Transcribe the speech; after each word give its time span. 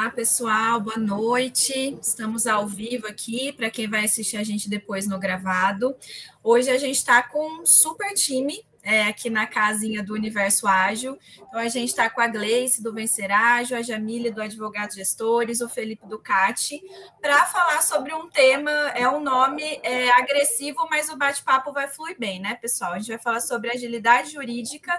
Olá, 0.00 0.10
pessoal, 0.10 0.80
boa 0.80 0.96
noite. 0.96 1.98
Estamos 2.00 2.46
ao 2.46 2.68
vivo 2.68 3.08
aqui 3.08 3.52
para 3.52 3.68
quem 3.68 3.88
vai 3.88 4.04
assistir 4.04 4.36
a 4.36 4.44
gente 4.44 4.70
depois 4.70 5.08
no 5.08 5.18
gravado. 5.18 5.92
Hoje 6.40 6.70
a 6.70 6.78
gente 6.78 6.94
está 6.94 7.20
com 7.20 7.62
um 7.62 7.66
super 7.66 8.14
time 8.14 8.64
é, 8.80 9.02
aqui 9.02 9.28
na 9.28 9.44
casinha 9.44 10.02
do 10.02 10.14
Universo 10.14 10.68
Ágil. 10.68 11.18
Então, 11.36 11.58
a 11.60 11.68
gente 11.68 11.88
está 11.88 12.08
com 12.08 12.20
a 12.20 12.28
Gleice 12.28 12.82
do 12.82 12.94
Vencer 12.94 13.30
Ágil, 13.30 13.76
a 13.76 13.82
Jamília 13.82 14.32
do 14.32 14.40
Advogados 14.40 14.94
Gestores, 14.94 15.60
o 15.60 15.68
Felipe 15.68 16.06
Ducati, 16.06 16.80
para 17.20 17.44
falar 17.46 17.82
sobre 17.82 18.14
um 18.14 18.30
tema, 18.30 18.70
é 18.94 19.08
um 19.08 19.20
nome 19.20 19.80
é, 19.82 20.10
agressivo, 20.10 20.86
mas 20.88 21.10
o 21.10 21.16
bate-papo 21.16 21.72
vai 21.72 21.88
fluir 21.88 22.16
bem, 22.18 22.40
né, 22.40 22.54
pessoal? 22.54 22.92
A 22.92 22.98
gente 22.98 23.08
vai 23.08 23.18
falar 23.18 23.40
sobre 23.40 23.70
agilidade 23.70 24.30
jurídica 24.30 24.92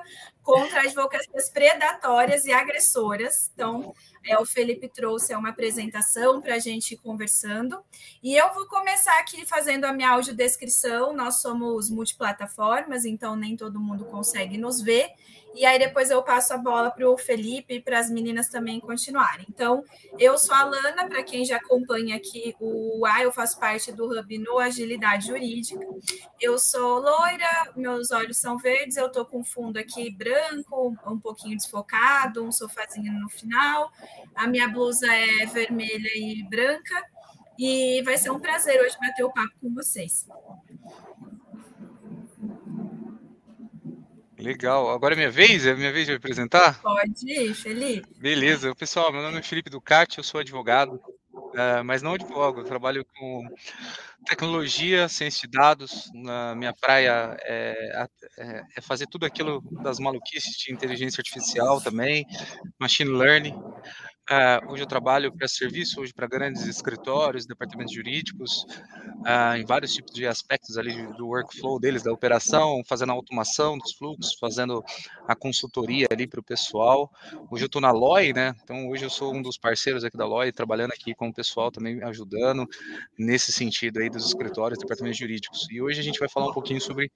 contra 0.49 0.81
advocacias 0.81 1.47
predatórias 1.51 2.43
e 2.45 2.51
agressoras. 2.51 3.51
Então, 3.53 3.93
é, 4.25 4.35
o 4.39 4.45
Felipe 4.45 4.89
trouxe 4.89 5.35
uma 5.35 5.49
apresentação 5.49 6.41
para 6.41 6.55
a 6.55 6.59
gente 6.59 6.95
ir 6.95 6.97
conversando. 6.97 7.79
E 8.23 8.35
eu 8.35 8.51
vou 8.55 8.65
começar 8.65 9.19
aqui 9.19 9.45
fazendo 9.45 9.85
a 9.85 9.93
minha 9.93 10.09
audiodescrição. 10.09 11.13
Nós 11.13 11.39
somos 11.39 11.91
multiplataformas, 11.91 13.05
então 13.05 13.35
nem 13.35 13.55
todo 13.55 13.79
mundo 13.79 14.05
consegue 14.05 14.57
nos 14.57 14.81
ver. 14.81 15.11
E 15.53 15.65
aí 15.65 15.79
depois 15.79 16.09
eu 16.09 16.21
passo 16.23 16.53
a 16.53 16.57
bola 16.57 16.91
para 16.91 17.09
o 17.09 17.17
Felipe 17.17 17.75
e 17.75 17.81
para 17.81 17.99
as 17.99 18.09
meninas 18.09 18.49
também 18.49 18.79
continuarem. 18.79 19.45
Então, 19.49 19.83
eu 20.17 20.37
sou 20.37 20.55
a 20.55 20.63
Lana, 20.63 21.07
para 21.07 21.23
quem 21.23 21.43
já 21.43 21.57
acompanha 21.57 22.15
aqui 22.15 22.55
o 22.59 23.05
A, 23.05 23.23
eu 23.23 23.31
faço 23.31 23.59
parte 23.59 23.91
do 23.91 24.05
Hub 24.05 24.37
no 24.37 24.59
Agilidade 24.59 25.27
Jurídica. 25.27 25.85
Eu 26.39 26.57
sou 26.57 26.99
loira, 26.99 27.73
meus 27.75 28.11
olhos 28.11 28.37
são 28.37 28.57
verdes, 28.57 28.97
eu 28.97 29.07
estou 29.07 29.25
com 29.25 29.43
fundo 29.43 29.77
aqui 29.77 30.09
branco, 30.11 30.95
um 31.05 31.19
pouquinho 31.19 31.57
desfocado, 31.57 32.43
um 32.43 32.51
sofazinho 32.51 33.11
no 33.13 33.29
final. 33.29 33.91
A 34.35 34.47
minha 34.47 34.67
blusa 34.67 35.07
é 35.07 35.45
vermelha 35.45 36.09
e 36.15 36.43
branca. 36.43 37.05
E 37.57 38.01
vai 38.03 38.17
ser 38.17 38.29
um 38.29 38.39
prazer 38.39 38.81
hoje 38.81 38.97
bater 39.01 39.25
o 39.25 39.33
papo 39.33 39.51
com 39.59 39.73
vocês. 39.73 40.25
Legal. 44.39 44.89
Agora 44.89 45.13
é 45.13 45.17
minha 45.17 45.29
vez? 45.31 45.65
É 45.65 45.75
minha 45.75 45.91
vez 45.91 46.07
de 46.07 46.13
apresentar? 46.13 46.81
Pode 46.81 47.29
ir, 47.29 47.53
Felipe. 47.53 48.07
Beleza. 48.17 48.73
Pessoal, 48.73 49.11
meu 49.11 49.21
nome 49.21 49.39
é 49.39 49.43
Felipe 49.43 49.69
Ducati, 49.69 50.17
eu 50.17 50.23
sou 50.23 50.39
advogado, 50.39 50.93
uh, 51.33 51.83
mas 51.83 52.01
não 52.01 52.13
advogo, 52.13 52.61
eu 52.61 52.63
trabalho 52.63 53.05
com 53.05 53.45
tecnologia, 54.25 55.09
ciência 55.09 55.47
de 55.47 55.57
dados. 55.57 56.09
Na 56.13 56.55
minha 56.55 56.73
praia 56.73 57.37
é, 57.41 58.07
é, 58.37 58.63
é 58.77 58.81
fazer 58.81 59.07
tudo 59.07 59.25
aquilo 59.25 59.61
das 59.83 59.99
maluquices 59.99 60.57
de 60.57 60.71
inteligência 60.73 61.19
artificial 61.19 61.81
também, 61.81 62.25
machine 62.79 63.09
learning. 63.09 63.55
Uh, 64.29 64.71
hoje 64.71 64.83
eu 64.83 64.87
trabalho 64.87 65.35
para 65.35 65.47
serviço, 65.47 65.99
hoje 65.99 66.13
para 66.13 66.27
grandes 66.27 66.67
escritórios, 66.67 67.47
departamentos 67.47 67.91
jurídicos, 67.91 68.63
uh, 69.25 69.57
em 69.57 69.65
vários 69.65 69.91
tipos 69.91 70.13
de 70.13 70.27
aspectos 70.27 70.77
ali 70.77 71.07
do 71.13 71.29
workflow 71.29 71.79
deles, 71.79 72.03
da 72.03 72.13
operação, 72.13 72.83
fazendo 72.87 73.11
a 73.11 73.15
automação 73.15 73.75
dos 73.75 73.91
fluxos, 73.93 74.37
fazendo 74.39 74.83
a 75.27 75.35
consultoria 75.35 76.05
ali 76.11 76.27
para 76.27 76.39
o 76.39 76.43
pessoal. 76.43 77.11
Hoje 77.49 77.63
eu 77.63 77.65
estou 77.65 77.81
na 77.81 77.89
LOI, 77.89 78.31
né? 78.31 78.53
Então 78.63 78.87
hoje 78.89 79.03
eu 79.03 79.09
sou 79.09 79.33
um 79.33 79.41
dos 79.41 79.57
parceiros 79.57 80.03
aqui 80.03 80.15
da 80.15 80.27
LOI, 80.27 80.51
trabalhando 80.51 80.91
aqui 80.91 81.15
com 81.15 81.29
o 81.29 81.33
pessoal 81.33 81.71
também 81.71 81.99
ajudando 82.03 82.67
nesse 83.17 83.51
sentido 83.51 83.99
aí 83.99 84.11
dos 84.11 84.27
escritórios, 84.27 84.77
departamentos 84.77 85.17
jurídicos. 85.17 85.67
E 85.71 85.81
hoje 85.81 86.01
a 86.01 86.03
gente 86.03 86.19
vai 86.19 86.29
falar 86.29 86.49
um 86.49 86.53
pouquinho 86.53 86.79
sobre 86.79 87.11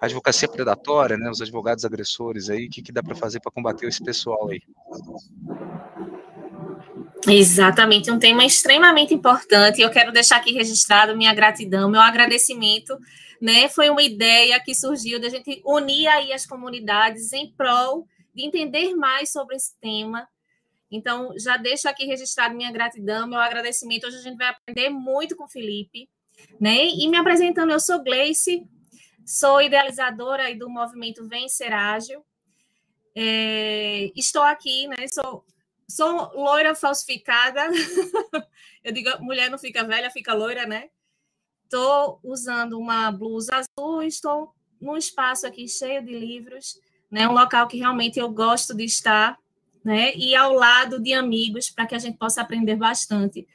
advocacia 0.00 0.46
predatória, 0.46 1.16
né? 1.16 1.28
Os 1.28 1.42
advogados 1.42 1.84
agressores 1.84 2.48
aí, 2.48 2.66
o 2.66 2.70
que, 2.70 2.80
que 2.80 2.92
dá 2.92 3.02
para 3.02 3.16
fazer 3.16 3.40
para 3.40 3.50
combater 3.50 3.88
esse 3.88 4.04
pessoal 4.04 4.48
aí. 4.50 4.62
Exatamente, 7.26 8.10
um 8.10 8.18
tema 8.18 8.44
extremamente 8.44 9.12
importante. 9.12 9.80
Eu 9.80 9.90
quero 9.90 10.12
deixar 10.12 10.36
aqui 10.36 10.52
registrado 10.52 11.16
minha 11.16 11.34
gratidão, 11.34 11.90
meu 11.90 12.00
agradecimento. 12.00 12.98
Né? 13.40 13.68
Foi 13.68 13.90
uma 13.90 14.02
ideia 14.02 14.58
que 14.60 14.74
surgiu 14.74 15.20
da 15.20 15.28
gente 15.28 15.62
unir 15.64 16.08
aí 16.08 16.32
as 16.32 16.46
comunidades 16.46 17.32
em 17.32 17.52
prol 17.52 18.06
de 18.34 18.44
entender 18.46 18.94
mais 18.94 19.30
sobre 19.30 19.56
esse 19.56 19.76
tema. 19.80 20.28
Então, 20.90 21.34
já 21.38 21.56
deixo 21.56 21.88
aqui 21.88 22.06
registrado 22.06 22.54
minha 22.54 22.72
gratidão, 22.72 23.26
meu 23.26 23.38
agradecimento. 23.38 24.06
Hoje 24.06 24.16
a 24.16 24.22
gente 24.22 24.38
vai 24.38 24.48
aprender 24.48 24.88
muito 24.88 25.36
com 25.36 25.44
o 25.44 25.48
Felipe. 25.48 26.08
Né? 26.60 26.86
E 26.86 27.08
me 27.08 27.16
apresentando, 27.16 27.72
eu 27.72 27.80
sou 27.80 28.02
Gleice, 28.02 28.64
sou 29.26 29.60
idealizadora 29.60 30.54
do 30.56 30.70
movimento 30.70 31.26
Vencer 31.28 31.72
Ágil. 31.72 32.24
É, 33.14 34.10
estou 34.16 34.42
aqui, 34.42 34.86
né? 34.86 34.96
Sou 35.12 35.44
sou 35.90 36.30
loira 36.34 36.74
falsificada. 36.74 37.60
Eu 38.84 38.92
digo, 38.92 39.10
mulher 39.20 39.50
não 39.50 39.58
fica 39.58 39.84
velha, 39.84 40.10
fica 40.10 40.34
loira, 40.34 40.66
né? 40.66 40.90
Estou 41.64 42.20
usando 42.22 42.78
uma 42.78 43.10
blusa 43.10 43.56
azul, 43.56 44.02
estou 44.02 44.54
num 44.80 44.96
espaço 44.96 45.46
aqui 45.46 45.68
cheio 45.68 46.02
de 46.04 46.18
livros, 46.18 46.80
né? 47.10 47.28
Um 47.28 47.32
local 47.32 47.66
que 47.66 47.78
realmente 47.78 48.18
eu 48.18 48.30
gosto 48.30 48.74
de 48.74 48.84
estar, 48.84 49.38
né? 49.84 50.14
E 50.14 50.34
ao 50.34 50.52
lado 50.52 51.00
de 51.00 51.12
amigos 51.12 51.68
para 51.68 51.86
que 51.86 51.94
a 51.94 51.98
gente 51.98 52.16
possa 52.16 52.40
aprender 52.40 52.76
bastante. 52.76 53.46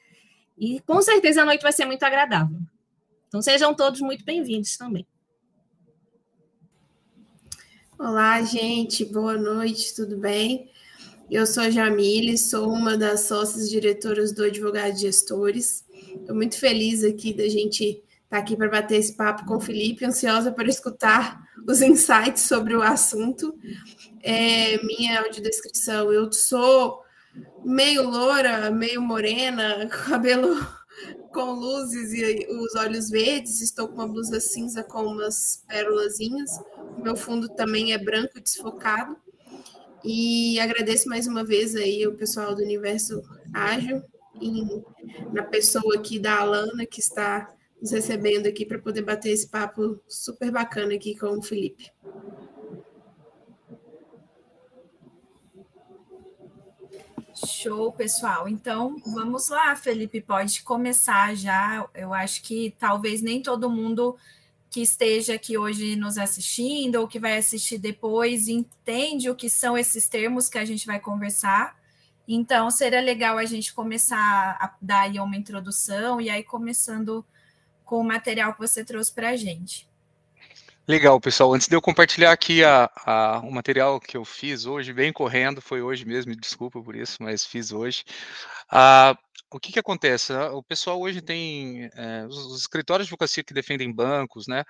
E 0.57 0.79
com 0.81 1.01
certeza 1.01 1.41
a 1.41 1.45
noite 1.45 1.63
vai 1.63 1.71
ser 1.71 1.85
muito 1.85 2.03
agradável. 2.03 2.59
Então 3.27 3.41
sejam 3.41 3.73
todos 3.73 4.01
muito 4.01 4.23
bem-vindos 4.23 4.77
também. 4.77 5.07
Olá, 7.97 8.41
gente. 8.41 9.05
Boa 9.05 9.37
noite, 9.37 9.95
tudo 9.95 10.17
bem? 10.17 10.69
Eu 11.31 11.47
sou 11.47 11.63
a 11.63 11.69
Jamile, 11.69 12.37
sou 12.37 12.69
uma 12.69 12.97
das 12.97 13.21
sócias 13.21 13.69
diretoras 13.69 14.31
do 14.33 14.43
Advogado 14.43 14.97
Gestores. 14.97 15.85
Estou 16.15 16.35
muito 16.35 16.57
feliz 16.59 17.03
aqui 17.03 17.33
da 17.33 17.47
gente 17.47 17.83
estar 17.83 18.03
tá 18.29 18.37
aqui 18.37 18.55
para 18.55 18.69
bater 18.69 18.97
esse 18.97 19.15
papo 19.15 19.45
com 19.45 19.55
o 19.55 19.61
Felipe, 19.61 20.05
ansiosa 20.05 20.51
para 20.51 20.67
escutar 20.67 21.41
os 21.67 21.81
insights 21.81 22.43
sobre 22.43 22.75
o 22.75 22.81
assunto. 22.81 23.57
É, 24.21 24.83
minha 24.83 25.21
audiodescrição, 25.21 26.11
eu 26.11 26.31
sou 26.31 27.01
meio 27.63 28.07
loura, 28.07 28.69
meio 28.69 29.01
morena, 29.01 29.87
cabelo 30.07 30.55
com 31.31 31.51
luzes 31.53 32.13
e 32.13 32.47
os 32.51 32.75
olhos 32.75 33.09
verdes, 33.09 33.59
estou 33.61 33.87
com 33.87 33.95
uma 33.95 34.07
blusa 34.07 34.39
cinza 34.39 34.83
com 34.83 35.03
umas 35.03 35.63
pérolazinhas. 35.67 36.51
Meu 36.97 37.15
fundo 37.15 37.49
também 37.49 37.91
é 37.91 37.97
branco 37.97 38.39
desfocado. 38.39 39.17
E 40.03 40.59
agradeço 40.59 41.07
mais 41.07 41.27
uma 41.27 41.45
vez 41.45 41.75
aí 41.75 42.05
o 42.05 42.15
pessoal 42.15 42.53
do 42.53 42.61
Universo 42.61 43.21
Ágil, 43.53 44.03
em, 44.41 44.83
na 45.31 45.43
pessoa 45.43 45.95
aqui 45.95 46.19
da 46.19 46.39
Alana, 46.39 46.85
que 46.85 46.99
está 46.99 47.49
nos 47.81 47.91
recebendo 47.91 48.45
aqui 48.45 48.65
para 48.65 48.79
poder 48.79 49.01
bater 49.01 49.31
esse 49.31 49.47
papo 49.47 49.97
super 50.07 50.51
bacana 50.51 50.93
aqui 50.93 51.17
com 51.17 51.37
o 51.37 51.41
Felipe. 51.41 51.89
Show, 57.45 57.93
pessoal. 57.93 58.47
Então, 58.49 58.97
vamos 59.05 59.47
lá, 59.47 59.73
Felipe, 59.75 60.19
pode 60.19 60.63
começar 60.63 61.33
já. 61.33 61.87
Eu 61.95 62.13
acho 62.13 62.43
que 62.43 62.75
talvez 62.77 63.21
nem 63.21 63.41
todo 63.41 63.69
mundo 63.69 64.17
que 64.73 64.81
esteja 64.81 65.35
aqui 65.35 65.55
hoje 65.55 65.95
nos 65.95 66.17
assistindo 66.17 66.95
ou 66.95 67.07
que 67.07 67.19
vai 67.19 67.37
assistir 67.37 67.77
depois 67.77 68.47
entende 68.47 69.29
o 69.29 69.35
que 69.35 69.47
são 69.47 69.77
esses 69.77 70.07
termos 70.07 70.49
que 70.49 70.57
a 70.57 70.65
gente 70.65 70.87
vai 70.87 70.99
conversar. 70.99 71.77
Então, 72.27 72.71
seria 72.71 72.99
legal 72.99 73.37
a 73.37 73.45
gente 73.45 73.71
começar 73.71 74.17
a 74.59 74.75
dar 74.81 75.01
aí 75.01 75.19
uma 75.19 75.37
introdução 75.37 76.19
e 76.19 76.27
aí 76.27 76.43
começando 76.43 77.23
com 77.85 77.99
o 77.99 78.03
material 78.03 78.51
que 78.53 78.59
você 78.59 78.83
trouxe 78.83 79.13
para 79.13 79.29
a 79.29 79.35
gente. 79.35 79.87
Legal, 80.85 81.17
pessoal. 81.21 81.53
Antes 81.53 81.67
de 81.69 81.75
eu 81.75 81.81
compartilhar 81.81 82.33
aqui 82.33 82.61
a, 82.61 82.91
a, 83.05 83.39
o 83.39 83.51
material 83.51 84.01
que 84.01 84.17
eu 84.17 84.25
fiz 84.25 84.65
hoje, 84.65 84.91
bem 84.91 85.13
correndo, 85.13 85.61
foi 85.61 85.81
hoje 85.81 86.03
mesmo, 86.03 86.31
me 86.31 86.35
desculpa 86.35 86.81
por 86.83 86.93
isso, 86.93 87.23
mas 87.23 87.45
fiz 87.45 87.71
hoje. 87.71 88.03
Uh, 88.69 89.17
o 89.49 89.59
que 89.61 89.71
que 89.71 89.79
acontece? 89.79 90.33
Ah, 90.33 90.51
o 90.51 90.61
pessoal 90.61 90.99
hoje 90.99 91.21
tem 91.21 91.89
é, 91.93 92.25
os, 92.27 92.35
os, 92.37 92.59
escritórios 92.59 93.07
de 93.07 93.13
advocacia 93.13 93.43
que 93.45 93.53
defendem 93.53 93.93
bancos, 93.93 94.45
né? 94.45 94.65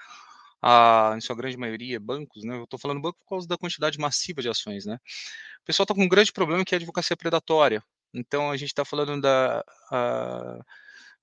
A, 0.62 1.16
em 1.18 1.22
sua 1.22 1.36
grande 1.36 1.58
maioria, 1.58 2.00
bancos, 2.00 2.44
né? 2.44 2.58
Eu 2.58 2.66
estou 2.66 2.80
falando 2.80 3.02
banco 3.02 3.18
por 3.20 3.30
causa 3.30 3.48
da 3.48 3.58
quantidade 3.58 3.98
massiva 3.98 4.42
de 4.42 4.50
ações, 4.50 4.86
né? 4.86 5.00
O 5.64 5.66
pessoal 5.66 5.86
está 5.86 5.96
com 5.96 6.04
um 6.04 6.10
grande 6.10 6.32
problema 6.32 6.64
que 6.64 6.76
é 6.76 6.78
a 6.78 6.80
advocacia 6.80 7.18
predatória. 7.18 7.84
Então 8.14 8.52
a 8.52 8.58
gente 8.58 8.70
está 8.70 8.86
falando 8.86 9.20
da, 9.20 9.64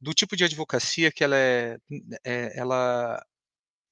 do 0.01 0.13
tipo 0.15 0.37
de 0.37 0.45
advocacia 0.45 1.13
que 1.13 1.23
ela 1.23 1.37
é, 1.37 1.79
é 2.25 2.59
ela, 2.59 3.23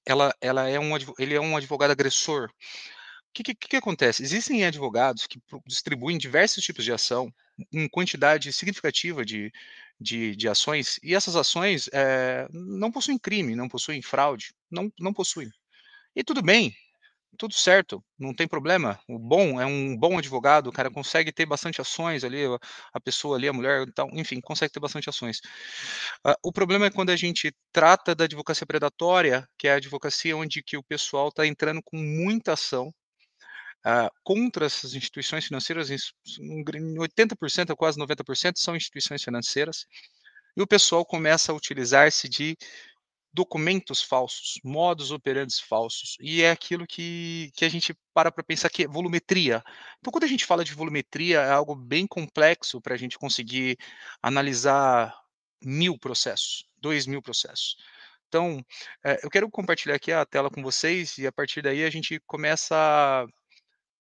ela, 0.08 0.34
ela 0.40 0.68
é 0.68 0.80
um, 0.80 0.90
ele 1.18 1.34
é 1.34 1.40
um 1.40 1.56
advogado 1.56 1.90
agressor. 1.90 2.48
O 2.48 3.32
que, 3.34 3.42
que, 3.42 3.54
que 3.54 3.76
acontece? 3.76 4.22
Existem 4.22 4.64
advogados 4.64 5.26
que 5.26 5.38
distribuem 5.66 6.16
diversos 6.16 6.64
tipos 6.64 6.82
de 6.82 6.92
ação, 6.92 7.32
em 7.72 7.86
quantidade 7.88 8.50
significativa 8.52 9.22
de, 9.24 9.52
de, 10.00 10.34
de 10.34 10.48
ações, 10.48 10.98
e 11.02 11.14
essas 11.14 11.36
ações 11.36 11.90
é, 11.92 12.48
não 12.50 12.90
possuem 12.90 13.18
crime, 13.18 13.54
não 13.54 13.68
possuem 13.68 14.00
fraude, 14.00 14.54
não, 14.70 14.90
não 14.98 15.12
possuem. 15.12 15.50
E 16.16 16.24
tudo 16.24 16.42
bem, 16.42 16.74
tudo 17.36 17.54
certo, 17.54 18.02
não 18.18 18.34
tem 18.34 18.48
problema. 18.48 18.98
O 19.08 19.18
bom 19.18 19.60
é 19.60 19.66
um 19.66 19.96
bom 19.96 20.18
advogado, 20.18 20.68
o 20.68 20.72
cara 20.72 20.90
consegue 20.90 21.32
ter 21.32 21.46
bastante 21.46 21.80
ações 21.80 22.24
ali, 22.24 22.44
a 22.92 23.00
pessoa 23.00 23.36
ali, 23.36 23.48
a 23.48 23.52
mulher, 23.52 23.86
então, 23.86 24.08
enfim, 24.12 24.40
consegue 24.40 24.72
ter 24.72 24.80
bastante 24.80 25.08
ações. 25.08 25.38
Uh, 26.26 26.34
o 26.42 26.52
problema 26.52 26.86
é 26.86 26.90
quando 26.90 27.10
a 27.10 27.16
gente 27.16 27.52
trata 27.72 28.14
da 28.14 28.24
advocacia 28.24 28.66
predatória, 28.66 29.46
que 29.58 29.68
é 29.68 29.72
a 29.72 29.76
advocacia 29.76 30.36
onde 30.36 30.62
que 30.62 30.76
o 30.76 30.82
pessoal 30.82 31.28
está 31.28 31.46
entrando 31.46 31.80
com 31.84 31.96
muita 31.96 32.54
ação 32.54 32.88
uh, 33.86 34.10
contra 34.24 34.66
essas 34.66 34.94
instituições 34.94 35.44
financeiras, 35.44 35.90
em 35.90 36.64
80% 36.64 37.70
a 37.70 37.76
quase 37.76 37.98
90% 37.98 38.52
são 38.56 38.76
instituições 38.76 39.22
financeiras, 39.22 39.86
e 40.56 40.62
o 40.62 40.66
pessoal 40.66 41.04
começa 41.04 41.52
a 41.52 41.54
utilizar-se 41.54 42.28
de 42.28 42.56
documentos 43.38 44.02
falsos, 44.02 44.58
modos 44.64 45.12
operantes 45.12 45.60
falsos, 45.60 46.16
e 46.20 46.42
é 46.42 46.50
aquilo 46.50 46.84
que, 46.84 47.52
que 47.54 47.64
a 47.64 47.68
gente 47.68 47.94
para 48.12 48.32
para 48.32 48.42
pensar 48.42 48.68
que 48.68 48.82
é 48.82 48.88
volumetria. 48.88 49.62
Então, 50.00 50.10
quando 50.10 50.24
a 50.24 50.28
gente 50.28 50.44
fala 50.44 50.64
de 50.64 50.74
volumetria, 50.74 51.38
é 51.38 51.52
algo 51.52 51.76
bem 51.76 52.04
complexo 52.04 52.80
para 52.80 52.94
a 52.94 52.98
gente 52.98 53.16
conseguir 53.16 53.78
analisar 54.20 55.14
mil 55.62 55.96
processos, 55.96 56.66
dois 56.78 57.06
mil 57.06 57.22
processos. 57.22 57.76
Então, 58.26 58.60
é, 59.04 59.20
eu 59.22 59.30
quero 59.30 59.48
compartilhar 59.48 59.94
aqui 59.94 60.10
a 60.10 60.26
tela 60.26 60.50
com 60.50 60.60
vocês 60.60 61.16
e 61.18 61.26
a 61.26 61.30
partir 61.30 61.62
daí 61.62 61.84
a 61.84 61.90
gente 61.90 62.20
começa 62.26 62.74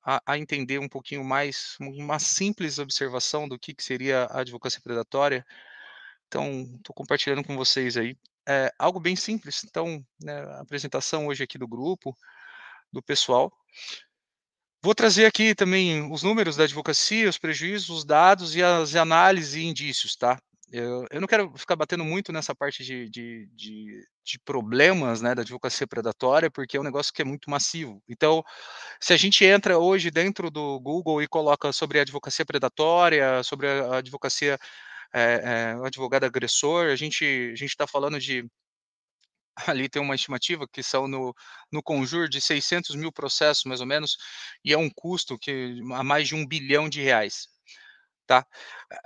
a, 0.04 0.20
a 0.26 0.36
entender 0.36 0.80
um 0.80 0.88
pouquinho 0.88 1.22
mais, 1.22 1.76
uma 1.80 2.18
simples 2.18 2.80
observação 2.80 3.48
do 3.48 3.56
que, 3.56 3.72
que 3.72 3.84
seria 3.84 4.24
a 4.24 4.40
advocacia 4.40 4.80
predatória. 4.82 5.46
Então, 6.26 6.62
estou 6.76 6.94
compartilhando 6.94 7.44
com 7.44 7.56
vocês 7.56 7.96
aí 7.96 8.16
é, 8.48 8.72
algo 8.78 8.98
bem 8.98 9.14
simples. 9.14 9.62
Então, 9.64 10.02
né, 10.22 10.40
a 10.40 10.60
apresentação 10.60 11.26
hoje 11.26 11.44
aqui 11.44 11.58
do 11.58 11.68
grupo, 11.68 12.16
do 12.90 13.02
pessoal. 13.02 13.52
Vou 14.82 14.94
trazer 14.94 15.26
aqui 15.26 15.54
também 15.54 16.10
os 16.10 16.22
números 16.22 16.56
da 16.56 16.64
advocacia, 16.64 17.28
os 17.28 17.36
prejuízos, 17.36 17.90
os 17.90 18.04
dados 18.04 18.56
e 18.56 18.62
as 18.62 18.94
análises 18.94 19.54
e 19.54 19.64
indícios, 19.64 20.16
tá? 20.16 20.38
Eu, 20.70 21.06
eu 21.10 21.20
não 21.20 21.26
quero 21.26 21.52
ficar 21.56 21.76
batendo 21.76 22.04
muito 22.04 22.30
nessa 22.30 22.54
parte 22.54 22.84
de, 22.84 23.08
de, 23.08 23.48
de, 23.54 24.06
de, 24.22 24.38
problemas 24.44 25.22
né, 25.22 25.34
da 25.34 25.40
advocacia 25.40 25.86
predatória, 25.86 26.50
porque 26.50 26.76
é 26.76 26.80
um 26.80 26.84
negócio 26.84 27.12
que 27.12 27.22
é 27.22 27.24
muito 27.24 27.50
massivo. 27.50 28.02
Então, 28.06 28.44
se 29.00 29.14
a 29.14 29.16
gente 29.16 29.44
entra 29.44 29.78
hoje 29.78 30.10
dentro 30.10 30.50
do 30.50 30.78
Google 30.80 31.22
e 31.22 31.28
coloca 31.28 31.72
sobre 31.72 31.98
a 31.98 32.02
advocacia 32.02 32.44
predatória, 32.44 33.42
sobre 33.42 33.66
a 33.66 33.96
advocacia 33.96 34.58
é, 35.14 35.72
é, 35.72 35.76
o 35.76 35.84
advogado 35.84 36.24
agressor, 36.24 36.86
a 36.86 36.96
gente 36.96 37.24
a 37.52 37.64
está 37.64 37.86
falando 37.86 38.18
de 38.18 38.44
ali 39.66 39.88
tem 39.88 40.00
uma 40.00 40.14
estimativa 40.14 40.66
que 40.68 40.82
são 40.82 41.08
no, 41.08 41.34
no 41.72 41.82
conjur 41.82 42.28
de 42.28 42.40
600 42.40 42.94
mil 42.94 43.12
processos, 43.12 43.64
mais 43.64 43.80
ou 43.80 43.86
menos, 43.86 44.16
e 44.64 44.72
é 44.72 44.78
um 44.78 44.90
custo 44.90 45.38
que 45.38 45.80
a 45.92 46.02
mais 46.02 46.28
de 46.28 46.34
um 46.34 46.46
bilhão 46.46 46.88
de 46.88 47.02
reais, 47.02 47.48
tá? 48.26 48.46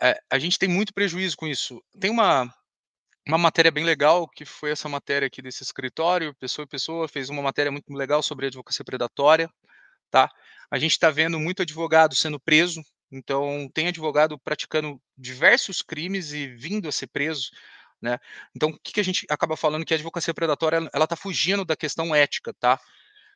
É, 0.00 0.20
a 0.30 0.38
gente 0.38 0.58
tem 0.58 0.68
muito 0.68 0.92
prejuízo 0.92 1.36
com 1.36 1.46
isso. 1.46 1.82
Tem 1.98 2.10
uma, 2.10 2.52
uma 3.26 3.38
matéria 3.38 3.70
bem 3.70 3.84
legal, 3.84 4.28
que 4.28 4.44
foi 4.44 4.70
essa 4.72 4.88
matéria 4.88 5.26
aqui 5.26 5.40
desse 5.42 5.62
escritório, 5.62 6.34
Pessoa 6.36 6.64
e 6.64 6.68
Pessoa, 6.68 7.08
fez 7.08 7.30
uma 7.30 7.42
matéria 7.42 7.72
muito 7.72 7.92
legal 7.92 8.22
sobre 8.22 8.46
advocacia 8.46 8.84
predatória, 8.84 9.50
tá? 10.10 10.30
A 10.70 10.78
gente 10.78 10.92
está 10.92 11.10
vendo 11.10 11.38
muito 11.38 11.62
advogado 11.62 12.14
sendo 12.14 12.40
preso, 12.40 12.82
então, 13.12 13.68
tem 13.74 13.88
advogado 13.88 14.38
praticando 14.38 15.00
diversos 15.16 15.82
crimes 15.82 16.32
e 16.32 16.48
vindo 16.48 16.88
a 16.88 16.92
ser 16.92 17.08
preso, 17.08 17.50
né? 18.00 18.18
Então, 18.56 18.70
o 18.70 18.78
que, 18.82 18.94
que 18.94 19.00
a 19.00 19.04
gente 19.04 19.26
acaba 19.30 19.56
falando 19.56 19.84
que 19.84 19.94
a 19.94 19.96
advocacia 19.96 20.34
predatória, 20.34 20.88
ela 20.92 21.04
está 21.04 21.14
fugindo 21.14 21.64
da 21.64 21.76
questão 21.76 22.14
ética, 22.14 22.54
tá? 22.54 22.80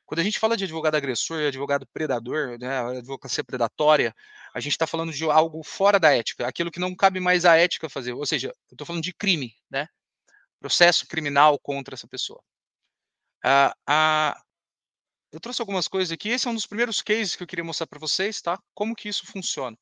Quando 0.06 0.20
a 0.20 0.25
gente 0.25 0.38
fala 0.38 0.56
de 0.56 0.64
advogado 0.64 0.94
agressor 0.94 1.43
advogado 1.43 1.87
predador, 1.93 2.58
né, 2.61 2.78
advocacia 2.99 3.44
predatória, 3.44 4.14
a 4.55 4.61
gente 4.61 4.73
está 4.73 4.87
falando 4.87 5.12
de 5.12 5.25
algo 5.25 5.62
fora 5.64 5.99
da 6.00 6.14
ética, 6.14 6.46
aquilo 6.46 6.70
que 6.70 6.81
não 6.81 6.94
cabe 6.94 7.20
mais 7.20 7.44
à 7.44 7.56
ética 7.56 7.88
fazer. 7.88 8.12
Ou 8.12 8.25
seja, 8.25 8.49
eu 8.49 8.75
estou 8.75 8.87
falando 8.87 9.02
de 9.02 9.12
crime, 9.12 9.55
né? 9.70 9.88
Processo 10.61 11.06
criminal 11.06 11.58
contra 11.58 11.94
essa 11.94 12.08
pessoa. 12.08 12.40
Ah, 13.44 13.75
a, 13.87 14.43
eu 15.32 15.40
trouxe 15.40 15.61
algumas 15.61 15.88
coisas 15.88 16.12
aqui. 16.12 16.31
Esse 16.31 16.49
é 16.49 16.50
um 16.50 16.55
dos 16.55 16.67
primeiros 16.67 17.02
cases 17.02 17.37
que 17.37 17.43
eu 17.43 17.46
queria 17.46 17.64
mostrar 17.64 17.87
para 17.87 17.99
vocês, 17.99 18.40
tá? 18.40 18.58
Como 18.75 18.94
que 18.94 19.08
isso 19.08 19.26
funciona. 19.26 19.76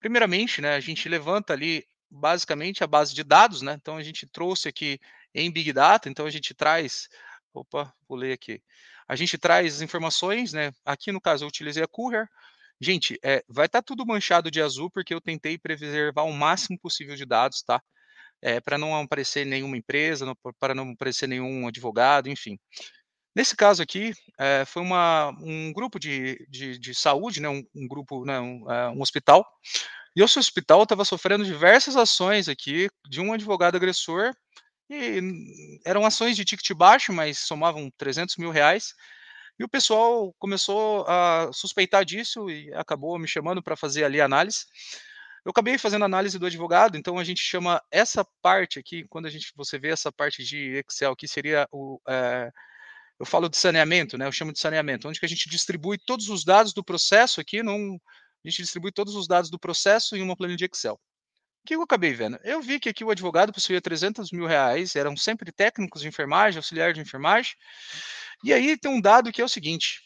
Primeiramente, 0.00 0.60
né, 0.60 0.74
a 0.74 0.80
gente 0.80 1.08
levanta 1.08 1.52
ali 1.52 1.84
basicamente 2.10 2.82
a 2.82 2.86
base 2.86 3.14
de 3.14 3.24
dados, 3.24 3.62
né? 3.62 3.76
Então 3.80 3.96
a 3.96 4.02
gente 4.02 4.26
trouxe 4.26 4.68
aqui 4.68 4.98
em 5.34 5.50
Big 5.50 5.72
Data, 5.72 6.08
então 6.08 6.26
a 6.26 6.30
gente 6.30 6.54
traz, 6.54 7.08
opa, 7.52 7.92
pulei 8.06 8.32
aqui. 8.32 8.62
A 9.08 9.16
gente 9.16 9.38
traz 9.38 9.80
informações, 9.82 10.52
né? 10.52 10.72
Aqui 10.84 11.12
no 11.12 11.20
caso 11.20 11.44
eu 11.44 11.48
utilizei 11.48 11.82
a 11.82 11.88
Courier. 11.88 12.28
Gente, 12.80 13.18
é, 13.24 13.42
vai 13.48 13.66
estar 13.66 13.82
tá 13.82 13.86
tudo 13.86 14.06
manchado 14.06 14.50
de 14.50 14.62
azul 14.62 14.90
porque 14.90 15.12
eu 15.12 15.20
tentei 15.20 15.58
preservar 15.58 16.22
o 16.22 16.32
máximo 16.32 16.78
possível 16.78 17.16
de 17.16 17.26
dados, 17.26 17.62
tá? 17.62 17.82
É, 18.40 18.60
para 18.60 18.78
não 18.78 18.94
aparecer 18.96 19.44
nenhuma 19.44 19.76
empresa, 19.76 20.24
para 20.60 20.74
não 20.74 20.90
aparecer 20.92 21.26
nenhum 21.26 21.66
advogado, 21.66 22.28
enfim. 22.28 22.56
Nesse 23.38 23.54
caso 23.54 23.80
aqui, 23.80 24.12
é, 24.36 24.64
foi 24.64 24.82
uma, 24.82 25.28
um 25.40 25.72
grupo 25.72 26.00
de, 26.00 26.44
de, 26.50 26.76
de 26.76 26.92
saúde, 26.92 27.40
né, 27.40 27.48
um, 27.48 27.62
um 27.72 27.86
grupo, 27.86 28.24
né, 28.24 28.40
um, 28.40 28.68
é, 28.68 28.88
um, 28.88 29.00
hospital, 29.00 29.46
e 30.16 30.20
esse 30.20 30.40
hospital 30.40 30.82
estava 30.82 31.04
sofrendo 31.04 31.44
diversas 31.44 31.94
ações 31.94 32.48
aqui 32.48 32.88
de 33.08 33.20
um 33.20 33.32
advogado 33.32 33.76
agressor, 33.76 34.32
e 34.90 35.20
eram 35.86 36.04
ações 36.04 36.34
de 36.34 36.44
ticket 36.44 36.76
baixo, 36.76 37.12
mas 37.12 37.38
somavam 37.38 37.88
300 37.96 38.36
mil 38.38 38.50
reais, 38.50 38.92
e 39.56 39.62
o 39.62 39.68
pessoal 39.68 40.34
começou 40.40 41.04
a 41.06 41.48
suspeitar 41.52 42.04
disso 42.04 42.50
e 42.50 42.74
acabou 42.74 43.16
me 43.20 43.28
chamando 43.28 43.62
para 43.62 43.76
fazer 43.76 44.02
ali 44.02 44.20
análise. 44.20 44.66
Eu 45.44 45.50
acabei 45.50 45.78
fazendo 45.78 46.04
análise 46.04 46.40
do 46.40 46.46
advogado, 46.46 46.96
então 46.96 47.20
a 47.20 47.22
gente 47.24 47.40
chama 47.40 47.80
essa 47.88 48.26
parte 48.42 48.80
aqui, 48.80 49.06
quando 49.08 49.26
a 49.26 49.30
gente 49.30 49.52
você 49.54 49.78
vê 49.78 49.90
essa 49.90 50.10
parte 50.10 50.42
de 50.42 50.82
Excel, 50.84 51.14
que 51.14 51.28
seria 51.28 51.68
o 51.70 52.00
é, 52.08 52.50
eu 53.18 53.26
falo 53.26 53.48
de 53.48 53.56
saneamento, 53.56 54.16
né? 54.16 54.26
Eu 54.26 54.32
chamo 54.32 54.52
de 54.52 54.60
saneamento, 54.60 55.08
onde 55.08 55.18
que 55.18 55.26
a 55.26 55.28
gente 55.28 55.48
distribui 55.48 55.98
todos 55.98 56.28
os 56.28 56.44
dados 56.44 56.72
do 56.72 56.84
processo 56.84 57.40
aqui, 57.40 57.62
num, 57.62 57.98
a 58.44 58.48
gente 58.48 58.62
distribui 58.62 58.92
todos 58.92 59.14
os 59.14 59.26
dados 59.26 59.50
do 59.50 59.58
processo 59.58 60.16
em 60.16 60.22
uma 60.22 60.36
planilha 60.36 60.56
de 60.56 60.64
Excel. 60.64 60.94
O 60.94 61.66
que 61.66 61.74
eu 61.74 61.82
acabei 61.82 62.14
vendo? 62.14 62.38
Eu 62.44 62.62
vi 62.62 62.78
que 62.78 62.88
aqui 62.88 63.04
o 63.04 63.10
advogado 63.10 63.52
possuía 63.52 63.80
300 63.80 64.30
mil 64.30 64.46
reais, 64.46 64.94
eram 64.94 65.16
sempre 65.16 65.52
técnicos 65.52 66.00
de 66.00 66.08
enfermagem, 66.08 66.58
auxiliar 66.58 66.92
de 66.92 67.00
enfermagem, 67.00 67.52
e 68.44 68.52
aí 68.52 68.78
tem 68.78 68.90
um 68.90 69.00
dado 69.00 69.32
que 69.32 69.42
é 69.42 69.44
o 69.44 69.48
seguinte, 69.48 70.00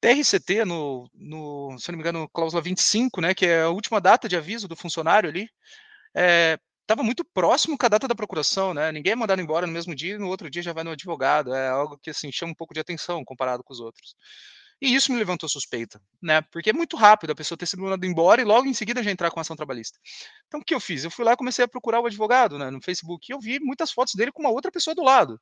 TRCT, 0.00 0.64
no, 0.64 1.08
no, 1.14 1.78
se 1.78 1.90
não 1.90 1.98
me 1.98 2.02
engano, 2.02 2.28
cláusula 2.28 2.62
25, 2.62 3.20
né, 3.20 3.34
que 3.34 3.46
é 3.46 3.62
a 3.62 3.68
última 3.68 4.00
data 4.00 4.28
de 4.28 4.36
aviso 4.36 4.66
do 4.66 4.74
funcionário 4.74 5.28
ali, 5.28 5.48
é, 6.14 6.58
estava 6.86 7.02
muito 7.02 7.24
próximo 7.24 7.76
com 7.76 7.84
a 7.84 7.88
data 7.88 8.06
da 8.06 8.14
procuração, 8.14 8.72
né? 8.72 8.92
Ninguém 8.92 9.12
é 9.12 9.16
mandado 9.16 9.42
embora 9.42 9.66
no 9.66 9.72
mesmo 9.72 9.94
dia 9.94 10.14
e 10.14 10.18
no 10.18 10.28
outro 10.28 10.48
dia 10.48 10.62
já 10.62 10.72
vai 10.72 10.84
no 10.84 10.92
advogado. 10.92 11.52
É 11.52 11.68
algo 11.68 11.98
que 11.98 12.10
assim 12.10 12.30
chama 12.30 12.52
um 12.52 12.54
pouco 12.54 12.72
de 12.72 12.80
atenção 12.80 13.24
comparado 13.24 13.62
com 13.64 13.72
os 13.72 13.80
outros. 13.80 14.14
E 14.80 14.94
isso 14.94 15.10
me 15.10 15.18
levantou 15.18 15.48
suspeita, 15.48 16.00
né? 16.22 16.42
Porque 16.42 16.70
é 16.70 16.72
muito 16.72 16.96
rápido 16.96 17.30
a 17.30 17.34
pessoa 17.34 17.58
ter 17.58 17.66
sido 17.66 17.82
mandada 17.82 18.06
embora 18.06 18.40
e 18.40 18.44
logo 18.44 18.66
em 18.66 18.74
seguida 18.74 19.02
já 19.02 19.10
entrar 19.10 19.30
com 19.30 19.40
ação 19.40 19.56
trabalhista. 19.56 19.98
Então 20.46 20.60
o 20.60 20.64
que 20.64 20.74
eu 20.74 20.80
fiz? 20.80 21.02
Eu 21.02 21.10
fui 21.10 21.24
lá 21.24 21.32
e 21.32 21.36
comecei 21.36 21.64
a 21.64 21.68
procurar 21.68 22.00
o 22.00 22.06
advogado, 22.06 22.58
né, 22.58 22.70
no 22.70 22.80
Facebook, 22.82 23.26
e 23.30 23.34
eu 23.34 23.40
vi 23.40 23.58
muitas 23.58 23.90
fotos 23.90 24.14
dele 24.14 24.30
com 24.32 24.42
uma 24.42 24.50
outra 24.50 24.70
pessoa 24.70 24.94
do 24.94 25.02
lado. 25.02 25.40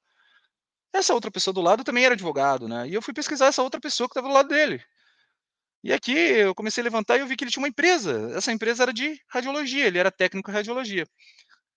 Essa 0.93 1.13
outra 1.13 1.31
pessoa 1.31 1.53
do 1.53 1.61
lado 1.61 1.85
também 1.85 2.05
era 2.05 2.15
advogado, 2.15 2.69
né? 2.69 2.89
E 2.89 2.95
eu 2.95 3.03
fui 3.03 3.13
pesquisar 3.13 3.47
essa 3.47 3.63
outra 3.63 3.81
pessoa 3.81 4.09
que 4.09 4.13
estava 4.13 4.29
do 4.29 4.35
lado 4.35 4.49
dele. 4.49 4.81
E 5.85 5.93
aqui 5.93 6.13
eu 6.13 6.55
comecei 6.55 6.81
a 6.81 6.85
levantar 6.85 7.19
e 7.19 7.21
eu 7.21 7.27
vi 7.27 7.37
que 7.37 7.45
ele 7.45 7.51
tinha 7.51 7.61
uma 7.61 7.69
empresa. 7.69 8.33
Essa 8.35 8.51
empresa 8.51 8.85
era 8.85 8.93
de 8.93 9.21
radiologia, 9.29 9.87
ele 9.87 9.99
era 9.99 10.11
técnico 10.11 10.51
em 10.51 10.55
radiologia. 10.55 11.07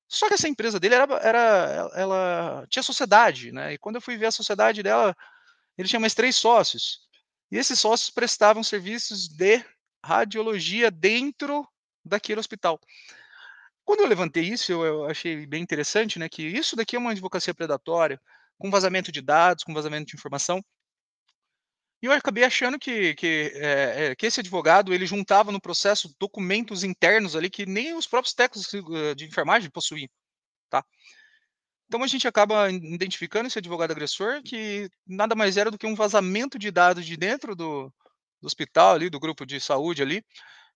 Só 0.08 0.30
que 0.30 0.36
essa 0.36 0.48
empresa 0.48 0.80
dele 0.80 0.96
era, 0.96 1.14
era 1.16 1.92
ela 1.94 2.66
tinha 2.70 2.82
sociedade, 2.82 3.52
né? 3.52 3.74
E 3.74 3.78
quando 3.78 3.96
eu 3.98 4.02
fui 4.02 4.16
ver 4.18 4.28
a 4.28 4.32
sociedade 4.32 4.82
dela, 4.82 5.14
ele 5.78 5.90
tinha 5.90 6.00
mais 6.00 6.14
três 6.14 6.38
sócios. 6.38 7.02
E 7.52 7.58
esses 7.58 7.78
sócios 7.80 8.10
prestavam 8.10 8.64
serviços 8.64 9.28
de 9.28 9.62
radiologia 10.02 10.90
dentro 10.90 11.68
daquele 12.06 12.40
hospital. 12.40 12.80
Quando 13.84 14.02
eu 14.02 14.08
levantei 14.08 14.46
isso, 14.46 14.72
eu, 14.72 15.06
achei 15.06 15.46
bem 15.46 15.62
interessante, 15.62 16.18
né? 16.18 16.30
Que 16.30 16.44
isso 16.44 16.78
daqui 16.78 16.96
é 16.96 17.00
uma 17.00 17.12
advocacia 17.12 17.54
predatória, 17.54 18.22
com 18.58 18.72
vazamento 18.72 19.12
de 19.12 19.22
dados, 19.22 19.66
com 19.66 19.74
vazamento 19.74 20.06
de 20.08 20.16
informação. 20.16 20.64
Eu 22.08 22.14
acabei 22.14 22.44
achando 22.46 22.80
que, 22.80 23.14
que, 23.16 23.52
é, 23.56 24.16
que 24.16 24.26
esse 24.26 24.40
advogado 24.40 24.94
ele 24.94 25.06
juntava 25.06 25.52
no 25.52 25.60
processo 25.60 26.16
documentos 26.18 26.84
internos 26.84 27.36
ali 27.36 27.50
que 27.50 27.66
nem 27.66 27.96
os 27.96 28.08
próprios 28.08 28.34
técnicos 28.34 28.74
eh, 28.74 29.14
de 29.14 29.26
enfermagem 29.26 29.70
possuíam, 29.70 30.08
tá? 30.70 30.86
Então 31.88 32.04
a 32.04 32.08
gente 32.08 32.28
acaba 32.28 32.72
identificando 32.72 33.48
esse 33.48 33.60
advogado 33.60 33.92
agressor 33.92 34.42
que 34.44 34.90
nada 35.06 35.36
mais 35.36 35.58
era 35.58 35.70
do 35.70 35.78
que 35.78 35.86
um 35.86 35.96
vazamento 35.96 36.58
de 36.58 36.72
dados 36.72 37.06
de 37.06 37.18
dentro 37.18 37.56
do, 37.56 37.92
do 38.42 38.46
hospital 38.46 38.96
ali, 38.96 39.10
do 39.10 39.20
grupo 39.20 39.46
de 39.46 39.60
saúde 39.60 40.02
ali, 40.02 40.24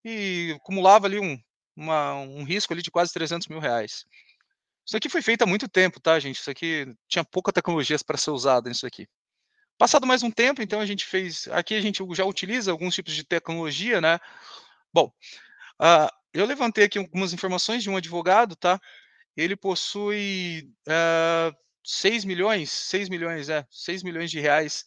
e 0.03 0.53
acumulava 0.57 1.07
ali 1.07 1.19
um, 1.19 1.37
uma, 1.75 2.13
um 2.15 2.43
risco 2.43 2.73
ali 2.73 2.81
de 2.81 2.91
quase 2.91 3.13
300 3.13 3.47
mil 3.47 3.59
reais. 3.59 4.05
Isso 4.85 4.97
aqui 4.97 5.09
foi 5.09 5.21
feito 5.21 5.43
há 5.43 5.45
muito 5.45 5.69
tempo, 5.69 5.99
tá, 6.01 6.19
gente? 6.19 6.39
Isso 6.39 6.51
aqui 6.51 6.93
tinha 7.07 7.23
pouca 7.23 7.53
tecnologia 7.53 7.97
para 8.05 8.17
ser 8.17 8.31
usada 8.31 8.69
nisso 8.69 8.85
aqui. 8.85 9.07
Passado 9.81 10.05
mais 10.05 10.21
um 10.21 10.29
tempo, 10.29 10.61
então 10.61 10.79
a 10.79 10.85
gente 10.85 11.03
fez. 11.07 11.47
Aqui 11.47 11.73
a 11.73 11.81
gente 11.81 12.03
já 12.13 12.23
utiliza 12.23 12.69
alguns 12.69 12.93
tipos 12.93 13.15
de 13.15 13.23
tecnologia, 13.23 13.99
né? 13.99 14.19
Bom, 14.93 15.11
uh, 15.81 16.07
eu 16.31 16.45
levantei 16.45 16.83
aqui 16.83 16.99
algumas 16.99 17.33
informações 17.33 17.81
de 17.81 17.89
um 17.89 17.97
advogado, 17.97 18.55
tá? 18.55 18.79
Ele 19.35 19.55
possui 19.55 20.71
uh, 20.87 21.57
6 21.83 22.25
milhões, 22.25 22.69
6 22.69 23.09
milhões, 23.09 23.49
é, 23.49 23.65
6 23.71 24.03
milhões 24.03 24.29
de 24.29 24.39
reais 24.39 24.85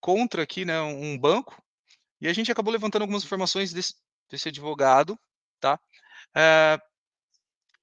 contra 0.00 0.44
aqui, 0.44 0.64
né, 0.64 0.80
um 0.80 1.18
banco. 1.18 1.60
E 2.20 2.28
a 2.28 2.32
gente 2.32 2.52
acabou 2.52 2.72
levantando 2.72 3.02
algumas 3.02 3.24
informações 3.24 3.72
desse, 3.72 3.96
desse 4.30 4.48
advogado, 4.48 5.18
tá? 5.58 5.76
Uh, 6.36 6.80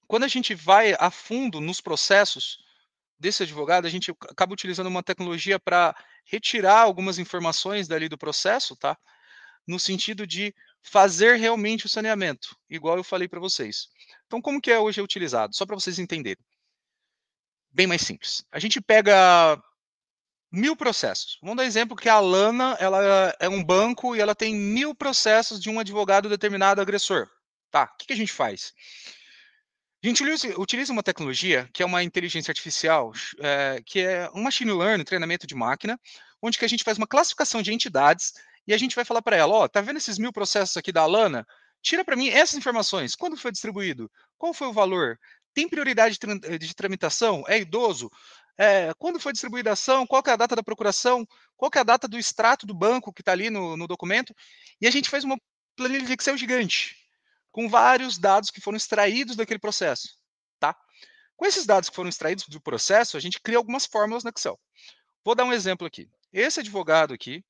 quando 0.07 0.23
a 0.23 0.29
gente 0.29 0.55
vai 0.55 0.95
a 0.97 1.11
fundo 1.11 1.59
nos 1.59 1.81
processos 1.81 2.70
desse 3.21 3.43
advogado, 3.43 3.85
a 3.85 3.89
gente 3.89 4.11
acaba 4.27 4.51
utilizando 4.51 4.87
uma 4.87 5.03
tecnologia 5.03 5.59
para 5.59 5.95
retirar 6.25 6.79
algumas 6.79 7.19
informações 7.19 7.87
dali 7.87 8.09
do 8.09 8.17
processo, 8.17 8.75
tá? 8.75 8.97
No 9.67 9.79
sentido 9.79 10.25
de 10.25 10.53
fazer 10.81 11.35
realmente 11.35 11.85
o 11.85 11.89
saneamento, 11.89 12.57
igual 12.67 12.97
eu 12.97 13.03
falei 13.03 13.27
para 13.27 13.39
vocês. 13.39 13.87
Então, 14.25 14.41
como 14.41 14.59
que 14.59 14.71
é 14.71 14.79
hoje 14.79 14.99
utilizado? 14.99 15.55
Só 15.55 15.67
para 15.67 15.75
vocês 15.75 15.99
entenderem. 15.99 16.43
Bem 17.71 17.85
mais 17.85 18.01
simples. 18.01 18.43
A 18.51 18.57
gente 18.57 18.81
pega 18.81 19.61
mil 20.51 20.75
processos. 20.75 21.37
Vamos 21.41 21.57
dar 21.57 21.65
exemplo 21.65 21.95
que 21.95 22.09
a 22.09 22.19
Lana 22.19 22.75
ela 22.79 23.35
é 23.39 23.47
um 23.47 23.63
banco 23.63 24.15
e 24.15 24.19
ela 24.19 24.33
tem 24.33 24.55
mil 24.55 24.95
processos 24.95 25.61
de 25.61 25.69
um 25.69 25.79
advogado 25.79 26.27
determinado 26.27 26.81
agressor. 26.81 27.29
Tá, 27.69 27.83
o 27.83 27.97
que, 27.97 28.07
que 28.07 28.13
a 28.13 28.17
gente 28.17 28.33
faz? 28.33 28.73
A 30.03 30.08
gente 30.08 30.24
utiliza 30.58 30.91
uma 30.91 31.03
tecnologia 31.03 31.70
que 31.72 31.84
é 31.84 31.86
uma 31.86 32.01
inteligência 32.01 32.51
artificial, 32.51 33.13
é, 33.39 33.84
que 33.86 34.00
é 34.00 34.27
um 34.34 34.41
machine 34.41 34.72
learning, 34.72 35.03
treinamento 35.03 35.46
de 35.46 35.53
máquina, 35.53 36.00
onde 36.41 36.58
que 36.58 36.65
a 36.65 36.67
gente 36.67 36.84
faz 36.84 36.98
uma 36.98 37.05
classificação 37.05 37.62
de 37.62 37.72
entidades 37.72 38.34
e 38.65 38.74
a 38.74 38.77
gente 38.79 38.96
vai 38.96 39.05
falar 39.05 39.22
para 39.22 39.36
ela, 39.36 39.53
ó, 39.53 39.63
oh, 39.63 39.70
tá 39.70 39.79
vendo 39.79 39.98
esses 39.98 40.17
mil 40.17 40.34
processos 40.34 40.75
aqui 40.75 40.91
da 40.91 41.01
Alana? 41.01 41.46
Tira 41.84 42.03
para 42.03 42.15
mim 42.15 42.29
essas 42.29 42.55
informações. 42.55 43.15
Quando 43.15 43.38
foi 43.38 43.51
distribuído? 43.51 44.10
Qual 44.39 44.55
foi 44.55 44.67
o 44.67 44.74
valor? 44.74 45.20
Tem 45.53 45.70
prioridade 45.70 46.17
de 46.60 46.74
tramitação? 46.74 47.43
É 47.48 47.60
idoso? 47.60 48.10
É, 48.58 48.91
quando 48.98 49.20
foi 49.20 49.31
distribuída 49.31 49.70
a 49.70 49.74
ação? 49.74 50.08
Qual 50.08 50.24
é 50.25 50.31
a 50.31 50.36
data 50.36 50.55
da 50.55 50.63
procuração? 50.63 51.27
Qual 51.55 51.70
é 51.75 51.79
a 51.79 51.84
data 51.84 52.08
do 52.08 52.17
extrato 52.17 52.65
do 52.65 52.74
banco 52.74 53.13
que 53.13 53.22
está 53.22 53.34
ali 53.34 53.51
no, 53.51 53.77
no 53.77 53.86
documento? 53.86 54.34
E 54.79 54.88
a 54.88 54.91
gente 54.91 55.12
faz 55.12 55.24
uma 55.24 55.38
planilha 55.75 56.08
de 56.08 56.13
Excel 56.13 56.38
gigante 56.38 57.00
com 57.51 57.67
vários 57.70 58.17
dados 58.17 58.50
que 58.50 58.62
foram 58.62 58.77
extraídos 58.77 59.36
daquele 59.36 59.60
processo, 59.60 60.17
tá? 60.60 60.75
Com 61.36 61.46
esses 61.46 61.65
dados 61.65 61.89
que 61.89 61.96
foram 61.96 62.10
extraídos 62.10 62.48
do 62.48 62.62
processo, 62.62 63.17
a 63.17 63.20
gente 63.20 63.39
cria 63.41 63.58
algumas 63.58 63.86
fórmulas 63.86 64.24
no 64.24 64.29
Excel. 64.29 64.60
Vou 65.24 65.36
dar 65.36 65.43
um 65.43 65.53
exemplo 65.53 65.86
aqui. 65.86 66.10
Esse 66.31 66.60
advogado 66.60 67.13
aqui, 67.13 67.43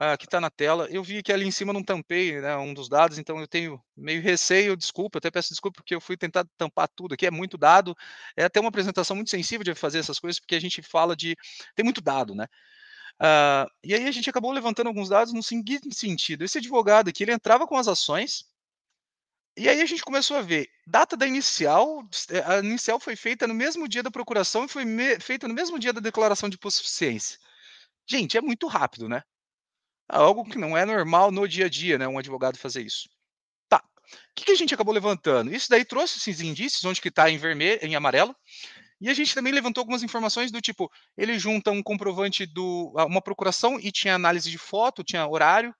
uh, 0.00 0.16
que 0.18 0.24
está 0.26 0.40
na 0.40 0.50
tela, 0.50 0.88
eu 0.90 1.02
vi 1.02 1.22
que 1.22 1.32
ali 1.32 1.46
em 1.46 1.50
cima 1.50 1.72
não 1.72 1.82
tampei 1.82 2.40
né, 2.40 2.56
um 2.56 2.72
dos 2.72 2.88
dados, 2.88 3.18
então 3.18 3.40
eu 3.40 3.46
tenho 3.46 3.82
meio 3.96 4.22
receio, 4.22 4.76
desculpa, 4.76 5.18
até 5.18 5.30
peço 5.30 5.50
desculpa 5.50 5.76
porque 5.76 5.94
eu 5.94 6.00
fui 6.00 6.16
tentar 6.16 6.46
tampar 6.56 6.88
tudo 6.88 7.14
aqui, 7.14 7.26
é 7.26 7.30
muito 7.30 7.58
dado, 7.58 7.96
é 8.36 8.44
até 8.44 8.60
uma 8.60 8.68
apresentação 8.68 9.16
muito 9.16 9.30
sensível 9.30 9.64
de 9.64 9.74
fazer 9.74 9.98
essas 9.98 10.18
coisas, 10.18 10.38
porque 10.38 10.54
a 10.54 10.60
gente 10.60 10.82
fala 10.82 11.16
de, 11.16 11.36
tem 11.74 11.84
muito 11.84 12.00
dado, 12.00 12.34
né? 12.34 12.46
Uh, 13.20 13.66
e 13.82 13.94
aí 13.94 14.06
a 14.06 14.12
gente 14.12 14.28
acabou 14.28 14.52
levantando 14.52 14.88
alguns 14.88 15.08
dados 15.08 15.32
no 15.32 15.42
seguinte 15.42 15.94
sentido, 15.94 16.44
esse 16.44 16.58
advogado 16.58 17.08
aqui, 17.08 17.24
ele 17.24 17.32
entrava 17.32 17.66
com 17.66 17.76
as 17.76 17.88
ações, 17.88 18.44
e 19.56 19.68
aí 19.68 19.80
a 19.80 19.86
gente 19.86 20.02
começou 20.02 20.36
a 20.36 20.42
ver, 20.42 20.68
data 20.86 21.16
da 21.16 21.26
inicial, 21.26 22.02
eh, 22.30 22.42
a 22.44 22.58
inicial 22.58 23.00
foi 23.00 23.16
feita 23.16 23.46
no 23.46 23.54
mesmo 23.54 23.88
dia 23.88 24.02
da 24.02 24.10
procuração 24.10 24.64
e 24.64 24.68
foi 24.68 24.84
feita 25.20 25.48
no 25.48 25.54
mesmo 25.54 25.78
dia 25.78 25.92
da 25.92 26.00
declaração 26.00 26.48
de 26.48 26.56
hipossuficiência. 26.56 27.38
Gente, 28.08 28.36
é 28.36 28.40
muito 28.40 28.66
rápido, 28.66 29.08
né? 29.08 29.22
É 30.12 30.16
algo 30.16 30.44
que 30.44 30.58
não 30.58 30.76
é 30.76 30.84
normal 30.84 31.32
no 31.32 31.48
dia 31.48 31.66
a 31.66 31.68
dia, 31.68 31.98
né? 31.98 32.06
Um 32.06 32.18
advogado 32.18 32.58
fazer 32.58 32.82
isso. 32.84 33.08
Tá. 33.68 33.78
O 33.78 34.34
que, 34.34 34.44
que 34.46 34.52
a 34.52 34.56
gente 34.56 34.74
acabou 34.74 34.94
levantando? 34.94 35.54
Isso 35.54 35.68
daí 35.70 35.84
trouxe 35.84 36.18
esses 36.18 36.40
indícios, 36.40 36.84
onde 36.84 37.00
que 37.00 37.08
está 37.08 37.30
em 37.30 37.38
vermelho, 37.38 37.80
em 37.82 37.96
amarelo, 37.96 38.36
e 39.00 39.10
a 39.10 39.14
gente 39.14 39.34
também 39.34 39.52
levantou 39.52 39.82
algumas 39.82 40.02
informações 40.02 40.50
do 40.50 40.60
tipo, 40.60 40.90
ele 41.16 41.38
junta 41.38 41.70
um 41.70 41.82
comprovante 41.82 42.46
do 42.46 42.92
uma 42.96 43.20
procuração 43.20 43.78
e 43.78 43.92
tinha 43.92 44.14
análise 44.14 44.50
de 44.50 44.58
foto, 44.58 45.04
tinha 45.04 45.26
horário, 45.26 45.74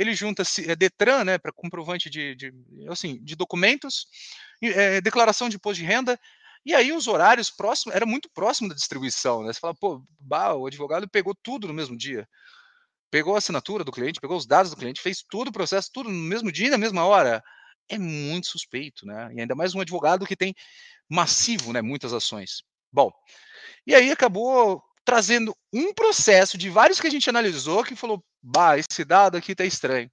ele 0.00 0.14
junta 0.14 0.42
é, 0.66 0.74
Detran, 0.74 1.24
né, 1.24 1.38
para 1.38 1.52
comprovante 1.52 2.08
de, 2.08 2.34
de, 2.34 2.52
assim, 2.88 3.22
de 3.22 3.36
documentos, 3.36 4.06
é, 4.62 5.00
declaração 5.00 5.48
de 5.48 5.56
imposto 5.56 5.80
de 5.82 5.86
renda, 5.86 6.18
e 6.64 6.74
aí 6.74 6.92
os 6.92 7.06
horários 7.06 7.50
próximos, 7.50 7.94
era 7.94 8.06
muito 8.06 8.30
próximo 8.30 8.68
da 8.68 8.74
distribuição, 8.74 9.42
né? 9.42 9.52
Você 9.52 9.60
fala, 9.60 9.74
pô, 9.74 10.02
bah, 10.18 10.54
o 10.54 10.66
advogado 10.66 11.08
pegou 11.08 11.34
tudo 11.34 11.66
no 11.66 11.74
mesmo 11.74 11.96
dia. 11.96 12.28
Pegou 13.10 13.34
a 13.34 13.38
assinatura 13.38 13.82
do 13.82 13.92
cliente, 13.92 14.20
pegou 14.20 14.36
os 14.36 14.46
dados 14.46 14.70
do 14.70 14.76
cliente, 14.76 15.00
fez 15.00 15.22
tudo 15.28 15.48
o 15.48 15.52
processo, 15.52 15.90
tudo 15.92 16.10
no 16.10 16.16
mesmo 16.16 16.52
dia, 16.52 16.70
na 16.70 16.78
mesma 16.78 17.04
hora. 17.04 17.42
É 17.88 17.98
muito 17.98 18.48
suspeito, 18.48 19.06
né? 19.06 19.30
E 19.34 19.40
ainda 19.40 19.54
mais 19.54 19.74
um 19.74 19.80
advogado 19.80 20.26
que 20.26 20.36
tem 20.36 20.54
massivo, 21.08 21.72
né, 21.72 21.82
muitas 21.82 22.12
ações. 22.12 22.62
Bom, 22.92 23.10
e 23.86 23.94
aí 23.94 24.10
acabou 24.10 24.82
trazendo 25.10 25.52
um 25.72 25.92
processo 25.92 26.56
de 26.56 26.70
vários 26.70 27.00
que 27.00 27.06
a 27.08 27.10
gente 27.10 27.28
analisou 27.28 27.82
que 27.82 27.96
falou, 27.96 28.24
bah, 28.40 28.78
esse 28.78 29.04
dado 29.04 29.36
aqui 29.36 29.56
tá 29.56 29.64
estranho. 29.64 30.08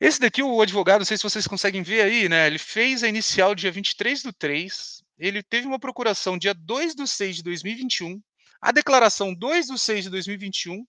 Esse 0.00 0.20
daqui, 0.20 0.44
o 0.44 0.62
advogado, 0.62 1.00
não 1.00 1.04
sei 1.04 1.16
se 1.16 1.24
vocês 1.24 1.44
conseguem 1.44 1.82
ver 1.82 2.02
aí, 2.02 2.28
né? 2.28 2.46
Ele 2.46 2.56
fez 2.56 3.02
a 3.02 3.08
inicial 3.08 3.56
dia 3.56 3.72
23 3.72 4.22
do 4.22 4.32
3, 4.32 5.02
ele 5.18 5.42
teve 5.42 5.66
uma 5.66 5.80
procuração 5.80 6.38
dia 6.38 6.54
2 6.54 6.94
do 6.94 7.04
6 7.04 7.34
de 7.34 7.42
2021, 7.42 8.22
a 8.62 8.70
declaração 8.70 9.34
2 9.34 9.66
do 9.66 9.76
6 9.76 10.04
de 10.04 10.10
2021, 10.10 10.86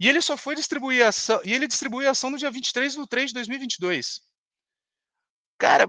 e 0.00 0.08
ele 0.08 0.20
só 0.20 0.36
foi 0.36 0.56
distribuir 0.56 1.06
a 1.06 1.10
ação, 1.10 1.40
e 1.44 1.54
ele 1.54 1.68
distribuiu 1.68 2.08
a 2.08 2.10
ação 2.10 2.30
no 2.30 2.36
dia 2.36 2.50
23 2.50 2.96
do 2.96 3.06
3 3.06 3.28
de 3.28 3.34
2022. 3.34 4.22
Cara, 5.56 5.88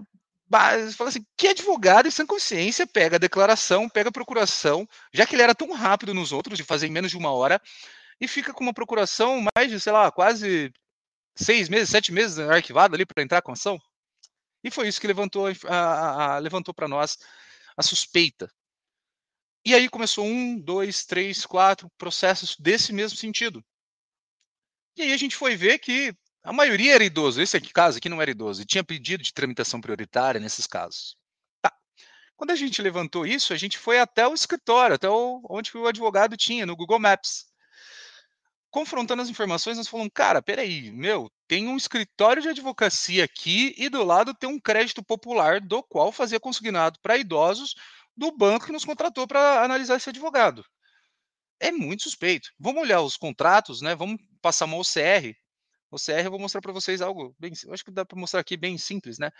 fala 0.49 1.09
assim, 1.09 1.25
que 1.37 1.47
advogado 1.47 2.09
sem 2.11 2.25
consciência 2.25 2.87
pega 2.87 3.17
a 3.17 3.19
declaração, 3.19 3.89
pega 3.89 4.09
a 4.09 4.11
procuração, 4.11 4.87
já 5.13 5.25
que 5.25 5.35
ele 5.35 5.41
era 5.41 5.55
tão 5.55 5.71
rápido 5.73 6.13
nos 6.13 6.31
outros, 6.31 6.57
de 6.57 6.63
fazer 6.63 6.87
em 6.87 6.91
menos 6.91 7.11
de 7.11 7.17
uma 7.17 7.31
hora, 7.31 7.61
e 8.19 8.27
fica 8.27 8.53
com 8.53 8.63
uma 8.63 8.73
procuração 8.73 9.43
mais 9.55 9.69
de, 9.69 9.79
sei 9.79 9.91
lá, 9.91 10.11
quase 10.11 10.71
seis 11.35 11.69
meses, 11.69 11.89
sete 11.89 12.11
meses 12.11 12.39
arquivada 12.39 12.95
ali 12.95 13.05
para 13.05 13.23
entrar 13.23 13.41
com 13.41 13.51
ação? 13.51 13.79
E 14.63 14.71
foi 14.71 14.87
isso 14.87 14.99
que 14.99 15.07
levantou, 15.07 15.47
a, 15.47 15.51
a, 15.69 16.35
a 16.35 16.39
levantou 16.39 16.73
para 16.73 16.87
nós 16.87 17.17
a 17.75 17.83
suspeita. 17.83 18.49
E 19.65 19.75
aí 19.75 19.89
começou 19.89 20.25
um, 20.25 20.57
dois, 20.59 21.05
três, 21.05 21.45
quatro 21.45 21.89
processos 21.97 22.55
desse 22.57 22.93
mesmo 22.93 23.17
sentido. 23.17 23.63
E 24.95 25.03
aí 25.03 25.13
a 25.13 25.17
gente 25.17 25.35
foi 25.35 25.55
ver 25.55 25.77
que 25.77 26.15
a 26.47 26.53
maioria 26.53 26.95
era 26.95 27.03
idoso. 27.03 27.41
Esse 27.41 27.57
aqui, 27.57 27.73
caso 27.73 27.97
aqui 27.97 28.07
não 28.07 28.21
era 28.21 28.31
idoso 28.31 28.61
e 28.61 28.65
tinha 28.65 28.81
pedido 28.81 29.21
de 29.21 29.33
tramitação 29.33 29.81
prioritária 29.81 30.39
nesses 30.39 30.65
casos. 30.65 31.17
Tá. 31.61 31.73
Quando 32.37 32.51
a 32.51 32.55
gente 32.55 32.81
levantou 32.81 33.25
isso, 33.25 33.51
a 33.51 33.57
gente 33.57 33.77
foi 33.77 33.99
até 33.99 34.25
o 34.25 34.33
escritório, 34.33 34.95
até 34.95 35.09
o, 35.09 35.41
onde 35.49 35.75
o 35.75 35.85
advogado 35.85 36.37
tinha, 36.37 36.65
no 36.65 36.73
Google 36.73 36.99
Maps. 36.99 37.47
Confrontando 38.69 39.21
as 39.21 39.27
informações, 39.27 39.75
nós 39.75 39.89
falamos, 39.89 40.11
cara, 40.13 40.41
peraí, 40.41 40.89
meu, 40.89 41.29
tem 41.49 41.67
um 41.67 41.75
escritório 41.75 42.41
de 42.41 42.47
advocacia 42.47 43.25
aqui 43.25 43.75
e 43.77 43.89
do 43.89 44.01
lado 44.05 44.33
tem 44.33 44.49
um 44.49 44.59
crédito 44.59 45.03
popular 45.03 45.59
do 45.59 45.83
qual 45.83 46.13
fazia 46.13 46.39
consignado 46.39 46.97
para 47.01 47.17
idosos 47.17 47.75
do 48.15 48.31
banco 48.31 48.67
que 48.67 48.71
nos 48.71 48.85
contratou 48.85 49.27
para 49.27 49.65
analisar 49.65 49.97
esse 49.97 50.09
advogado. 50.09 50.63
É 51.59 51.71
muito 51.71 52.03
suspeito. 52.03 52.51
Vamos 52.57 52.83
olhar 52.83 53.01
os 53.01 53.17
contratos, 53.17 53.81
né? 53.81 53.95
Vamos 53.95 54.21
passar 54.41 54.63
uma 54.63 54.77
OCR 54.77 55.35
OCR 55.91 56.25
eu 56.25 56.31
vou 56.31 56.39
mostrar 56.39 56.61
para 56.61 56.73
vocês 56.73 57.01
algo 57.01 57.35
bem, 57.39 57.53
eu 57.65 57.73
acho 57.73 57.83
que 57.83 57.91
dá 57.91 58.05
para 58.05 58.19
mostrar 58.19 58.39
aqui 58.41 58.57
bem 58.57 58.77
simples, 58.77 59.17
né? 59.17 59.31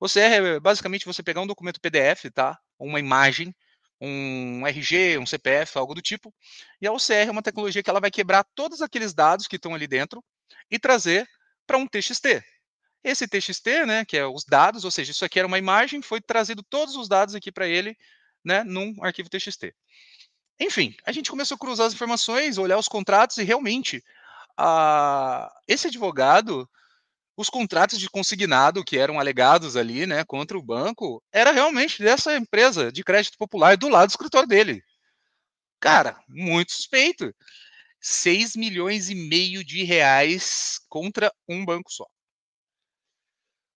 OCR 0.00 0.18
é 0.18 0.60
basicamente 0.60 1.06
você 1.06 1.22
pegar 1.22 1.40
um 1.40 1.46
documento 1.46 1.80
PDF, 1.80 2.30
tá? 2.34 2.58
Uma 2.78 3.00
imagem, 3.00 3.54
um 4.00 4.66
RG, 4.66 5.18
um 5.18 5.26
CPF, 5.26 5.78
algo 5.78 5.94
do 5.94 6.02
tipo. 6.02 6.34
E 6.80 6.86
a 6.86 6.92
OCR 6.92 7.28
é 7.28 7.30
uma 7.30 7.42
tecnologia 7.42 7.82
que 7.82 7.90
ela 7.90 8.00
vai 8.00 8.10
quebrar 8.10 8.44
todos 8.54 8.82
aqueles 8.82 9.14
dados 9.14 9.46
que 9.46 9.56
estão 9.56 9.74
ali 9.74 9.86
dentro 9.86 10.22
e 10.70 10.78
trazer 10.78 11.26
para 11.66 11.78
um 11.78 11.86
TXT. 11.86 12.44
Esse 13.02 13.26
TXT, 13.26 13.86
né, 13.86 14.04
que 14.04 14.16
é 14.16 14.26
os 14.26 14.44
dados, 14.44 14.84
ou 14.84 14.90
seja, 14.90 15.12
isso 15.12 15.24
aqui 15.24 15.38
era 15.38 15.48
uma 15.48 15.58
imagem, 15.58 16.02
foi 16.02 16.20
trazido 16.20 16.62
todos 16.62 16.96
os 16.96 17.08
dados 17.08 17.34
aqui 17.34 17.52
para 17.52 17.66
ele, 17.68 17.96
né, 18.44 18.64
num 18.64 18.94
arquivo 19.02 19.30
TXT. 19.30 19.72
Enfim, 20.58 20.94
a 21.04 21.12
gente 21.12 21.30
começou 21.30 21.54
a 21.54 21.58
cruzar 21.58 21.86
as 21.86 21.92
informações, 21.92 22.58
olhar 22.58 22.78
os 22.78 22.88
contratos 22.88 23.36
e 23.36 23.44
realmente 23.44 24.02
a, 24.56 25.52
esse 25.68 25.88
advogado, 25.88 26.68
os 27.36 27.50
contratos 27.50 27.98
de 27.98 28.08
consignado 28.08 28.84
que 28.84 28.98
eram 28.98 29.20
alegados 29.20 29.76
ali, 29.76 30.06
né, 30.06 30.24
contra 30.24 30.58
o 30.58 30.62
banco, 30.62 31.22
era 31.32 31.52
realmente 31.52 32.02
dessa 32.02 32.36
empresa 32.36 32.90
de 32.90 33.04
crédito 33.04 33.36
popular 33.38 33.76
do 33.76 33.88
lado 33.88 34.08
do 34.08 34.12
escritório 34.12 34.48
dele. 34.48 34.82
Cara, 35.80 36.18
muito 36.28 36.72
suspeito. 36.72 37.34
6 38.00 38.56
milhões 38.56 39.10
e 39.10 39.14
meio 39.14 39.64
de 39.64 39.82
reais 39.84 40.78
contra 40.88 41.32
um 41.48 41.64
banco 41.64 41.90
só. 41.90 42.06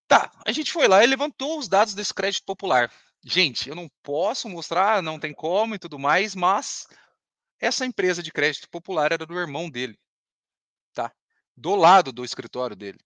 Tá, 0.09 0.31
a 0.45 0.53
gente 0.53 0.73
foi 0.73 0.89
lá 0.89 1.05
e 1.05 1.07
levantou 1.07 1.59
os 1.59 1.69
dados 1.69 1.95
desse 1.95 2.13
crédito 2.13 2.45
popular. 2.45 2.93
Gente, 3.25 3.69
eu 3.69 3.75
não 3.75 3.89
posso 4.03 4.49
mostrar, 4.49 5.03
não 5.03 5.21
tem 5.21 5.33
como 5.33 5.75
e 5.75 5.79
tudo 5.79 5.99
mais, 5.99 6.35
mas 6.35 6.87
essa 7.61 7.85
empresa 7.87 8.23
de 8.23 8.33
crédito 8.33 8.69
popular 8.71 9.13
era 9.13 9.27
do 9.27 9.39
irmão 9.39 9.71
dele? 9.71 9.99
Do 11.61 11.75
lado 11.75 12.11
do 12.11 12.25
escritório 12.25 12.75
dele. 12.75 12.99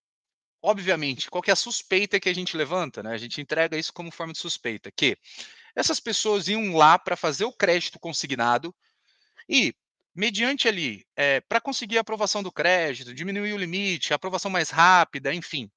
Obviamente, 0.63 1.29
qual 1.29 1.43
é 1.45 1.51
a 1.51 1.57
suspeita 1.57 2.21
que 2.21 2.29
a 2.29 2.33
gente 2.33 2.57
levanta, 2.57 3.03
né? 3.03 3.13
A 3.13 3.19
gente 3.19 3.41
entrega 3.41 3.77
isso 3.77 3.93
como 3.93 4.13
forma 4.13 4.33
de 4.33 4.39
suspeita, 4.39 4.93
que 4.93 5.19
essas 5.75 5.99
pessoas 5.99 6.47
iam 6.47 6.77
lá 6.77 6.97
para 6.97 7.17
fazer 7.17 7.45
o 7.45 7.53
crédito 7.53 7.99
consignado 7.99 8.73
e, 9.49 9.75
mediante 10.15 10.69
ali, 10.69 11.05
é, 11.17 11.41
para 11.41 11.61
conseguir 11.61 11.99
a 11.99 12.03
aprovação 12.03 12.45
do 12.45 12.53
crédito, 12.53 13.13
diminuir 13.13 13.53
o 13.55 13.59
limite, 13.59 14.13
a 14.13 14.17
aprovação 14.17 14.49
mais 14.49 14.71
rápida, 14.71 15.35
enfim, 15.35 15.69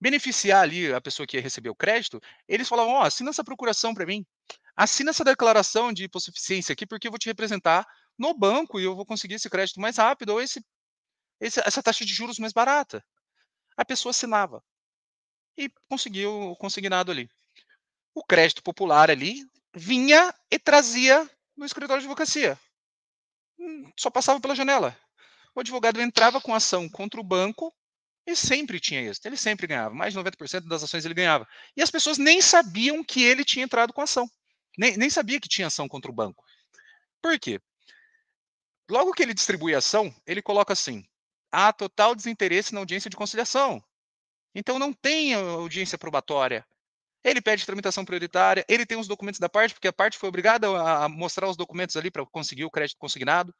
beneficiar 0.00 0.64
ali 0.64 0.92
a 0.92 1.00
pessoa 1.00 1.28
que 1.28 1.36
ia 1.36 1.42
receber 1.42 1.70
o 1.70 1.76
crédito, 1.76 2.20
eles 2.48 2.68
falavam: 2.68 2.94
Ó, 2.94 3.02
oh, 3.02 3.04
assina 3.04 3.30
essa 3.30 3.44
procuração 3.44 3.94
para 3.94 4.04
mim, 4.04 4.26
assina 4.74 5.10
essa 5.10 5.22
declaração 5.22 5.92
de 5.92 6.04
hipossuficiência 6.04 6.72
aqui, 6.72 6.84
porque 6.84 7.06
eu 7.06 7.12
vou 7.12 7.20
te 7.20 7.28
representar 7.28 7.86
no 8.18 8.34
banco 8.36 8.80
e 8.80 8.84
eu 8.84 8.96
vou 8.96 9.06
conseguir 9.06 9.34
esse 9.34 9.48
crédito 9.48 9.80
mais 9.80 9.96
rápido 9.96 10.30
ou 10.30 10.42
esse, 10.42 10.60
essa 11.40 11.82
taxa 11.82 12.04
de 12.04 12.12
juros 12.12 12.38
mais 12.38 12.52
barata. 12.52 13.04
A 13.76 13.84
pessoa 13.84 14.10
assinava 14.10 14.62
e 15.56 15.70
conseguiu 15.88 16.50
o 16.50 16.56
consignado 16.56 17.10
ali. 17.10 17.28
O 18.14 18.24
crédito 18.24 18.62
popular 18.62 19.10
ali 19.10 19.46
vinha 19.74 20.34
e 20.50 20.58
trazia 20.58 21.28
no 21.56 21.64
escritório 21.64 22.00
de 22.00 22.06
advocacia. 22.06 22.58
Hum, 23.58 23.90
só 23.98 24.10
passava 24.10 24.40
pela 24.40 24.54
janela. 24.54 24.96
O 25.54 25.60
advogado 25.60 26.00
entrava 26.00 26.40
com 26.40 26.54
ação 26.54 26.88
contra 26.88 27.20
o 27.20 27.24
banco 27.24 27.74
e 28.26 28.36
sempre 28.36 28.80
tinha 28.80 29.02
êxito. 29.02 29.26
Ele 29.26 29.36
sempre 29.36 29.66
ganhava. 29.66 29.94
Mais 29.94 30.12
de 30.12 30.18
90% 30.18 30.66
das 30.66 30.82
ações 30.82 31.04
ele 31.04 31.14
ganhava. 31.14 31.48
E 31.76 31.82
as 31.82 31.90
pessoas 31.90 32.18
nem 32.18 32.40
sabiam 32.40 33.02
que 33.04 33.22
ele 33.22 33.44
tinha 33.44 33.64
entrado 33.64 33.92
com 33.92 34.00
ação. 34.00 34.28
Nem, 34.78 34.96
nem 34.96 35.10
sabia 35.10 35.40
que 35.40 35.48
tinha 35.48 35.66
ação 35.66 35.88
contra 35.88 36.10
o 36.10 36.14
banco. 36.14 36.44
Por 37.22 37.38
quê? 37.38 37.60
Logo 38.88 39.12
que 39.12 39.22
ele 39.22 39.34
distribui 39.34 39.74
a 39.74 39.78
ação, 39.78 40.14
ele 40.26 40.42
coloca 40.42 40.72
assim: 40.72 41.04
há 41.50 41.72
total 41.72 42.14
desinteresse 42.14 42.72
na 42.74 42.80
audiência 42.80 43.10
de 43.10 43.16
conciliação. 43.16 43.82
Então 44.54 44.78
não 44.78 44.92
tem 44.92 45.34
audiência 45.34 45.98
probatória. 45.98 46.66
Ele 47.22 47.40
pede 47.40 47.66
tramitação 47.66 48.04
prioritária, 48.04 48.64
ele 48.66 48.86
tem 48.86 48.98
os 48.98 49.06
documentos 49.06 49.38
da 49.38 49.48
parte, 49.48 49.74
porque 49.74 49.88
a 49.88 49.92
parte 49.92 50.16
foi 50.16 50.28
obrigada 50.28 50.66
a 50.68 51.08
mostrar 51.08 51.48
os 51.48 51.56
documentos 51.56 51.96
ali 51.96 52.10
para 52.10 52.24
conseguir 52.24 52.64
o 52.64 52.70
crédito 52.70 52.98
consignado. 52.98 53.54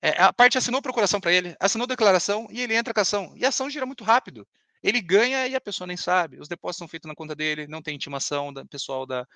É, 0.00 0.22
a 0.22 0.32
parte 0.32 0.58
assinou 0.58 0.80
procuração 0.80 1.20
para 1.20 1.32
ele, 1.32 1.56
assinou 1.58 1.86
declaração 1.86 2.46
e 2.50 2.60
ele 2.60 2.74
entra 2.74 2.94
com 2.94 3.00
a 3.00 3.02
ação. 3.02 3.32
E 3.36 3.44
a 3.44 3.48
ação 3.48 3.68
gira 3.68 3.86
muito 3.86 4.04
rápido. 4.04 4.46
Ele 4.82 5.00
ganha 5.00 5.46
e 5.48 5.56
a 5.56 5.60
pessoa 5.60 5.86
nem 5.86 5.96
sabe. 5.96 6.38
Os 6.38 6.46
depósitos 6.46 6.78
são 6.78 6.88
feitos 6.88 7.08
na 7.08 7.14
conta 7.14 7.34
dele, 7.34 7.66
não 7.66 7.82
tem 7.82 7.96
intimação 7.96 8.52
da 8.52 8.64
pessoal 8.66 9.06
da, 9.06 9.26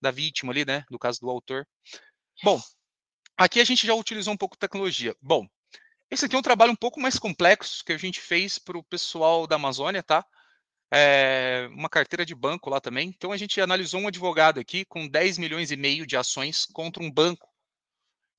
da 0.00 0.10
vítima 0.10 0.52
ali, 0.52 0.64
né? 0.64 0.84
No 0.90 0.98
caso 0.98 1.18
do 1.20 1.30
autor. 1.30 1.66
Bom, 2.44 2.60
aqui 3.36 3.58
a 3.58 3.64
gente 3.64 3.86
já 3.86 3.94
utilizou 3.94 4.34
um 4.34 4.36
pouco 4.36 4.54
de 4.54 4.60
tecnologia. 4.60 5.16
Bom, 5.20 5.48
esse 6.10 6.24
aqui 6.24 6.34
é 6.34 6.38
um 6.38 6.42
trabalho 6.42 6.72
um 6.72 6.76
pouco 6.76 7.00
mais 7.00 7.18
complexo 7.18 7.84
que 7.84 7.92
a 7.92 7.98
gente 7.98 8.20
fez 8.20 8.58
para 8.58 8.78
o 8.78 8.82
pessoal 8.82 9.46
da 9.46 9.56
Amazônia, 9.56 10.02
tá? 10.02 10.24
É, 10.90 11.68
uma 11.70 11.88
carteira 11.88 12.24
de 12.24 12.34
banco 12.34 12.70
lá 12.70 12.80
também. 12.80 13.08
Então 13.08 13.30
a 13.30 13.36
gente 13.36 13.60
analisou 13.60 14.00
um 14.00 14.08
advogado 14.08 14.58
aqui 14.58 14.84
com 14.86 15.06
10 15.06 15.36
milhões 15.36 15.70
e 15.70 15.76
meio 15.76 16.06
de 16.06 16.16
ações 16.16 16.66
contra 16.72 17.02
um 17.02 17.10
banco. 17.10 17.48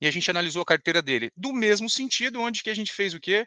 E 0.00 0.06
a 0.06 0.10
gente 0.10 0.30
analisou 0.30 0.62
a 0.62 0.66
carteira 0.66 1.00
dele. 1.00 1.30
Do 1.36 1.52
mesmo 1.52 1.88
sentido, 1.88 2.40
onde 2.40 2.62
que 2.62 2.70
a 2.70 2.74
gente 2.74 2.92
fez 2.92 3.14
o 3.14 3.20
quê? 3.20 3.46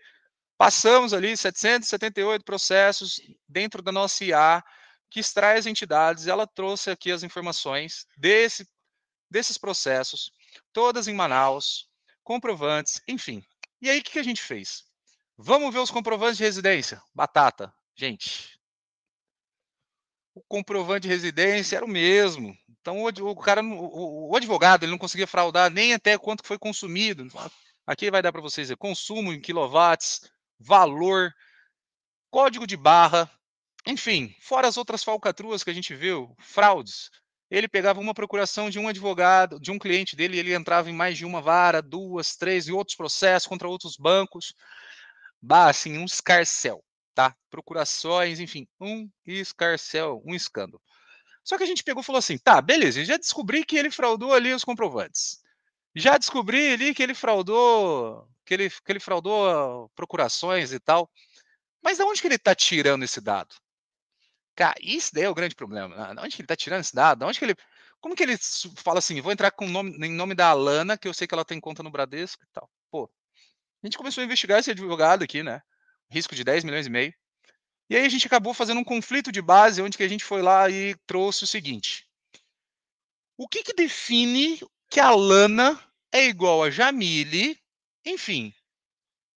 Passamos 0.58 1.14
ali 1.14 1.36
778 1.36 2.46
processos 2.46 3.20
dentro 3.48 3.82
da 3.82 3.92
nossa 3.92 4.24
IA, 4.24 4.64
que 5.10 5.20
extrai 5.20 5.58
as 5.58 5.66
entidades, 5.66 6.28
ela 6.28 6.48
trouxe 6.48 6.90
aqui 6.90 7.12
as 7.12 7.24
informações 7.24 8.06
desse, 8.18 8.68
desses 9.30 9.58
processos, 9.58 10.32
todas 10.72 11.08
em 11.08 11.14
Manaus, 11.14 11.88
comprovantes, 12.24 13.02
enfim. 13.08 13.44
E 13.84 13.90
aí, 13.90 14.00
o 14.00 14.04
que, 14.04 14.18
a 14.18 14.24
gente 14.24 14.42
fez? 14.42 14.86
Vamos 15.38 15.74
ver 15.74 15.82
os 15.82 15.92
comprovantes 15.92 16.38
de 16.38 16.44
residência. 16.46 17.04
Batata. 17.14 17.74
Gente, 17.94 18.58
o 20.34 20.42
comprovante 20.48 21.02
de 21.02 21.10
residência 21.10 21.76
era 21.76 21.86
o 21.86 21.90
mesmo. 21.90 22.58
Então, 22.80 23.04
o, 23.04 23.36
cara, 23.36 23.62
o, 23.62 24.34
advogado, 24.38 24.84
ele 24.84 24.92
não 24.94 24.98
conseguia 24.98 25.28
fraudar 25.28 25.70
nem 25.70 25.94
até 25.94 26.18
quanto 26.18 26.48
foi 26.48 26.58
consumido. 26.58 27.28
Aqui 27.86 28.10
vai 28.10 28.22
dar 28.22 28.32
para 28.32 28.40
vocês 28.40 28.70
ver, 28.70 28.78
consumo 28.78 29.34
em 29.34 29.42
quilowatts, 29.42 30.32
valor, 30.58 31.34
código 32.32 32.66
de 32.66 32.78
barra, 32.78 33.30
enfim, 33.86 34.34
fora 34.40 34.66
as 34.66 34.78
outras 34.78 35.04
falcatruas 35.04 35.62
que 35.62 35.70
a 35.70 35.74
gente 35.74 35.94
viu, 35.94 36.34
fraudes. 36.40 37.12
Ele 37.54 37.68
pegava 37.68 38.00
uma 38.00 38.14
procuração 38.14 38.70
de 38.70 38.80
um 38.80 38.88
advogado, 38.88 39.60
de 39.60 39.72
um 39.72 39.78
cliente 39.78 40.16
dele, 40.16 40.40
ele 40.40 40.54
entrava 40.54 40.90
em 40.90 40.94
mais 40.94 41.18
de 41.18 41.26
uma 41.26 41.42
vara, 41.42 41.82
duas, 41.82 42.36
três, 42.36 42.68
e 42.68 42.72
outros 42.72 42.98
processos 42.98 43.48
contra 43.48 43.68
outros 43.68 43.96
bancos. 43.96 44.54
Bah, 45.42 45.70
assim, 45.70 45.98
um 45.98 46.06
escarcel 46.06 46.84
tá? 47.14 47.36
Procurações, 47.50 48.40
enfim, 48.40 48.68
um 48.80 49.10
escarcel, 49.26 50.22
um 50.26 50.36
escândalo. 50.36 50.82
Só 51.44 51.58
que 51.58 51.64
a 51.64 51.68
gente 51.68 51.84
pegou 51.84 52.02
e 52.02 52.06
falou 52.06 52.20
assim: 52.20 52.38
tá, 52.38 52.62
beleza, 52.62 53.04
já 53.06 53.18
descobri 53.18 53.66
que 53.66 53.78
ele 53.78 53.92
fraudou 53.92 54.34
ali 54.34 54.54
os 54.54 54.64
comprovantes. 54.64 55.42
Já 55.96 56.18
descobri 56.18 56.74
ali 56.74 56.94
que 56.94 57.04
ele 57.04 57.14
fraudou, 57.14 58.28
que 58.46 58.54
ele, 58.54 58.70
que 58.70 58.92
ele 58.92 59.00
fraudou 59.00 59.90
procurações 59.96 60.74
e 60.74 60.80
tal. 60.80 61.10
Mas 61.84 61.98
de 61.98 62.04
onde 62.04 62.22
que 62.22 62.28
ele 62.28 62.36
está 62.36 62.56
tirando 62.56 63.04
esse 63.04 63.22
dado? 63.22 63.56
Cara, 64.56 64.76
isso 64.82 65.12
daí 65.14 65.24
é 65.24 65.30
o 65.30 65.34
grande 65.34 65.56
problema. 65.56 65.96
Né? 65.96 66.16
De 66.16 66.22
onde 66.22 66.36
que 66.36 66.42
ele 66.42 66.46
está 66.46 66.56
tirando 66.56 66.82
esse 66.82 66.94
dado? 66.96 67.20
De 67.20 67.26
onde 67.26 67.40
que 67.40 67.46
ele. 67.46 67.56
Como 68.00 68.16
que 68.16 68.24
ele 68.24 68.38
fala 68.78 69.00
assim, 69.00 69.22
vou 69.22 69.32
entrar 69.32 69.52
com 69.52 69.68
nome, 69.68 69.96
em 70.06 70.12
nome 70.12 70.36
da 70.36 70.50
Alana, 70.50 70.98
que 70.98 71.08
eu 71.08 71.14
sei 71.14 71.26
que 71.26 71.34
ela 71.34 71.46
tem 71.46 71.60
conta 71.60 71.82
no 71.82 71.90
Bradesco 71.90 72.44
e 72.44 72.48
tal. 72.52 72.70
Pô, 72.92 73.10
a 73.82 73.88
gente 73.88 73.98
começou 73.98 74.22
a 74.22 74.26
investigar 74.26 74.60
esse 74.60 74.72
advogado 74.72 75.24
aqui, 75.24 75.42
né? 75.42 75.62
risco 76.14 76.36
de 76.36 76.44
10 76.44 76.64
milhões 76.64 76.86
e 76.86 76.90
meio. 76.90 77.14
E 77.90 77.96
aí 77.96 78.06
a 78.06 78.10
gente 78.10 78.28
acabou 78.28 78.54
fazendo 78.54 78.80
um 78.80 78.84
conflito 78.84 79.32
de 79.32 79.42
base, 79.42 79.82
onde 79.82 79.98
que 79.98 80.04
a 80.04 80.08
gente 80.08 80.24
foi 80.24 80.42
lá 80.42 80.70
e 80.70 80.96
trouxe 81.06 81.44
o 81.44 81.48
seguinte. 81.48 82.08
O 83.38 83.48
que, 83.48 83.64
que 83.64 83.74
define 83.74 84.60
que 84.90 85.00
a 85.00 85.12
Lana 85.12 85.80
é 86.12 86.26
igual 86.26 86.64
a 86.64 86.70
Jamile, 86.70 87.58
enfim, 88.06 88.54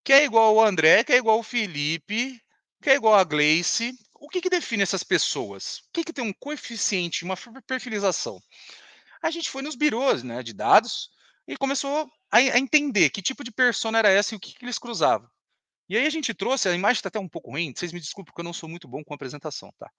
que 0.03 0.13
é 0.13 0.23
igual 0.23 0.59
ao 0.59 0.65
André, 0.65 1.03
que 1.03 1.13
é 1.13 1.17
igual 1.17 1.37
ao 1.37 1.43
Felipe, 1.43 2.39
que 2.81 2.89
é 2.89 2.95
igual 2.95 3.15
a 3.15 3.23
Gleice. 3.23 3.93
O 4.19 4.29
que, 4.29 4.41
que 4.41 4.49
define 4.49 4.83
essas 4.83 5.03
pessoas? 5.03 5.79
O 5.79 5.93
que, 5.93 6.03
que 6.03 6.13
tem 6.13 6.23
um 6.23 6.33
coeficiente, 6.33 7.23
uma 7.23 7.35
perfilização? 7.65 8.41
A 9.21 9.31
gente 9.31 9.49
foi 9.49 9.61
nos 9.61 9.75
birôs 9.75 10.23
né, 10.23 10.43
de 10.43 10.53
dados 10.53 11.09
e 11.47 11.57
começou 11.57 12.09
a, 12.31 12.37
a 12.37 12.59
entender 12.59 13.09
que 13.09 13.21
tipo 13.21 13.43
de 13.43 13.51
persona 13.51 13.99
era 13.99 14.09
essa 14.09 14.33
e 14.33 14.37
o 14.37 14.39
que, 14.39 14.53
que 14.53 14.65
eles 14.65 14.79
cruzavam. 14.79 15.29
E 15.89 15.97
aí 15.97 16.05
a 16.05 16.09
gente 16.09 16.33
trouxe, 16.33 16.67
a 16.67 16.73
imagem 16.73 16.99
está 16.99 17.07
até 17.07 17.19
um 17.19 17.29
pouco 17.29 17.51
ruim, 17.51 17.73
vocês 17.75 17.93
me 17.93 17.99
desculpem 17.99 18.31
porque 18.31 18.41
eu 18.41 18.45
não 18.45 18.53
sou 18.53 18.67
muito 18.67 18.87
bom 18.87 19.03
com 19.03 19.13
apresentação, 19.13 19.71
tá? 19.79 19.89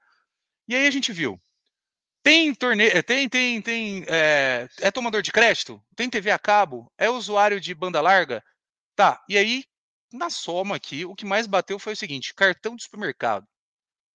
E 0.69 0.75
aí 0.75 0.87
a 0.87 0.91
gente 0.91 1.13
viu, 1.13 1.41
tem 2.23 2.55
torneio, 2.55 2.91
eh, 2.95 3.03
tem, 3.03 3.29
tem, 3.29 3.63
tem, 3.63 4.05
é, 4.07 4.69
é 4.81 4.91
tomador 4.91 5.23
de 5.23 5.33
crédito? 5.33 5.83
Tem 5.97 6.11
TV 6.11 6.31
a 6.31 6.39
cabo? 6.39 6.93
É 6.99 7.09
usuário 7.09 7.59
de 7.59 7.75
banda 7.75 8.03
larga? 8.03 8.45
Tá, 8.95 9.23
e 9.29 9.39
aí, 9.39 9.65
na 10.13 10.29
soma 10.29 10.77
aqui, 10.77 11.07
o 11.07 11.15
que 11.15 11.25
mais 11.25 11.47
bateu 11.47 11.79
foi 11.79 11.95
o 11.95 11.97
seguinte, 11.97 12.35
cartão 12.35 12.77
de 12.77 12.83
supermercado. 12.83 13.47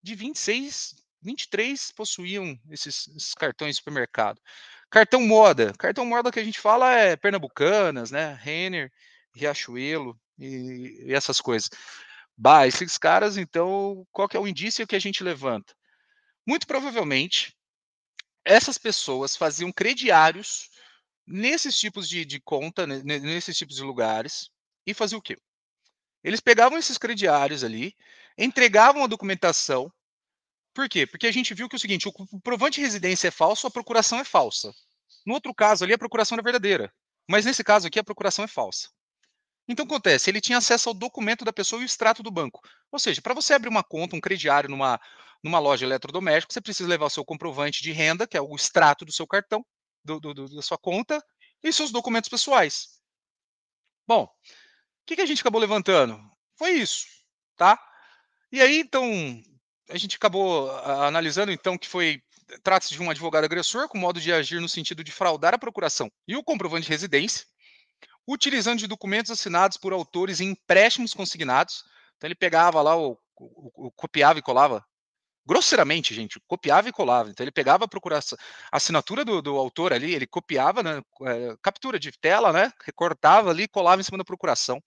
De 0.04 0.16
26, 0.16 0.96
23 1.22 1.92
possuíam 1.94 2.60
esses, 2.70 3.08
esses 3.16 3.34
cartões 3.34 3.72
de 3.72 3.78
supermercado. 3.78 4.40
Cartão 4.90 5.22
moda, 5.22 5.74
cartão 5.80 6.06
moda 6.06 6.32
que 6.32 6.40
a 6.40 6.44
gente 6.44 6.60
fala 6.60 6.92
é 6.94 7.16
Pernambucanas, 7.16 8.12
né, 8.12 8.38
Renner, 8.42 8.92
Riachuelo, 9.34 10.20
e, 10.38 11.06
e 11.08 11.14
essas 11.14 11.40
coisas. 11.42 11.70
Bah, 12.38 12.68
esses 12.68 12.98
caras, 12.98 13.38
então, 13.38 14.06
qual 14.12 14.28
que 14.28 14.38
é 14.38 14.40
o 14.40 14.48
indício 14.48 14.88
que 14.88 14.96
a 14.96 15.00
gente 15.00 15.24
levanta? 15.24 15.74
Muito 16.48 16.68
provavelmente, 16.68 17.56
essas 18.46 18.78
pessoas 18.78 19.36
faziam 19.36 19.72
crediários 19.72 20.70
nesses 21.26 21.78
tipos 21.78 22.10
de, 22.10 22.26
de 22.26 22.42
conta, 22.42 22.86
nesses 22.88 23.58
tipos 23.58 23.76
de 23.76 23.84
lugares, 23.84 24.50
e 24.86 24.94
faziam 24.94 25.20
o 25.20 25.22
quê? 25.22 25.38
Eles 26.24 26.40
pegavam 26.40 26.78
esses 26.78 26.98
crediários 26.98 27.64
ali, 27.64 27.96
entregavam 28.38 29.04
a 29.04 29.08
documentação. 29.08 29.92
Por 30.74 30.88
quê? 30.88 31.06
Porque 31.06 31.28
a 31.28 31.32
gente 31.32 31.54
viu 31.54 31.68
que 31.68 31.76
é 31.76 31.78
o 31.78 31.80
seguinte: 31.80 32.08
o 32.08 32.12
comprovante 32.14 32.80
de 32.80 32.86
residência 32.86 33.28
é 33.28 33.32
falso, 33.32 33.68
a 33.68 33.72
procuração 33.72 34.20
é 34.20 34.24
falsa. 34.24 34.74
No 35.26 35.34
outro 35.34 35.54
caso 35.54 35.84
ali, 35.84 35.94
a 35.94 35.98
procuração 35.98 36.36
era 36.36 36.44
verdadeira. 36.44 36.94
Mas 37.30 37.46
nesse 37.46 37.64
caso 37.64 37.88
aqui, 37.88 38.00
a 38.00 38.04
procuração 38.04 38.44
é 38.44 38.48
falsa. 38.48 38.90
Então 39.68 39.86
acontece, 39.86 40.30
ele 40.30 40.42
tinha 40.42 40.58
acesso 40.58 40.90
ao 40.90 40.96
documento 40.96 41.46
da 41.46 41.54
pessoa 41.54 41.82
e 41.82 41.86
o 41.86 41.86
extrato 41.86 42.22
do 42.22 42.30
banco. 42.30 42.60
Ou 42.92 43.00
seja, 43.00 43.22
para 43.22 43.34
você 43.34 43.54
abrir 43.54 43.70
uma 43.70 43.84
conta, 43.84 44.16
um 44.16 44.20
crediário 44.20 44.70
numa, 44.70 45.00
numa 45.42 45.60
loja 45.60 45.86
eletrodoméstica, 45.86 46.54
você 46.54 46.60
precisa 46.60 46.90
levar 46.90 47.06
o 47.06 47.10
seu 47.10 47.24
comprovante 47.24 47.82
de 47.82 47.92
renda, 47.92 48.28
que 48.28 48.36
é 48.36 48.42
o 48.42 48.56
extrato 48.56 49.06
do 49.06 49.12
seu 49.14 49.26
cartão, 49.26 49.66
do, 50.04 50.20
do, 50.20 50.34
do 50.34 50.56
da 50.56 50.62
sua 50.62 50.78
conta, 50.78 51.24
e 51.64 51.72
seus 51.72 51.92
documentos 51.92 52.30
pessoais. 52.30 53.00
Bom, 54.06 54.28
que, 55.06 55.16
que 55.16 55.22
a 55.22 55.26
gente 55.26 55.42
acabou 55.42 55.60
levantando? 55.60 56.20
Foi 56.56 56.72
isso, 56.72 57.06
tá? 57.56 57.80
E 58.52 58.62
aí, 58.62 58.80
então, 58.80 59.04
a 59.90 59.98
gente 59.98 60.16
acabou 60.16 60.72
analisando, 60.82 61.52
então, 61.52 61.78
que 61.78 61.88
foi 61.88 62.22
trata-se 62.62 62.94
de 62.94 63.02
um 63.02 63.10
advogado 63.10 63.46
agressor 63.46 63.88
com 63.88 63.98
modo 63.98 64.20
de 64.20 64.32
agir 64.32 64.60
no 64.60 64.70
sentido 64.70 65.04
de 65.04 65.12
fraudar 65.12 65.54
a 65.54 65.58
procuração 65.58 66.12
e 66.28 66.36
o 66.36 66.44
comprovante 66.44 66.86
de 66.86 66.92
residência, 66.92 67.46
utilizando 68.28 68.80
de 68.80 68.88
documentos 68.88 69.32
assinados 69.32 69.78
por 69.78 69.94
autores 69.94 70.40
em 70.40 70.50
empréstimos 70.50 71.14
consignados. 71.14 71.84
Então 72.18 72.28
ele 72.28 72.36
pegava 72.36 72.82
lá, 72.82 72.96
o, 72.96 73.18
o, 73.38 73.88
o 73.88 73.92
copiava 73.92 74.40
e 74.40 74.44
colava 74.44 74.86
grosseiramente, 75.46 76.14
gente, 76.14 76.40
copiava 76.48 76.90
e 76.90 76.92
colava. 76.92 77.30
Então 77.30 77.44
ele 77.44 77.52
pegava 77.52 77.86
a 77.86 77.88
procuração, 77.88 78.38
a 78.72 78.78
assinatura 78.78 79.26
do, 79.26 79.42
do 79.42 79.58
autor 79.58 79.94
ali, 79.94 80.14
ele 80.14 80.28
copiava, 80.28 80.82
né, 80.82 81.02
é, 81.24 81.56
captura 81.62 82.00
de 82.00 82.12
tela, 82.12 82.54
né, 82.54 82.72
recortava 82.86 83.50
ali, 83.50 83.68
colava 83.68 84.02
em 84.02 84.04
cima 84.04 84.18
da 84.18 84.24
procuração. 84.24 84.82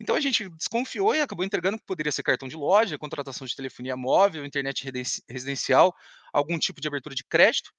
Então 0.00 0.14
a 0.14 0.20
gente 0.20 0.48
desconfiou 0.50 1.14
e 1.14 1.20
acabou 1.20 1.44
entregando 1.44 1.78
que 1.78 1.84
poderia 1.84 2.12
ser 2.12 2.22
cartão 2.22 2.48
de 2.48 2.56
loja, 2.56 2.96
contratação 2.96 3.46
de 3.46 3.56
telefonia 3.56 3.96
móvel, 3.96 4.46
internet 4.46 4.88
residencial, 5.28 5.94
algum 6.32 6.58
tipo 6.58 6.80
de 6.80 6.86
abertura 6.86 7.14
de 7.14 7.24
crédito. 7.24 7.72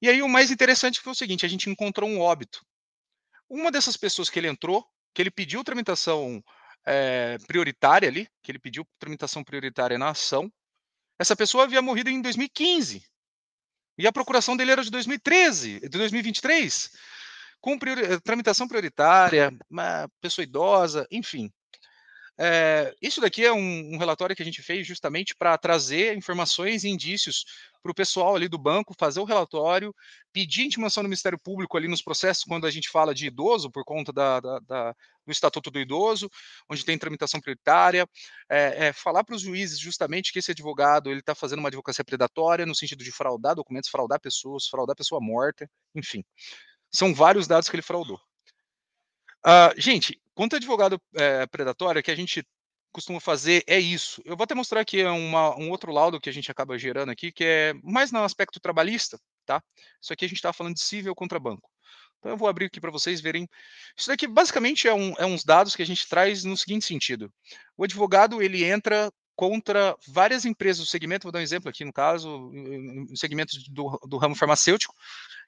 E 0.00 0.08
aí 0.08 0.22
o 0.22 0.28
mais 0.28 0.50
interessante 0.50 1.00
foi 1.00 1.12
o 1.12 1.16
seguinte: 1.16 1.46
a 1.46 1.48
gente 1.48 1.70
encontrou 1.70 2.08
um 2.08 2.20
óbito. 2.20 2.64
Uma 3.48 3.70
dessas 3.70 3.96
pessoas 3.96 4.28
que 4.28 4.38
ele 4.38 4.46
entrou, 4.46 4.86
que 5.14 5.22
ele 5.22 5.30
pediu 5.30 5.64
tramitação 5.64 6.42
é, 6.86 7.38
prioritária 7.46 8.08
ali, 8.08 8.28
que 8.42 8.52
ele 8.52 8.58
pediu 8.58 8.86
tramitação 8.98 9.42
prioritária 9.42 9.96
na 9.98 10.10
ação, 10.10 10.52
essa 11.18 11.36
pessoa 11.36 11.64
havia 11.64 11.82
morrido 11.82 12.10
em 12.10 12.22
2015. 12.22 13.02
E 13.98 14.06
a 14.06 14.12
procuração 14.12 14.56
dele 14.56 14.72
era 14.72 14.84
de 14.84 14.90
2013, 14.90 15.80
de 15.80 15.88
2023, 15.88 16.90
com 17.60 17.78
priori 17.78 18.20
tramitação 18.20 18.68
prioritária, 18.68 19.52
uma 19.68 20.08
pessoa 20.20 20.44
idosa, 20.44 21.06
enfim. 21.10 21.50
É, 22.40 22.94
isso 23.02 23.20
daqui 23.20 23.44
é 23.44 23.52
um, 23.52 23.94
um, 23.94 23.98
relatório 23.98 24.36
que 24.36 24.42
a 24.42 24.44
gente 24.44 24.62
fez 24.62 24.86
justamente 24.86 25.34
para 25.34 25.58
trazer 25.58 26.16
informações 26.16 26.84
e 26.84 26.88
indícios 26.88 27.44
para 27.82 27.90
o 27.90 27.94
pessoal 27.94 28.36
ali 28.36 28.48
do 28.48 28.56
banco 28.56 28.94
fazer 28.96 29.18
o 29.18 29.24
relatório, 29.24 29.92
pedir 30.32 30.62
intimação 30.62 31.02
do 31.02 31.08
Ministério 31.08 31.38
Público 31.38 31.76
ali 31.76 31.88
nos 31.88 32.00
processos 32.00 32.44
quando 32.44 32.64
a 32.64 32.70
gente 32.70 32.88
fala 32.90 33.12
de 33.12 33.26
idoso, 33.26 33.70
por 33.72 33.84
conta 33.84 34.12
da, 34.12 34.38
da, 34.38 34.60
da, 34.60 34.92
do 35.26 35.32
Estatuto 35.32 35.68
do 35.68 35.80
Idoso, 35.80 36.30
onde 36.70 36.84
tem 36.84 36.96
tramitação 36.96 37.40
prioritária, 37.40 38.06
é, 38.48 38.86
é, 38.86 38.92
falar 38.92 39.24
para 39.24 39.34
os 39.34 39.42
juízes 39.42 39.78
justamente 39.80 40.32
que 40.32 40.38
esse 40.38 40.52
advogado 40.52 41.10
ele 41.10 41.20
está 41.20 41.34
fazendo 41.34 41.58
uma 41.58 41.68
advocacia 41.68 42.04
predatória 42.04 42.64
no 42.64 42.74
sentido 42.74 43.02
de 43.02 43.10
fraudar 43.10 43.56
documentos, 43.56 43.90
fraudar 43.90 44.20
pessoas, 44.20 44.68
fraudar 44.68 44.94
pessoa 44.94 45.20
morta, 45.20 45.68
enfim. 45.92 46.24
São 46.92 47.12
vários 47.12 47.48
dados 47.48 47.68
que 47.68 47.74
ele 47.74 47.82
fraudou. 47.82 48.20
Uh, 49.44 49.80
gente, 49.80 50.20
quanto 50.34 50.56
advogado 50.56 51.00
é, 51.14 51.46
predatório, 51.46 52.02
que 52.02 52.10
a 52.10 52.16
gente 52.16 52.44
costuma 52.92 53.20
fazer 53.20 53.62
é 53.66 53.78
isso. 53.78 54.20
Eu 54.24 54.36
vou 54.36 54.44
até 54.44 54.54
mostrar 54.54 54.80
aqui 54.80 55.04
uma, 55.04 55.56
um 55.56 55.70
outro 55.70 55.92
laudo 55.92 56.20
que 56.20 56.28
a 56.28 56.32
gente 56.32 56.50
acaba 56.50 56.78
gerando 56.78 57.10
aqui, 57.10 57.30
que 57.30 57.44
é 57.44 57.74
mais 57.82 58.10
no 58.10 58.22
aspecto 58.22 58.60
trabalhista, 58.60 59.18
tá? 59.46 59.62
Isso 60.00 60.12
aqui 60.12 60.24
a 60.24 60.28
gente 60.28 60.38
está 60.38 60.52
falando 60.52 60.74
de 60.74 60.82
civil 60.82 61.14
contra 61.14 61.38
banco. 61.38 61.70
Então 62.18 62.32
eu 62.32 62.36
vou 62.36 62.48
abrir 62.48 62.66
aqui 62.66 62.80
para 62.80 62.90
vocês 62.90 63.20
verem. 63.20 63.48
Isso 63.96 64.08
daqui 64.08 64.26
basicamente 64.26 64.88
é, 64.88 64.94
um, 64.94 65.14
é 65.18 65.24
uns 65.24 65.44
dados 65.44 65.76
que 65.76 65.82
a 65.82 65.86
gente 65.86 66.08
traz 66.08 66.44
no 66.44 66.56
seguinte 66.56 66.84
sentido. 66.84 67.32
O 67.76 67.84
advogado 67.84 68.42
ele 68.42 68.64
entra 68.64 69.12
contra 69.36 69.96
várias 70.08 70.44
empresas 70.44 70.84
do 70.84 70.90
segmento, 70.90 71.22
vou 71.22 71.30
dar 71.30 71.38
um 71.38 71.42
exemplo 71.42 71.70
aqui 71.70 71.84
no 71.84 71.92
caso, 71.92 72.50
no 72.50 73.16
segmento 73.16 73.56
do, 73.70 73.96
do 74.08 74.16
ramo 74.16 74.34
farmacêutico, 74.34 74.92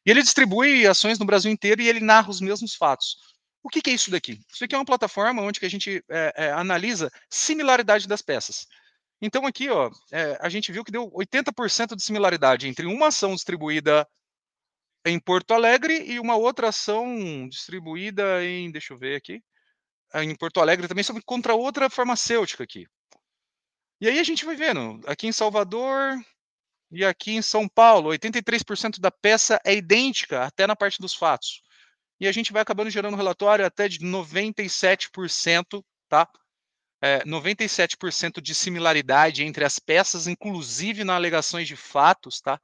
e 0.06 0.10
ele 0.12 0.22
distribui 0.22 0.86
ações 0.86 1.18
no 1.18 1.26
Brasil 1.26 1.50
inteiro 1.50 1.82
e 1.82 1.88
ele 1.88 1.98
narra 1.98 2.30
os 2.30 2.40
mesmos 2.40 2.76
fatos. 2.76 3.16
O 3.62 3.68
que, 3.68 3.82
que, 3.82 3.90
é 3.90 3.94
isso 3.94 4.10
daqui? 4.10 4.40
Isso 4.52 4.64
aqui 4.64 4.74
é 4.74 4.78
uma 4.78 4.84
plataforma 4.84 5.42
onde 5.42 5.60
que 5.60 5.66
a 5.66 5.70
gente 5.70 6.02
é, 6.08 6.32
é, 6.36 6.52
analisa 6.52 7.10
similaridade 7.28 8.08
das 8.08 8.22
peças. 8.22 8.66
Então 9.20 9.46
aqui, 9.46 9.68
ó, 9.68 9.90
é, 10.10 10.38
a 10.40 10.48
gente 10.48 10.72
viu 10.72 10.82
que 10.82 10.92
deu 10.92 11.10
80% 11.10 11.94
de 11.94 12.02
similaridade 12.02 12.66
entre 12.66 12.86
uma 12.86 13.08
ação 13.08 13.34
distribuída 13.34 14.08
em 15.04 15.18
Porto 15.20 15.52
Alegre 15.52 16.02
e 16.10 16.18
uma 16.18 16.36
outra 16.36 16.68
ação 16.68 17.48
distribuída 17.48 18.44
em, 18.44 18.70
deixa 18.70 18.94
eu 18.94 18.98
ver 18.98 19.16
aqui, 19.16 19.42
em 20.14 20.34
Porto 20.34 20.60
Alegre 20.60 20.88
também 20.88 21.04
sobre 21.04 21.22
contra 21.22 21.54
outra 21.54 21.90
farmacêutica 21.90 22.64
aqui. 22.64 22.86
E 24.00 24.08
aí 24.08 24.18
a 24.18 24.24
gente 24.24 24.44
vai 24.46 24.56
vendo, 24.56 25.00
aqui 25.06 25.26
em 25.26 25.32
Salvador 25.32 26.18
e 26.90 27.04
aqui 27.04 27.32
em 27.32 27.42
São 27.42 27.68
Paulo, 27.68 28.10
83% 28.10 28.98
da 28.98 29.10
peça 29.10 29.60
é 29.64 29.74
idêntica 29.74 30.44
até 30.44 30.66
na 30.66 30.74
parte 30.74 30.98
dos 30.98 31.14
fatos 31.14 31.62
e 32.20 32.28
a 32.28 32.32
gente 32.32 32.52
vai 32.52 32.60
acabando 32.60 32.90
gerando 32.90 33.14
um 33.14 33.16
relatório 33.16 33.64
até 33.64 33.88
de 33.88 33.98
97%, 34.00 35.82
tá? 36.08 36.28
É, 37.02 37.20
97% 37.24 38.42
de 38.42 38.54
similaridade 38.54 39.42
entre 39.42 39.64
as 39.64 39.78
peças, 39.78 40.26
inclusive 40.26 41.02
nas 41.02 41.16
alegações 41.16 41.66
de 41.66 41.76
fatos, 41.76 42.40
tá? 42.40 42.60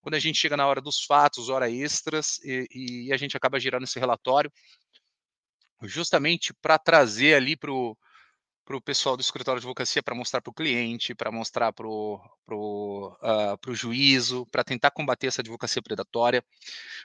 Quando 0.00 0.14
a 0.14 0.18
gente 0.18 0.38
chega 0.38 0.56
na 0.56 0.66
hora 0.66 0.80
dos 0.80 1.04
fatos, 1.04 1.48
hora 1.48 1.70
extras, 1.70 2.38
e, 2.42 3.06
e 3.06 3.12
a 3.12 3.16
gente 3.16 3.36
acaba 3.36 3.60
gerando 3.60 3.84
esse 3.84 3.98
relatório, 3.98 4.50
justamente 5.82 6.52
para 6.54 6.78
trazer 6.78 7.34
ali 7.34 7.56
para 7.56 7.72
o 7.72 7.96
para 8.66 8.76
o 8.76 8.80
pessoal 8.80 9.16
do 9.16 9.20
escritório 9.20 9.60
de 9.60 9.64
advocacia 9.64 10.02
para 10.02 10.14
mostrar 10.14 10.42
para 10.42 10.50
o 10.50 10.54
cliente, 10.54 11.14
para 11.14 11.30
mostrar 11.30 11.72
para 11.72 11.86
o 11.86 12.20
pro, 12.44 13.16
uh, 13.22 13.56
pro 13.58 13.74
juízo, 13.76 14.44
para 14.50 14.64
tentar 14.64 14.90
combater 14.90 15.28
essa 15.28 15.40
advocacia 15.40 15.80
predatória, 15.80 16.44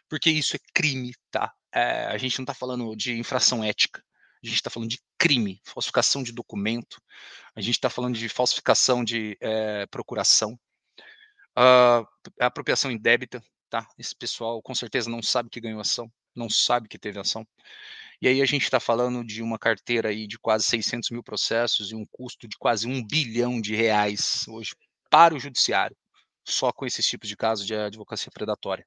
porque 0.10 0.32
isso 0.32 0.56
é 0.56 0.60
crime, 0.74 1.14
tá? 1.30 1.54
É, 1.72 2.06
a 2.08 2.18
gente 2.18 2.38
não 2.40 2.44
está 2.44 2.56
falando 2.56 2.96
de 2.96 3.18
infração 3.18 3.64
ética, 3.64 4.04
a 4.44 4.48
gente 4.48 4.56
está 4.56 4.72
falando 4.72 4.90
de 4.90 5.00
crime, 5.20 5.62
falsificação 5.64 6.24
de 6.24 6.32
documento, 6.32 7.00
a 7.56 7.62
gente 7.62 7.76
está 7.76 7.92
falando 7.92 8.18
de 8.18 8.28
falsificação 8.28 9.04
de 9.04 9.38
é, 9.40 9.86
procuração, 9.86 10.60
uh, 11.56 12.08
apropriação 12.40 12.90
indébita, 12.90 13.42
tá? 13.70 13.88
Esse 14.00 14.16
pessoal 14.16 14.64
com 14.64 14.74
certeza 14.74 15.12
não 15.12 15.22
sabe 15.22 15.48
que 15.52 15.62
ganhou 15.62 15.80
ação, 15.80 16.12
não 16.36 16.50
sabe 16.50 16.88
que 16.88 16.98
teve 16.98 17.20
ação. 17.20 17.48
E 18.22 18.28
aí 18.28 18.42
a 18.42 18.46
gente 18.46 18.64
está 18.64 18.80
falando 18.80 19.24
de 19.24 19.42
uma 19.42 19.58
carteira 19.58 20.10
aí 20.10 20.28
de 20.28 20.38
quase 20.38 20.66
600 20.66 21.10
mil 21.10 21.24
processos 21.24 21.92
e 21.92 21.96
um 21.96 22.06
custo 22.06 22.48
de 22.48 22.56
quase 22.56 22.88
um 22.88 23.04
bilhão 23.04 23.60
de 23.60 23.76
reais 23.76 24.46
hoje 24.48 24.76
para 25.10 25.34
o 25.34 25.40
judiciário, 25.40 25.98
só 26.48 26.72
com 26.72 26.86
esses 26.86 27.06
tipos 27.06 27.28
de 27.28 27.36
casos 27.36 27.66
de 27.66 27.74
advocacia 27.74 28.32
predatória. 28.32 28.86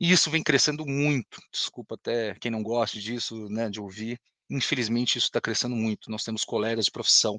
E 0.00 0.10
isso 0.10 0.30
vem 0.30 0.42
crescendo 0.42 0.86
muito. 0.86 1.40
Desculpa 1.52 1.94
até 1.96 2.34
quem 2.36 2.50
não 2.50 2.62
gosta 2.62 2.98
disso, 2.98 3.48
né, 3.50 3.68
de 3.68 3.80
ouvir. 3.80 4.18
Infelizmente, 4.48 5.18
isso 5.18 5.26
está 5.26 5.40
crescendo 5.40 5.76
muito. 5.76 6.10
Nós 6.10 6.24
temos 6.24 6.42
colegas 6.42 6.86
de 6.86 6.90
profissão 6.90 7.38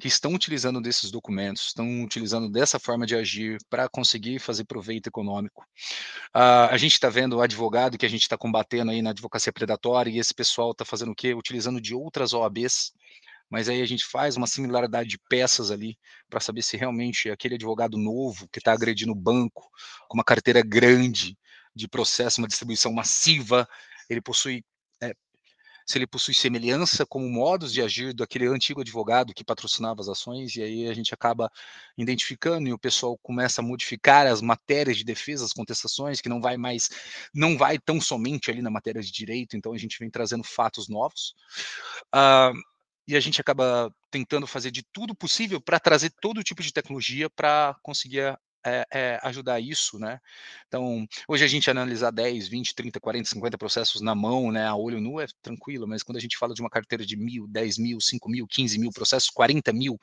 que 0.00 0.08
estão 0.08 0.32
utilizando 0.34 0.80
desses 0.80 1.10
documentos, 1.10 1.68
estão 1.68 2.02
utilizando 2.02 2.50
dessa 2.50 2.78
forma 2.78 3.06
de 3.06 3.14
agir 3.14 3.58
para 3.68 3.88
conseguir 3.88 4.38
fazer 4.38 4.64
proveito 4.64 5.06
econômico. 5.08 5.62
Uh, 6.34 6.70
a 6.70 6.76
gente 6.76 6.94
está 6.94 7.08
vendo 7.08 7.36
o 7.36 7.42
advogado 7.42 7.98
que 7.98 8.06
a 8.06 8.08
gente 8.08 8.22
está 8.22 8.36
combatendo 8.36 8.90
aí 8.90 9.02
na 9.02 9.10
advocacia 9.10 9.52
predatória, 9.52 10.10
e 10.10 10.18
esse 10.18 10.34
pessoal 10.34 10.72
está 10.72 10.84
fazendo 10.84 11.12
o 11.12 11.14
quê? 11.14 11.34
Utilizando 11.34 11.80
de 11.80 11.94
outras 11.94 12.32
OABs, 12.32 12.92
mas 13.50 13.68
aí 13.68 13.82
a 13.82 13.86
gente 13.86 14.04
faz 14.06 14.36
uma 14.36 14.46
similaridade 14.46 15.08
de 15.08 15.18
peças 15.28 15.70
ali 15.70 15.98
para 16.28 16.40
saber 16.40 16.62
se 16.62 16.76
realmente 16.76 17.30
aquele 17.30 17.56
advogado 17.56 17.98
novo 17.98 18.48
que 18.50 18.58
está 18.58 18.72
agredindo 18.72 19.12
o 19.12 19.16
banco, 19.16 19.70
com 20.08 20.16
uma 20.16 20.24
carteira 20.24 20.62
grande 20.62 21.36
de 21.74 21.86
processo, 21.86 22.40
uma 22.40 22.48
distribuição 22.48 22.92
massiva, 22.92 23.68
ele 24.08 24.20
possui 24.20 24.64
se 25.90 25.98
ele 25.98 26.06
possui 26.06 26.34
semelhança 26.34 27.04
como 27.04 27.28
modos 27.28 27.72
de 27.72 27.82
agir 27.82 28.14
daquele 28.14 28.46
antigo 28.46 28.80
advogado 28.80 29.34
que 29.34 29.42
patrocinava 29.42 30.00
as 30.00 30.08
ações, 30.08 30.54
e 30.54 30.62
aí 30.62 30.88
a 30.88 30.94
gente 30.94 31.12
acaba 31.12 31.50
identificando 31.98 32.68
e 32.68 32.72
o 32.72 32.78
pessoal 32.78 33.18
começa 33.18 33.60
a 33.60 33.64
modificar 33.64 34.26
as 34.26 34.40
matérias 34.40 34.96
de 34.96 35.04
defesa, 35.04 35.44
as 35.44 35.52
contestações, 35.52 36.20
que 36.20 36.28
não 36.28 36.40
vai 36.40 36.56
mais, 36.56 36.88
não 37.34 37.58
vai 37.58 37.76
tão 37.76 38.00
somente 38.00 38.50
ali 38.50 38.62
na 38.62 38.70
matéria 38.70 39.02
de 39.02 39.10
direito, 39.10 39.56
então 39.56 39.72
a 39.72 39.78
gente 39.78 39.98
vem 39.98 40.08
trazendo 40.08 40.44
fatos 40.44 40.88
novos. 40.88 41.34
Uh, 42.14 42.56
e 43.08 43.16
a 43.16 43.20
gente 43.20 43.40
acaba 43.40 43.92
tentando 44.12 44.46
fazer 44.46 44.70
de 44.70 44.84
tudo 44.92 45.12
possível 45.12 45.60
para 45.60 45.80
trazer 45.80 46.12
todo 46.20 46.44
tipo 46.44 46.62
de 46.62 46.72
tecnologia 46.72 47.28
para 47.28 47.74
conseguir 47.82 48.38
é, 48.64 48.84
é, 48.92 49.20
ajudar 49.22 49.60
isso, 49.60 49.98
né? 49.98 50.18
Então, 50.66 51.06
hoje 51.26 51.44
a 51.44 51.48
gente 51.48 51.70
analisar 51.70 52.10
10, 52.10 52.48
20, 52.48 52.74
30, 52.74 53.00
40, 53.00 53.28
50 53.28 53.58
processos 53.58 54.00
na 54.00 54.14
mão, 54.14 54.52
né, 54.52 54.66
a 54.66 54.74
olho 54.74 55.00
nu 55.00 55.20
é 55.20 55.26
tranquilo, 55.42 55.86
mas 55.86 56.02
quando 56.02 56.16
a 56.16 56.20
gente 56.20 56.36
fala 56.36 56.54
de 56.54 56.60
uma 56.60 56.70
carteira 56.70 57.04
de 57.04 57.16
mil, 57.16 57.46
10 57.48 57.78
mil, 57.78 58.00
5 58.00 58.28
mil, 58.28 58.46
15 58.46 58.78
mil 58.78 58.90
processos, 58.90 59.30
40 59.30 59.72
mil, 59.72 59.98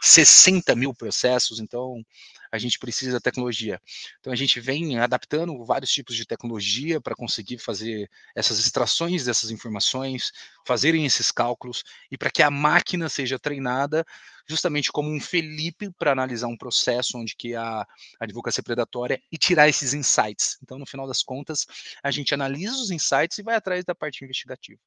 60 0.00 0.74
mil 0.74 0.94
processos, 0.94 1.60
então 1.60 2.02
a 2.50 2.58
gente 2.58 2.78
precisa 2.78 3.12
da 3.12 3.20
tecnologia. 3.20 3.80
Então 4.20 4.32
a 4.32 4.36
gente 4.36 4.60
vem 4.60 4.98
adaptando 4.98 5.64
vários 5.64 5.90
tipos 5.90 6.16
de 6.16 6.26
tecnologia 6.26 7.00
para 7.00 7.14
conseguir 7.14 7.58
fazer 7.58 8.10
essas 8.34 8.58
extrações 8.58 9.24
dessas 9.24 9.50
informações, 9.50 10.32
fazerem 10.66 11.04
esses 11.06 11.30
cálculos 11.30 11.82
e 12.10 12.18
para 12.18 12.30
que 12.30 12.42
a 12.42 12.50
máquina 12.50 13.08
seja 13.08 13.38
treinada 13.38 14.04
justamente 14.48 14.90
como 14.90 15.10
um 15.10 15.20
Felipe 15.20 15.90
para 15.98 16.12
analisar 16.12 16.48
um 16.48 16.56
processo 16.56 17.18
onde 17.18 17.36
que 17.36 17.54
a, 17.54 17.86
advocacia 18.18 18.62
predatória 18.62 19.20
e 19.30 19.36
tirar 19.36 19.68
esses 19.68 19.92
insights. 19.92 20.58
Então, 20.62 20.78
no 20.78 20.86
final 20.86 21.06
das 21.06 21.22
contas, 21.22 21.66
a 22.02 22.10
gente 22.10 22.32
analisa 22.32 22.76
os 22.76 22.90
insights 22.90 23.38
e 23.38 23.42
vai 23.42 23.56
atrás 23.56 23.84
da 23.84 23.94
parte 23.94 24.24
investigativa. 24.24 24.80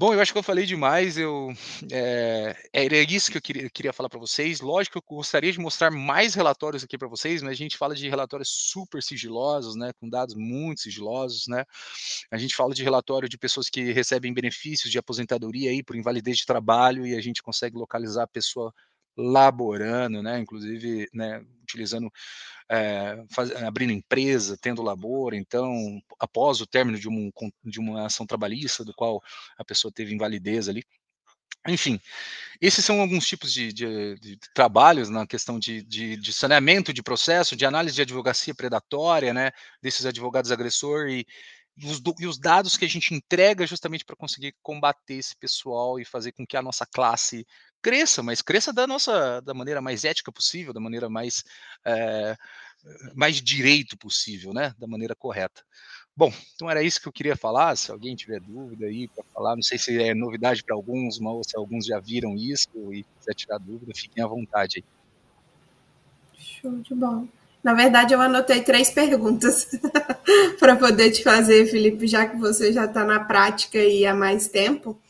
Bom, 0.00 0.14
eu 0.14 0.20
acho 0.20 0.32
que 0.32 0.38
eu 0.38 0.44
falei 0.44 0.64
demais. 0.64 1.18
Eu 1.18 1.48
é, 1.90 2.54
era 2.72 2.96
isso 2.98 3.32
que 3.32 3.36
eu 3.38 3.42
queria, 3.42 3.68
queria 3.68 3.92
falar 3.92 4.08
para 4.08 4.18
vocês. 4.20 4.60
Lógico 4.60 5.00
que 5.00 5.12
eu 5.12 5.16
gostaria 5.16 5.50
de 5.50 5.58
mostrar 5.58 5.90
mais 5.90 6.34
relatórios 6.34 6.84
aqui 6.84 6.96
para 6.96 7.08
vocês, 7.08 7.42
mas 7.42 7.52
a 7.52 7.54
gente 7.56 7.76
fala 7.76 7.96
de 7.96 8.08
relatórios 8.08 8.48
super 8.48 9.02
sigilosos, 9.02 9.74
né, 9.74 9.90
com 10.00 10.08
dados 10.08 10.36
muito 10.36 10.82
sigilosos, 10.82 11.48
né. 11.48 11.64
A 12.30 12.38
gente 12.38 12.54
fala 12.54 12.72
de 12.74 12.84
relatório 12.84 13.28
de 13.28 13.36
pessoas 13.36 13.68
que 13.68 13.92
recebem 13.92 14.32
benefícios 14.32 14.90
de 14.92 14.98
aposentadoria 14.98 15.70
aí 15.70 15.82
por 15.82 15.96
invalidez 15.96 16.38
de 16.38 16.46
trabalho 16.46 17.04
e 17.04 17.16
a 17.16 17.20
gente 17.20 17.42
consegue 17.42 17.76
localizar 17.76 18.22
a 18.22 18.28
pessoa 18.28 18.72
laborando, 19.18 20.22
né, 20.22 20.38
inclusive, 20.38 21.08
né, 21.12 21.44
utilizando 21.62 22.10
é, 22.70 23.24
faz, 23.30 23.50
abrindo 23.62 23.92
empresa, 23.92 24.56
tendo 24.60 24.82
labor, 24.82 25.34
então, 25.34 26.00
após 26.20 26.60
o 26.60 26.66
término 26.66 26.98
de, 26.98 27.08
um, 27.08 27.30
de 27.64 27.80
uma 27.80 28.06
ação 28.06 28.26
trabalhista, 28.26 28.84
do 28.84 28.94
qual 28.94 29.20
a 29.58 29.64
pessoa 29.64 29.92
teve 29.92 30.14
invalidez 30.14 30.68
ali. 30.68 30.84
Enfim, 31.66 32.00
esses 32.60 32.84
são 32.84 33.00
alguns 33.00 33.26
tipos 33.26 33.52
de, 33.52 33.72
de, 33.72 34.14
de 34.20 34.38
trabalhos 34.54 35.08
na 35.08 35.26
questão 35.26 35.58
de, 35.58 35.82
de, 35.82 36.32
saneamento 36.32 36.92
de 36.92 37.02
processo, 37.02 37.56
de 37.56 37.66
análise 37.66 37.96
de 37.96 38.02
advocacia 38.02 38.54
predatória, 38.54 39.34
né, 39.34 39.50
desses 39.82 40.06
advogados 40.06 40.52
agressor 40.52 41.08
e, 41.08 41.26
e 41.76 41.86
os, 41.86 42.00
e 42.20 42.26
os 42.26 42.38
dados 42.38 42.76
que 42.76 42.84
a 42.84 42.88
gente 42.88 43.12
entrega 43.12 43.66
justamente 43.66 44.04
para 44.04 44.16
conseguir 44.16 44.54
combater 44.62 45.14
esse 45.14 45.36
pessoal 45.36 45.98
e 45.98 46.04
fazer 46.04 46.32
com 46.32 46.46
que 46.46 46.56
a 46.56 46.62
nossa 46.62 46.86
classe 46.86 47.46
cresça, 47.82 48.22
mas 48.22 48.42
cresça 48.42 48.72
da 48.72 48.86
nossa 48.86 49.40
da 49.40 49.54
maneira 49.54 49.80
mais 49.80 50.04
ética 50.04 50.32
possível, 50.32 50.72
da 50.72 50.80
maneira 50.80 51.08
mais 51.08 51.44
é, 51.84 52.36
mais 53.14 53.36
direito 53.42 53.96
possível, 53.96 54.52
né, 54.52 54.74
da 54.78 54.86
maneira 54.86 55.14
correta. 55.14 55.62
Bom, 56.16 56.32
então 56.54 56.68
era 56.68 56.82
isso 56.82 57.00
que 57.00 57.06
eu 57.06 57.12
queria 57.12 57.36
falar. 57.36 57.76
Se 57.76 57.92
alguém 57.92 58.16
tiver 58.16 58.40
dúvida 58.40 58.86
aí 58.86 59.06
para 59.06 59.24
falar, 59.32 59.54
não 59.54 59.62
sei 59.62 59.78
se 59.78 60.02
é 60.02 60.14
novidade 60.14 60.64
para 60.64 60.74
alguns, 60.74 61.20
ou 61.20 61.44
se 61.44 61.56
alguns 61.56 61.86
já 61.86 62.00
viram 62.00 62.34
isso 62.34 62.68
e 62.92 63.04
quiser 63.18 63.34
tirar 63.34 63.58
dúvida, 63.58 63.92
fiquem 63.94 64.24
à 64.24 64.26
vontade 64.26 64.78
aí. 64.78 64.84
Show 66.36 66.72
de 66.80 66.94
bola. 66.94 67.24
Na 67.62 67.74
verdade, 67.74 68.14
eu 68.14 68.20
anotei 68.20 68.62
três 68.62 68.90
perguntas 68.90 69.68
para 70.58 70.74
poder 70.74 71.10
te 71.12 71.22
fazer, 71.22 71.66
Felipe, 71.66 72.06
já 72.06 72.26
que 72.26 72.36
você 72.36 72.72
já 72.72 72.86
está 72.86 73.04
na 73.04 73.20
prática 73.20 73.78
e 73.78 74.04
há 74.04 74.14
mais 74.14 74.48
tempo. 74.48 75.00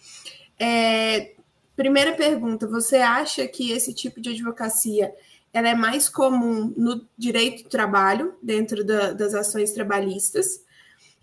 É, 0.58 1.32
primeira 1.78 2.12
pergunta: 2.12 2.66
você 2.66 2.96
acha 2.96 3.46
que 3.46 3.70
esse 3.70 3.94
tipo 3.94 4.20
de 4.20 4.30
advocacia 4.30 5.14
ela 5.52 5.68
é 5.68 5.74
mais 5.74 6.08
comum 6.08 6.74
no 6.76 7.06
direito 7.16 7.62
do 7.62 7.68
trabalho, 7.70 8.34
dentro 8.42 8.84
da, 8.84 9.12
das 9.12 9.32
ações 9.32 9.72
trabalhistas? 9.72 10.64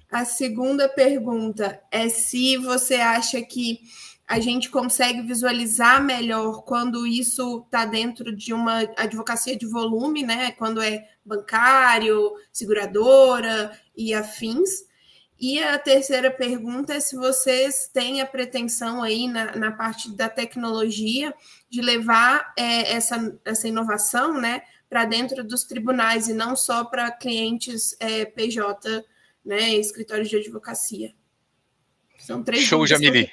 A 0.10 0.24
segunda 0.24 0.88
pergunta 0.88 1.80
é 1.91 2.08
se 2.08 2.56
você 2.58 2.96
acha 2.96 3.41
que 3.41 3.82
a 4.26 4.39
gente 4.39 4.70
consegue 4.70 5.22
visualizar 5.22 6.02
melhor 6.02 6.63
quando 6.63 7.06
isso 7.06 7.63
está 7.65 7.86
dentro 7.86 8.34
de 8.34 8.54
uma 8.54 8.80
advocacia 8.98 9.56
de 9.58 9.68
volume, 9.68 10.24
né? 10.24 10.52
Quando 10.52 10.82
é 10.82 11.06
bancário, 11.24 12.34
seguradora 12.52 13.78
e 13.96 14.13
afins. 14.13 14.86
E 15.39 15.62
a 15.62 15.78
terceira 15.78 16.32
pergunta 16.32 16.93
é 16.93 17.00
se 17.00 17.15
vocês 17.15 17.89
têm 17.93 18.21
a 18.21 18.26
pretensão 18.26 19.04
aí 19.04 19.28
na, 19.28 19.56
na 19.56 19.71
parte 19.71 20.10
da 20.12 20.30
tecnologia 20.30 21.34
de 21.69 21.82
levar 21.82 22.54
é, 22.58 22.93
essa, 22.93 23.38
essa 23.43 23.67
inovação 23.67 24.39
né, 24.39 24.62
para 24.89 25.04
dentro 25.04 25.43
dos 25.43 25.65
tribunais 25.65 26.30
e 26.30 26.34
não 26.34 26.56
só 26.56 26.86
para 26.86 27.12
clientes 27.12 27.95
é, 28.00 28.24
PJ, 28.24 29.04
né, 29.43 29.74
escritórios 29.76 30.30
de 30.30 30.38
advocacia. 30.38 31.13
São 32.17 32.41
três 32.41 32.63
Show, 32.63 32.88
Jamili. 32.88 33.30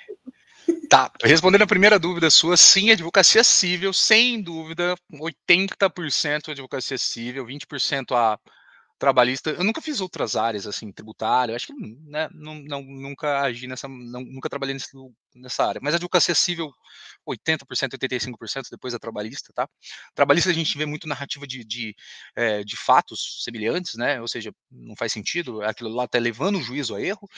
Tá, 0.88 1.10
respondendo 1.22 1.62
a 1.62 1.66
primeira 1.66 1.98
dúvida 1.98 2.28
sua, 2.28 2.56
sim, 2.56 2.90
advocacia 2.90 3.42
civil, 3.42 3.92
sem 3.92 4.42
dúvida, 4.42 4.94
80% 5.10 6.50
advocacia 6.50 6.98
civil, 6.98 7.46
20% 7.46 8.14
a 8.14 8.38
trabalhista. 9.02 9.50
Eu 9.50 9.64
nunca 9.64 9.80
fiz 9.80 10.00
outras 10.00 10.36
áreas, 10.36 10.64
assim, 10.64 10.92
tributária, 10.92 11.56
acho 11.56 11.66
que 11.66 11.72
né, 11.72 12.28
não, 12.32 12.54
não, 12.54 12.80
nunca 12.84 13.40
agi 13.40 13.66
nessa, 13.66 13.88
não, 13.88 14.20
nunca 14.20 14.48
trabalhei 14.48 14.74
nesse, 14.74 14.90
nessa 15.34 15.66
área. 15.66 15.80
Mas 15.82 15.94
a 15.94 15.96
advocacia 15.96 16.36
civil, 16.36 16.72
80%, 17.28 17.64
85% 17.98 18.68
depois 18.70 18.92
da 18.92 19.00
trabalhista, 19.00 19.52
tá? 19.52 19.68
Trabalhista 20.14 20.50
a 20.50 20.52
gente 20.52 20.78
vê 20.78 20.86
muito 20.86 21.08
narrativa 21.08 21.48
de, 21.48 21.64
de, 21.64 21.96
é, 22.36 22.62
de 22.62 22.76
fatos 22.76 23.42
semelhantes, 23.42 23.96
né? 23.96 24.20
Ou 24.20 24.28
seja, 24.28 24.54
não 24.70 24.94
faz 24.94 25.10
sentido, 25.12 25.62
aquilo 25.62 25.90
lá 25.90 26.06
tá 26.06 26.20
levando 26.20 26.58
o 26.58 26.62
juízo 26.62 26.94
a 26.94 27.02
erro. 27.02 27.28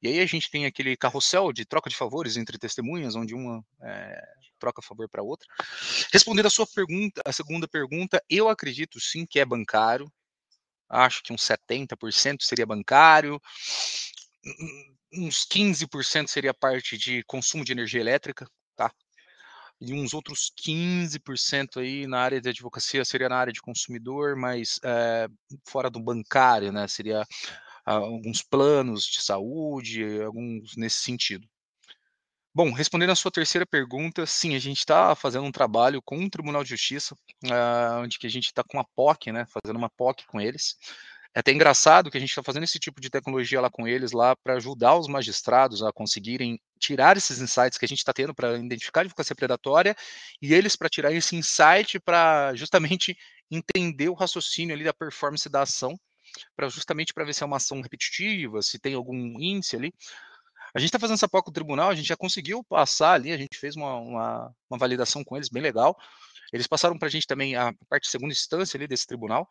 E 0.00 0.06
aí 0.06 0.20
a 0.20 0.26
gente 0.26 0.48
tem 0.48 0.66
aquele 0.66 0.96
carrossel 0.96 1.52
de 1.52 1.64
troca 1.64 1.90
de 1.90 1.96
favores 1.96 2.36
entre 2.36 2.56
testemunhas, 2.58 3.16
onde 3.16 3.34
uma 3.34 3.60
é, 3.82 4.22
troca 4.60 4.80
favor 4.80 5.08
para 5.08 5.20
outra. 5.20 5.48
Respondendo 6.12 6.46
a 6.46 6.50
sua 6.50 6.66
pergunta, 6.66 7.20
a 7.24 7.32
segunda 7.32 7.66
pergunta, 7.66 8.22
eu 8.30 8.48
acredito 8.48 9.00
sim 9.00 9.26
que 9.26 9.40
é 9.40 9.44
bancário, 9.44 10.08
acho 10.88 11.22
que 11.22 11.32
uns 11.32 11.42
70% 11.42 12.42
seria 12.42 12.66
bancário, 12.66 13.40
uns 15.12 15.44
15% 15.46 16.28
seria 16.28 16.54
parte 16.54 16.96
de 16.96 17.22
consumo 17.24 17.64
de 17.64 17.72
energia 17.72 18.00
elétrica, 18.00 18.46
tá? 18.76 18.90
E 19.80 19.92
uns 19.92 20.12
outros 20.12 20.50
15% 20.56 21.78
aí 21.80 22.06
na 22.06 22.20
área 22.20 22.40
de 22.40 22.48
advocacia 22.48 23.04
seria 23.04 23.28
na 23.28 23.36
área 23.36 23.52
de 23.52 23.62
consumidor, 23.62 24.34
mas 24.36 24.80
é, 24.82 25.28
fora 25.68 25.88
do 25.88 26.00
bancário, 26.00 26.72
né? 26.72 26.88
Seria 26.88 27.24
ah, 27.86 27.94
alguns 27.94 28.42
planos 28.42 29.06
de 29.06 29.22
saúde, 29.22 30.20
alguns 30.22 30.76
nesse 30.76 30.96
sentido. 30.96 31.48
Bom, 32.58 32.72
respondendo 32.72 33.10
a 33.10 33.14
sua 33.14 33.30
terceira 33.30 33.64
pergunta, 33.64 34.26
sim, 34.26 34.56
a 34.56 34.58
gente 34.58 34.78
está 34.78 35.14
fazendo 35.14 35.44
um 35.44 35.52
trabalho 35.52 36.02
com 36.02 36.24
o 36.24 36.28
Tribunal 36.28 36.64
de 36.64 36.70
Justiça, 36.70 37.14
uh, 37.44 38.02
onde 38.02 38.18
que 38.18 38.26
a 38.26 38.30
gente 38.30 38.46
está 38.46 38.64
com 38.64 38.80
a 38.80 38.84
POC, 38.96 39.30
né, 39.30 39.46
fazendo 39.46 39.76
uma 39.76 39.88
POC 39.88 40.26
com 40.26 40.40
eles. 40.40 40.74
É 41.32 41.38
até 41.38 41.52
engraçado 41.52 42.10
que 42.10 42.16
a 42.16 42.20
gente 42.20 42.30
está 42.30 42.42
fazendo 42.42 42.64
esse 42.64 42.80
tipo 42.80 43.00
de 43.00 43.10
tecnologia 43.10 43.60
lá 43.60 43.70
com 43.70 43.86
eles, 43.86 44.10
lá 44.10 44.34
para 44.34 44.54
ajudar 44.54 44.96
os 44.96 45.06
magistrados 45.06 45.84
a 45.84 45.92
conseguirem 45.92 46.60
tirar 46.80 47.16
esses 47.16 47.40
insights 47.40 47.78
que 47.78 47.84
a 47.84 47.88
gente 47.88 47.98
está 47.98 48.12
tendo 48.12 48.34
para 48.34 48.56
identificar 48.58 49.02
a 49.02 49.04
advocacia 49.04 49.36
predatória 49.36 49.94
e 50.42 50.52
eles 50.52 50.74
para 50.74 50.88
tirar 50.88 51.12
esse 51.12 51.36
insight 51.36 52.00
para 52.00 52.56
justamente 52.56 53.16
entender 53.48 54.08
o 54.08 54.14
raciocínio 54.14 54.74
ali 54.74 54.82
da 54.82 54.92
performance 54.92 55.48
da 55.48 55.62
ação, 55.62 55.96
para 56.56 56.68
justamente 56.68 57.14
para 57.14 57.24
ver 57.24 57.34
se 57.34 57.44
é 57.44 57.46
uma 57.46 57.58
ação 57.58 57.80
repetitiva, 57.80 58.60
se 58.62 58.80
tem 58.80 58.94
algum 58.94 59.40
índice 59.40 59.76
ali. 59.76 59.94
A 60.78 60.80
gente 60.80 60.90
está 60.90 60.98
fazendo 61.00 61.16
essa 61.16 61.28
POC 61.28 61.46
com 61.46 61.50
o 61.50 61.52
tribunal, 61.52 61.90
a 61.90 61.94
gente 61.96 62.06
já 62.06 62.16
conseguiu 62.16 62.62
passar 62.62 63.14
ali, 63.14 63.32
a 63.32 63.36
gente 63.36 63.58
fez 63.58 63.74
uma, 63.74 63.96
uma, 63.96 64.54
uma 64.70 64.78
validação 64.78 65.24
com 65.24 65.34
eles 65.34 65.48
bem 65.48 65.60
legal. 65.60 65.98
Eles 66.52 66.68
passaram 66.68 66.96
para 66.96 67.08
a 67.08 67.10
gente 67.10 67.26
também 67.26 67.56
a 67.56 67.74
parte 67.88 68.04
de 68.04 68.10
segunda 68.10 68.30
instância 68.30 68.78
ali 68.78 68.86
desse 68.86 69.04
tribunal. 69.04 69.48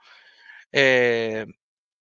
É, 0.74 1.46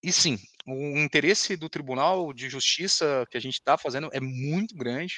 e 0.01 0.13
sim, 0.13 0.39
o 0.65 0.97
interesse 0.99 1.57
do 1.57 1.69
Tribunal 1.69 2.33
de 2.33 2.49
Justiça 2.49 3.27
que 3.29 3.37
a 3.37 3.41
gente 3.41 3.55
está 3.55 3.77
fazendo 3.77 4.09
é 4.13 4.21
muito 4.21 4.77
grande. 4.77 5.15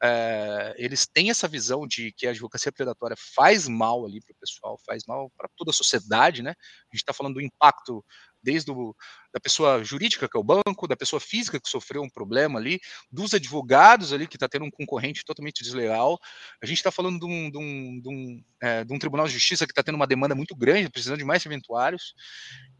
É, 0.00 0.72
eles 0.78 1.04
têm 1.04 1.28
essa 1.28 1.48
visão 1.48 1.88
de 1.88 2.12
que 2.12 2.28
a 2.28 2.30
advocacia 2.30 2.70
predatória 2.70 3.16
faz 3.34 3.66
mal 3.66 4.06
ali 4.06 4.20
para 4.20 4.32
o 4.32 4.38
pessoal, 4.38 4.78
faz 4.86 5.02
mal 5.08 5.28
para 5.36 5.48
toda 5.56 5.72
a 5.72 5.74
sociedade, 5.74 6.40
né? 6.40 6.50
A 6.50 6.94
gente 6.94 7.02
está 7.02 7.12
falando 7.12 7.34
do 7.34 7.40
impacto 7.40 8.04
desde 8.42 8.70
o, 8.70 8.94
da 9.32 9.40
pessoa 9.40 9.82
jurídica, 9.84 10.28
que 10.28 10.36
é 10.36 10.40
o 10.40 10.44
banco, 10.44 10.88
da 10.88 10.96
pessoa 10.96 11.20
física 11.20 11.60
que 11.60 11.68
sofreu 11.68 12.02
um 12.02 12.08
problema 12.08 12.58
ali, 12.58 12.80
dos 13.10 13.34
advogados 13.34 14.12
ali 14.12 14.26
que 14.26 14.36
está 14.36 14.48
tendo 14.48 14.64
um 14.64 14.70
concorrente 14.70 15.24
totalmente 15.24 15.62
desleal. 15.62 16.18
A 16.62 16.66
gente 16.66 16.78
está 16.78 16.90
falando 16.90 17.18
de 17.18 17.26
um, 17.26 17.50
de, 17.50 17.58
um, 17.58 18.00
de, 18.00 18.08
um, 18.08 18.44
é, 18.60 18.84
de 18.84 18.92
um, 18.92 18.98
tribunal 18.98 19.26
de 19.26 19.32
justiça 19.32 19.66
que 19.66 19.72
está 19.72 19.82
tendo 19.82 19.96
uma 19.96 20.06
demanda 20.06 20.34
muito 20.34 20.54
grande, 20.54 20.90
precisando 20.90 21.18
de 21.18 21.24
mais 21.24 21.44
eventuários. 21.44 22.14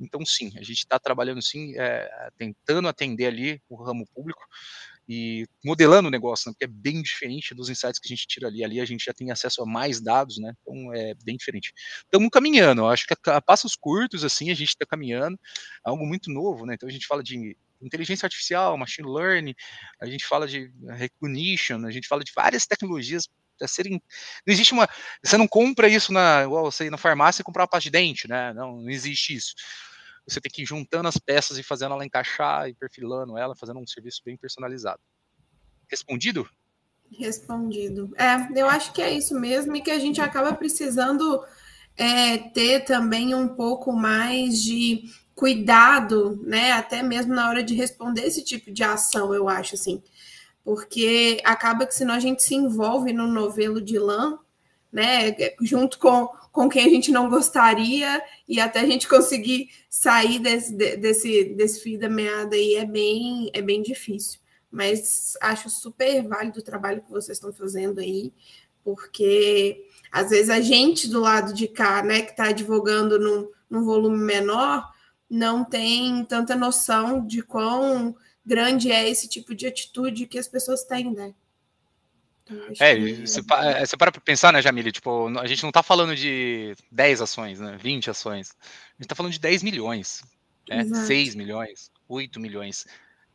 Então, 0.01 0.25
sim, 0.25 0.53
a 0.57 0.63
gente 0.63 0.79
está 0.79 0.99
trabalhando 0.99 1.43
sim, 1.43 1.79
é, 1.79 2.31
tentando 2.37 2.89
atender 2.89 3.27
ali 3.27 3.63
o 3.69 3.77
ramo 3.83 4.07
público 4.15 4.43
e 5.13 5.45
modelando 5.65 6.07
o 6.07 6.11
negócio, 6.11 6.49
né, 6.49 6.53
porque 6.53 6.67
é 6.67 6.69
bem 6.69 7.03
diferente 7.03 7.53
dos 7.53 7.69
insights 7.69 7.99
que 7.99 8.07
a 8.07 8.15
gente 8.15 8.29
tira 8.29 8.47
ali. 8.47 8.63
Ali 8.63 8.81
a 8.81 8.85
gente 8.85 9.05
já 9.05 9.13
tem 9.13 9.33
acesso 9.33 9.61
a 9.61 9.67
mais 9.67 10.01
dados, 10.01 10.39
né? 10.39 10.55
Então 10.63 10.95
é 10.95 11.15
bem 11.25 11.37
diferente. 11.37 11.73
Estamos 12.05 12.29
caminhando, 12.31 12.87
acho 12.87 13.09
que 13.09 13.15
a, 13.27 13.37
a 13.39 13.43
passos 13.43 13.75
curtos, 13.75 14.23
assim, 14.23 14.53
a 14.53 14.55
gente 14.55 14.69
está 14.69 14.87
caminhando, 14.87 15.37
é 15.85 15.91
algo 15.91 16.07
muito 16.07 16.31
novo, 16.31 16.65
né? 16.65 16.75
Então 16.75 16.89
a 16.89 16.93
gente 16.93 17.09
fala 17.09 17.25
de 17.25 17.57
inteligência 17.83 18.25
artificial, 18.25 18.79
machine 18.79 19.09
learning, 19.09 19.55
a 20.01 20.07
gente 20.07 20.25
fala 20.25 20.47
de 20.47 20.71
recognition, 20.91 21.85
a 21.85 21.91
gente 21.91 22.07
fala 22.07 22.23
de 22.23 22.31
várias 22.33 22.65
tecnologias 22.65 23.29
a 23.61 23.67
serem. 23.67 24.01
Não 24.47 24.55
existe 24.55 24.73
uma. 24.73 24.89
Você 25.25 25.37
não 25.37 25.49
compra 25.49 25.89
isso 25.89 26.13
na, 26.13 26.47
você 26.47 26.89
na 26.89 26.97
farmácia 26.97 27.43
e 27.43 27.45
comprar 27.45 27.63
uma 27.63 27.69
pasta 27.69 27.83
de 27.83 27.91
dente, 27.91 28.29
né? 28.29 28.53
Não, 28.53 28.81
não 28.81 28.89
existe 28.89 29.35
isso 29.35 29.55
você 30.31 30.41
tem 30.41 30.51
que 30.51 30.63
ir 30.63 30.67
juntando 30.67 31.09
as 31.09 31.19
peças 31.19 31.59
e 31.59 31.63
fazendo 31.63 31.95
ela 31.95 32.05
encaixar 32.05 32.69
e 32.69 32.75
perfilando 32.75 33.37
ela, 33.37 33.57
fazendo 33.57 33.81
um 33.81 33.87
serviço 33.87 34.23
bem 34.25 34.37
personalizado. 34.37 35.01
Respondido? 35.89 36.49
Respondido. 37.19 38.13
É, 38.17 38.61
eu 38.61 38.69
acho 38.69 38.93
que 38.93 39.03
é 39.03 39.13
isso 39.13 39.39
mesmo 39.39 39.75
e 39.75 39.81
que 39.81 39.91
a 39.91 39.99
gente 39.99 40.21
acaba 40.21 40.55
precisando 40.55 41.45
é, 41.97 42.39
ter 42.39 42.85
também 42.85 43.35
um 43.35 43.49
pouco 43.49 43.93
mais 43.93 44.63
de 44.63 45.11
cuidado, 45.35 46.41
né? 46.45 46.73
Até 46.73 47.03
mesmo 47.03 47.35
na 47.35 47.49
hora 47.49 47.63
de 47.63 47.75
responder 47.75 48.23
esse 48.23 48.45
tipo 48.45 48.71
de 48.71 48.85
ação, 48.85 49.35
eu 49.35 49.49
acho 49.49 49.75
assim. 49.75 50.03
porque 50.63 51.41
acaba 51.45 51.87
que 51.87 51.95
senão 51.95 52.15
a 52.15 52.21
gente 52.21 52.43
se 52.43 52.55
envolve 52.55 53.13
no 53.13 53.27
novelo 53.27 53.81
de 53.81 53.99
lã, 53.99 54.39
né, 54.93 55.35
junto 55.63 55.99
com, 55.99 56.29
com 56.53 56.69
quem 56.69 56.87
a 56.87 56.89
gente 56.89 57.13
não 57.13 57.29
gostaria, 57.29 58.23
e 58.49 58.61
até 58.61 58.81
a 58.81 58.87
gente 58.87 59.09
conseguir 59.09 59.71
sair 59.89 60.39
desse, 60.39 60.75
desse, 60.75 61.45
desse 61.55 61.81
fio 61.81 61.99
da 61.99 62.09
meada 62.09 62.57
aí 62.57 62.75
é 62.77 62.85
bem, 62.85 63.51
é 63.53 63.63
bem 63.63 63.83
difícil. 63.83 64.41
Mas 64.71 65.37
acho 65.41 65.69
super 65.69 66.27
válido 66.27 66.61
o 66.61 66.65
trabalho 66.65 67.03
que 67.03 67.11
vocês 67.11 67.37
estão 67.37 67.53
fazendo 67.53 68.01
aí, 68.01 68.33
porque 68.85 69.85
às 70.11 70.31
vezes 70.31 70.51
a 70.51 70.61
gente 70.61 71.09
do 71.09 71.21
lado 71.21 71.53
de 71.53 71.69
cá, 71.69 72.03
né, 72.03 72.23
que 72.23 72.33
está 72.33 72.45
advogando 72.49 73.19
num, 73.19 73.49
num 73.69 73.85
volume 73.85 74.19
menor, 74.19 74.89
não 75.29 75.65
tem 75.65 76.25
tanta 76.25 76.57
noção 76.57 77.25
de 77.25 77.43
quão 77.43 78.17
grande 78.45 78.91
é 78.91 79.09
esse 79.09 79.29
tipo 79.29 79.55
de 79.55 79.67
atitude 79.67 80.27
que 80.27 80.39
as 80.39 80.49
pessoas 80.49 80.83
têm, 80.83 81.13
né? 81.13 81.35
É, 82.81 82.97
que... 82.97 83.27
você, 83.27 83.41
é, 83.41 83.87
você 83.87 83.97
para 83.97 84.11
para 84.11 84.21
pensar, 84.21 84.53
né, 84.53 84.61
Jamile? 84.61 84.91
Tipo, 84.91 85.29
a 85.39 85.47
gente 85.47 85.63
não 85.63 85.71
está 85.71 85.83
falando 85.83 86.17
de 86.17 86.75
10 86.91 87.21
ações, 87.21 87.61
né? 87.61 87.77
20 87.81 88.11
ações. 88.11 88.51
A 88.61 88.93
gente 88.95 89.03
está 89.03 89.15
falando 89.15 89.33
de 89.33 89.41
10 89.41 89.63
milhões, 89.63 90.23
né? 90.69 90.85
6 90.85 91.35
milhões, 91.35 91.91
8 92.09 92.41
milhões. 92.41 92.87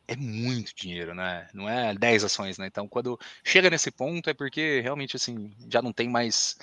É 0.08 0.14
muito 0.14 0.72
dinheiro, 0.74 1.14
né? 1.14 1.48
Não 1.52 1.68
é 1.68 1.94
10 1.94 2.24
ações, 2.24 2.58
né? 2.58 2.66
Então, 2.66 2.86
quando 2.86 3.18
chega 3.42 3.70
nesse 3.70 3.90
ponto, 3.90 4.30
é 4.30 4.34
porque 4.34 4.80
realmente, 4.80 5.16
assim, 5.16 5.52
já 5.68 5.82
não 5.82 5.92
tem 5.92 6.08
mais 6.08 6.56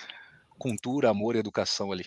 cultura, 0.57 1.09
amor 1.09 1.35
e 1.35 1.39
educação 1.39 1.91
ali. 1.91 2.05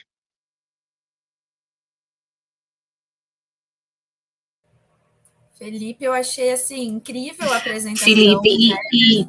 Felipe, 5.59 6.05
eu 6.05 6.13
achei 6.13 6.53
assim 6.53 6.83
incrível 6.83 7.51
a 7.51 7.57
apresentação. 7.57 8.05
Felipe, 8.05 8.69
né? 8.69 8.77
e, 8.93 9.27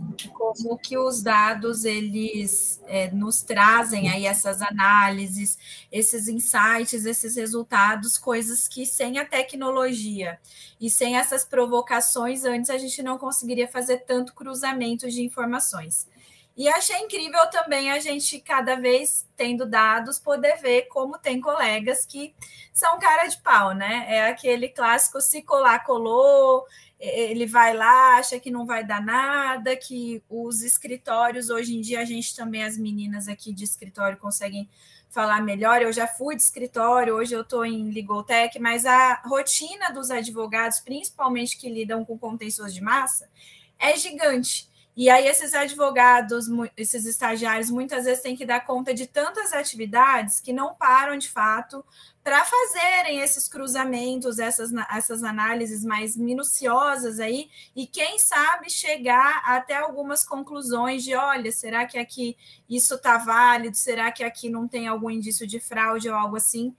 como 0.57 0.77
que 0.77 0.97
os 0.97 1.21
dados 1.21 1.85
eles 1.85 2.81
é, 2.87 3.11
nos 3.11 3.41
trazem 3.41 4.09
aí 4.09 4.25
essas 4.25 4.61
análises, 4.61 5.57
esses 5.91 6.27
insights, 6.27 7.05
esses 7.05 7.35
resultados, 7.35 8.17
coisas 8.17 8.67
que 8.67 8.85
sem 8.85 9.19
a 9.19 9.25
tecnologia 9.25 10.39
e 10.79 10.89
sem 10.89 11.17
essas 11.17 11.45
provocações 11.45 12.43
antes 12.43 12.69
a 12.69 12.77
gente 12.77 13.01
não 13.01 13.17
conseguiria 13.17 13.67
fazer 13.67 13.99
tanto 13.99 14.33
cruzamento 14.33 15.09
de 15.09 15.21
informações. 15.21 16.07
E 16.57 16.67
achei 16.67 16.97
incrível 16.97 17.47
também 17.51 17.91
a 17.91 17.99
gente, 17.99 18.39
cada 18.39 18.75
vez 18.75 19.27
tendo 19.35 19.63
dados, 19.63 20.17
poder 20.17 20.57
ver 20.57 20.87
como 20.87 21.19
tem 21.19 21.39
colegas 21.39 22.03
que 22.03 22.33
são 22.73 22.97
cara 22.97 23.27
de 23.27 23.37
pau, 23.37 23.75
né? 23.75 24.07
É 24.09 24.27
aquele 24.27 24.67
clássico 24.67 25.21
se 25.21 25.43
colar, 25.43 25.83
colou, 25.85 26.65
ele 26.99 27.45
vai 27.45 27.75
lá, 27.75 28.17
acha 28.17 28.39
que 28.39 28.49
não 28.49 28.65
vai 28.65 28.83
dar 28.83 29.01
nada, 29.01 29.75
que 29.75 30.23
os 30.29 30.61
escritórios, 30.61 31.49
hoje 31.49 31.75
em 31.75 31.81
dia, 31.81 31.99
a 31.99 32.05
gente 32.05 32.35
também, 32.35 32.63
as 32.63 32.77
meninas 32.77 33.27
aqui 33.27 33.53
de 33.53 33.63
escritório 33.63 34.17
conseguem 34.17 34.67
falar 35.09 35.41
melhor. 35.41 35.81
Eu 35.81 35.93
já 35.93 36.07
fui 36.07 36.35
de 36.35 36.41
escritório, 36.41 37.15
hoje 37.15 37.33
eu 37.33 37.41
estou 37.41 37.65
em 37.65 37.89
Ligotech, 37.89 38.59
mas 38.59 38.85
a 38.85 39.21
rotina 39.25 39.91
dos 39.91 40.09
advogados, 40.09 40.79
principalmente 40.79 41.57
que 41.57 41.69
lidam 41.69 42.03
com 42.03 42.17
contencioso 42.17 42.73
de 42.73 42.81
massa, 42.81 43.29
é 43.79 43.95
gigante. 43.95 44.66
E 44.97 45.11
aí, 45.11 45.27
esses 45.27 45.53
advogados, 45.53 46.47
esses 46.75 47.05
estagiários, 47.05 47.69
muitas 47.69 48.05
vezes 48.05 48.23
têm 48.23 48.35
que 48.35 48.43
dar 48.47 48.65
conta 48.65 48.95
de 48.95 49.05
tantas 49.05 49.53
atividades 49.53 50.39
que 50.39 50.51
não 50.51 50.73
param 50.73 51.15
de 51.19 51.29
fato 51.29 51.85
para 52.23 52.43
fazerem 52.43 53.19
esses 53.19 53.47
cruzamentos, 53.47 54.39
essas, 54.39 54.71
essas 54.91 55.23
análises 55.23 55.85
mais 55.85 56.17
minuciosas 56.17 57.19
aí, 57.19 57.47
e 57.75 57.85
quem 57.85 58.17
sabe 58.17 58.71
chegar 58.71 59.43
até 59.45 59.75
algumas 59.75 60.25
conclusões 60.25 61.03
de: 61.03 61.13
olha, 61.13 61.51
será 61.51 61.85
que 61.85 61.99
aqui 61.99 62.35
isso 62.67 62.95
está 62.95 63.19
válido? 63.19 63.77
Será 63.77 64.11
que 64.11 64.23
aqui 64.23 64.49
não 64.49 64.67
tem 64.67 64.87
algum 64.87 65.11
indício 65.11 65.45
de 65.45 65.59
fraude 65.59 66.09
ou 66.09 66.15
algo 66.15 66.37
assim? 66.37 66.75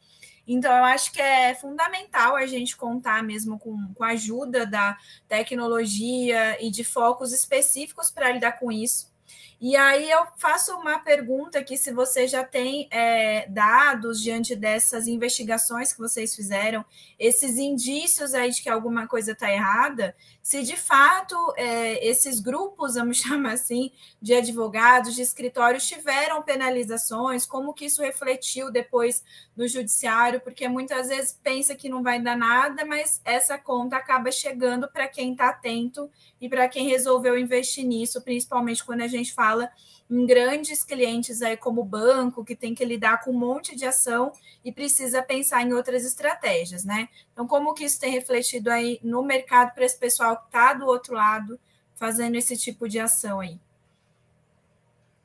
Então, 0.49 0.75
eu 0.75 0.85
acho 0.85 1.13
que 1.13 1.21
é 1.21 1.55
fundamental 1.55 2.35
a 2.35 2.47
gente 2.47 2.75
contar 2.75 3.23
mesmo 3.23 3.59
com, 3.59 3.93
com 3.93 4.03
a 4.03 4.09
ajuda 4.09 4.65
da 4.65 4.97
tecnologia 5.29 6.57
e 6.65 6.71
de 6.71 6.83
focos 6.83 7.35
específicos 7.35 8.11
para 8.11 8.33
lidar 8.33 8.53
com 8.53 8.73
isso. 8.73 9.13
E 9.61 9.75
aí 9.77 10.09
eu 10.09 10.25
faço 10.37 10.73
uma 10.77 11.01
pergunta 11.01 11.59
aqui, 11.59 11.77
se 11.77 11.93
você 11.93 12.29
já 12.29 12.45
tem 12.45 12.87
é, 12.93 13.49
dados 13.49 14.23
diante 14.23 14.55
dessas 14.55 15.09
investigações 15.09 15.93
que 15.93 15.99
vocês 15.99 16.35
fizeram, 16.35 16.85
esses 17.19 17.59
indícios 17.59 18.35
aí 18.35 18.51
de 18.51 18.63
que 18.63 18.69
alguma 18.69 19.09
coisa 19.09 19.33
está 19.33 19.51
errada, 19.53 20.15
se 20.41 20.63
de 20.63 20.77
fato 20.77 21.35
é, 21.57 22.07
esses 22.07 22.39
grupos, 22.39 22.95
vamos 22.95 23.19
chamar 23.21 23.55
assim, 23.55 23.91
de 24.23 24.33
advogados, 24.33 25.17
de 25.17 25.23
escritórios 25.23 25.87
tiveram 25.87 26.41
penalizações, 26.43 27.45
como 27.45 27.75
que 27.75 27.87
isso 27.87 28.01
refletiu 28.01 28.71
depois 28.71 29.25
no 29.57 29.67
judiciário, 29.67 30.41
porque 30.41 30.69
muitas 30.69 31.09
vezes 31.09 31.37
pensa 31.43 31.75
que 31.75 31.89
não 31.89 32.03
vai 32.03 32.21
dar 32.23 32.37
nada, 32.37 32.85
mas 32.85 33.21
essa 33.25 33.59
conta 33.59 33.97
acaba 33.97 34.31
chegando 34.31 34.89
para 34.89 35.09
quem 35.09 35.33
está 35.33 35.49
atento 35.49 36.09
e 36.41 36.49
para 36.49 36.69
quem 36.69 36.89
resolveu 36.89 37.37
investir 37.37 37.85
nisso, 37.85 38.23
principalmente 38.23 38.85
quando 38.85 39.01
a 39.01 39.09
gente 39.09 39.18
fala 39.25 39.71
em 40.11 40.25
grandes 40.25 40.83
clientes 40.83 41.43
aí 41.43 41.57
como 41.57 41.85
banco, 41.85 42.45
que 42.45 42.57
tem 42.57 42.75
que 42.75 42.85
lidar 42.85 43.23
com 43.23 43.31
um 43.31 43.39
monte 43.39 43.77
de 43.77 43.85
ação 43.85 44.33
e 44.65 44.73
precisa 44.73 45.23
pensar 45.23 45.63
em 45.63 45.73
outras 45.73 46.05
estratégias, 46.05 46.85
né? 46.85 47.09
Então, 47.33 47.47
como 47.47 47.75
que 47.75 47.85
isso 47.85 48.01
tem 48.01 48.13
refletido 48.13 48.71
aí 48.71 48.99
no 49.03 49.23
mercado 49.23 49.75
para 49.75 49.85
esse 49.85 49.99
pessoal 49.99 50.37
que 50.37 50.47
está 50.47 50.73
do 50.73 50.87
outro 50.87 51.15
lado 51.15 51.59
fazendo 51.95 52.37
esse 52.37 52.57
tipo 52.57 52.89
de 52.89 52.99
ação 52.99 53.41
aí? 53.41 53.61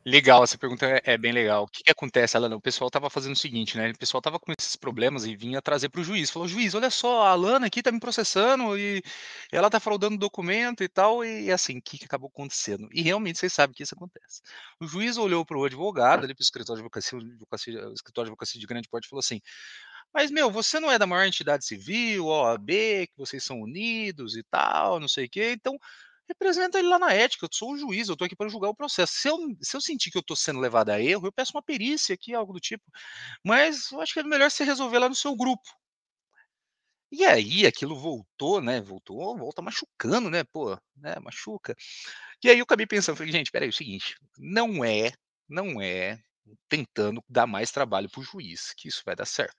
Legal, 0.06 0.44
essa 0.44 0.58
pergunta 0.58 0.86
é, 0.86 1.02
é 1.14 1.18
bem 1.18 1.32
legal. 1.32 1.64
O 1.64 1.68
que, 1.68 1.82
que 1.84 1.92
acontece, 1.92 2.36
Alana? 2.36 2.58
O 2.58 2.62
pessoal 2.62 2.88
estava 2.88 3.10
fazendo 3.10 3.34
o 3.34 3.38
seguinte, 3.38 3.78
né? 3.78 3.92
O 3.92 3.98
pessoal 3.98 4.20
estava 4.20 4.38
com 4.38 4.52
esses 4.58 4.76
problemas 4.76 5.26
e 5.26 5.34
vinha 5.34 5.62
trazer 5.62 5.88
para 5.88 6.02
o 6.02 6.04
juiz. 6.04 6.30
Falou, 6.30 6.46
juiz, 6.46 6.76
olha 6.76 6.90
só, 6.90 7.24
a 7.24 7.30
Alana 7.32 7.68
aqui 7.68 7.80
está 7.80 7.90
me 7.90 8.02
processando 8.02 8.78
e 8.78 9.02
ela 9.50 9.68
está 9.68 9.80
fraudando 9.80 10.18
documento 10.18 10.84
e 10.84 10.90
tal. 10.90 11.24
E 11.24 11.50
assim, 11.50 11.78
o 11.78 11.82
que, 11.82 11.98
que 11.98 12.06
acabou 12.06 12.28
acontecendo? 12.28 12.90
E 12.92 13.02
realmente 13.02 13.40
vocês 13.40 13.54
sabem 13.54 13.74
que 13.74 13.82
isso 13.82 13.96
acontece. 13.96 14.42
O 14.80 14.86
juiz 14.88 15.16
olhou 15.16 15.46
para 15.46 15.58
o 15.58 15.64
advogado, 15.64 16.26
ali 16.26 16.36
para 16.36 16.42
o 16.42 16.44
escritório 16.44 16.82
de 16.82 16.86
advocacia, 16.86 17.18
advocacia, 17.20 17.74
escritório 17.94 18.28
de 18.28 18.32
advocacia 18.32 18.60
de 18.60 18.68
grande 18.68 18.90
porte, 18.90 19.06
e 19.06 19.10
falou 19.10 19.22
assim: 19.22 19.40
mas, 20.14 20.30
meu, 20.30 20.52
você 20.52 20.80
não 20.80 20.92
é 20.92 21.00
da 21.00 21.08
maior 21.08 21.26
entidade 21.26 21.66
civil, 21.66 22.28
OAB, 22.28 22.68
que 23.08 23.18
vocês 23.18 23.44
são 23.44 23.62
unidos 23.62 24.36
e 24.36 24.44
tal, 24.44 25.00
não 25.00 25.08
sei 25.08 25.26
o 25.26 25.30
quê. 25.30 25.54
Então, 25.56 25.78
representa 26.28 26.80
ele 26.80 26.88
lá 26.88 27.00
na 27.00 27.14
ética. 27.14 27.46
Eu 27.46 27.50
sou 27.52 27.74
o 27.74 27.78
juiz, 27.78 28.08
eu 28.08 28.14
estou 28.14 28.26
aqui 28.26 28.36
para 28.36 28.50
julgar 28.50 28.70
o 28.70 28.76
processo. 28.76 29.14
Se 29.16 29.28
eu, 29.30 29.38
se 29.62 29.76
eu 29.76 29.82
sentir 29.82 30.12
que 30.12 30.18
eu 30.18 30.22
estou 30.22 30.36
sendo 30.36 30.60
levado 30.60 30.90
a 30.90 31.02
erro, 31.02 31.28
eu 31.28 31.32
peço 31.32 31.52
uma 31.56 31.64
perícia 31.64 32.14
aqui, 32.16 32.34
algo 32.34 32.54
do 32.54 32.60
tipo. 32.60 32.84
Mas 33.46 33.92
eu 33.92 34.02
acho 34.02 34.14
que 34.14 34.20
é 34.20 34.24
melhor 34.24 34.50
você 34.52 34.64
resolver 34.64 35.00
lá 35.00 35.10
no 35.10 35.16
seu 35.16 35.36
grupo. 35.36 35.64
E 37.12 37.26
aí 37.26 37.66
aquilo 37.68 37.96
voltou, 37.96 38.60
né? 38.60 38.82
Voltou, 38.82 39.38
volta 39.38 39.62
machucando, 39.62 40.30
né? 40.32 40.44
Pô, 40.44 40.76
né? 40.96 41.16
Machuca. 41.22 41.76
E 42.44 42.50
aí 42.50 42.58
eu 42.60 42.64
acabei 42.64 42.88
pensando, 42.88 43.16
falei, 43.16 43.32
gente, 43.32 43.52
peraí, 43.52 43.68
é 43.68 43.70
o 43.70 43.74
seguinte, 43.74 44.16
não 44.38 44.84
é, 44.84 45.12
não 45.48 45.82
é 45.82 46.20
tentando 46.68 47.24
dar 47.30 47.48
mais 47.48 47.72
trabalho 47.72 48.10
para 48.10 48.22
o 48.22 48.24
juiz 48.24 48.74
que 48.76 48.88
isso 48.88 49.04
vai 49.06 49.16
dar 49.16 49.26
certo. 49.26 49.56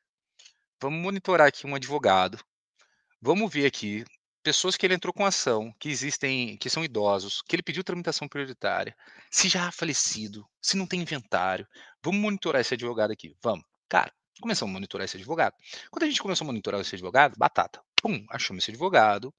Vamos 0.83 1.01
monitorar 1.01 1.49
aqui 1.49 1.67
um 1.67 1.75
advogado. 1.75 2.39
Vamos 3.21 3.53
ver 3.53 3.67
aqui 3.67 4.05
pessoas 4.45 4.77
que 4.77 4.87
ele 4.87 4.95
entrou 4.95 5.13
com 5.13 5.25
ação, 5.25 5.75
que 5.81 5.89
existem, 5.89 6.57
que 6.59 6.69
são 6.69 6.85
idosos, 6.85 7.43
que 7.43 7.57
ele 7.57 7.63
pediu 7.63 7.83
tramitação 7.83 8.29
prioritária, 8.29 8.95
se 9.31 9.49
já 9.49 9.67
há 9.67 9.73
falecido, 9.73 10.47
se 10.61 10.77
não 10.77 10.87
tem 10.87 11.01
inventário. 11.01 11.67
Vamos 12.03 12.21
monitorar 12.21 12.61
esse 12.61 12.75
advogado 12.75 13.11
aqui. 13.11 13.35
Vamos. 13.43 13.65
Cara, 13.89 14.13
começamos 14.39 14.71
a 14.71 14.75
monitorar 14.75 15.07
esse 15.07 15.17
advogado. 15.17 15.55
Quando 15.91 16.03
a 16.03 16.07
gente 16.07 16.21
começou 16.21 16.45
a 16.45 16.49
monitorar 16.49 16.81
esse 16.83 16.95
advogado, 16.95 17.35
batata. 17.39 17.81
Pum, 18.03 18.25
achamos 18.31 18.63
esse 18.63 18.71
advogado. 18.71 19.35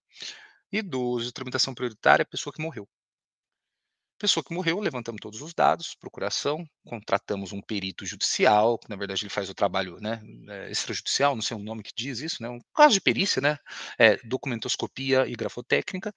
Idoso, 0.72 1.32
tramitação 1.32 1.76
prioritária, 1.76 2.26
pessoa 2.26 2.52
que 2.52 2.62
morreu. 2.62 2.90
Pessoa 4.18 4.44
que 4.44 4.54
morreu, 4.54 4.80
levantamos 4.80 5.20
todos 5.22 5.42
os 5.42 5.54
dados, 5.54 5.94
procuração, 6.00 6.66
contratamos 6.86 7.52
um 7.52 7.62
perito 7.62 8.06
judicial, 8.06 8.80
que 8.80 8.90
na 8.90 8.96
verdade 8.96 9.24
ele 9.24 9.30
faz 9.30 9.50
o 9.50 9.54
trabalho 9.54 9.98
né, 10.00 10.22
é, 10.48 10.72
extrajudicial, 10.72 11.36
não 11.36 11.42
sei 11.42 11.58
o 11.58 11.60
nome 11.60 11.84
que 11.84 11.92
diz 11.94 12.20
isso, 12.20 12.42
né, 12.42 12.48
um 12.48 12.60
caso 12.74 12.94
de 12.94 13.02
perícia, 13.02 13.42
né, 13.42 13.58
é, 14.00 14.16
documentoscopia 14.24 15.28
e 15.28 15.36
grafotécnica. 15.36 16.14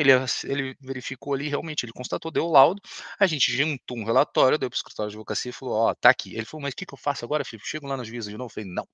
Ele, 0.00 0.12
ele 0.44 0.76
verificou 0.80 1.34
ali, 1.34 1.48
realmente, 1.48 1.84
ele 1.84 1.92
constatou, 1.92 2.30
deu 2.30 2.46
o 2.46 2.50
laudo, 2.50 2.80
a 3.18 3.26
gente 3.26 3.52
juntou 3.52 3.98
um 3.98 4.04
relatório, 4.04 4.58
deu 4.58 4.70
para 4.70 4.76
o 4.76 4.78
escritório 4.78 5.10
de 5.10 5.16
advocacia 5.16 5.50
e 5.50 5.52
falou, 5.52 5.74
ó, 5.74 5.90
oh, 5.90 5.94
tá 5.94 6.10
aqui. 6.10 6.34
Ele 6.34 6.44
falou, 6.44 6.62
mas 6.62 6.72
o 6.72 6.76
que, 6.76 6.86
que 6.86 6.94
eu 6.94 6.98
faço 6.98 7.24
agora, 7.24 7.44
Felipe? 7.44 7.68
Chego 7.68 7.86
lá 7.86 7.96
na 7.96 8.04
juíza 8.04 8.30
de 8.30 8.36
novo? 8.36 8.50
Eu 8.50 8.54
falei, 8.54 8.70
não, 8.70 8.86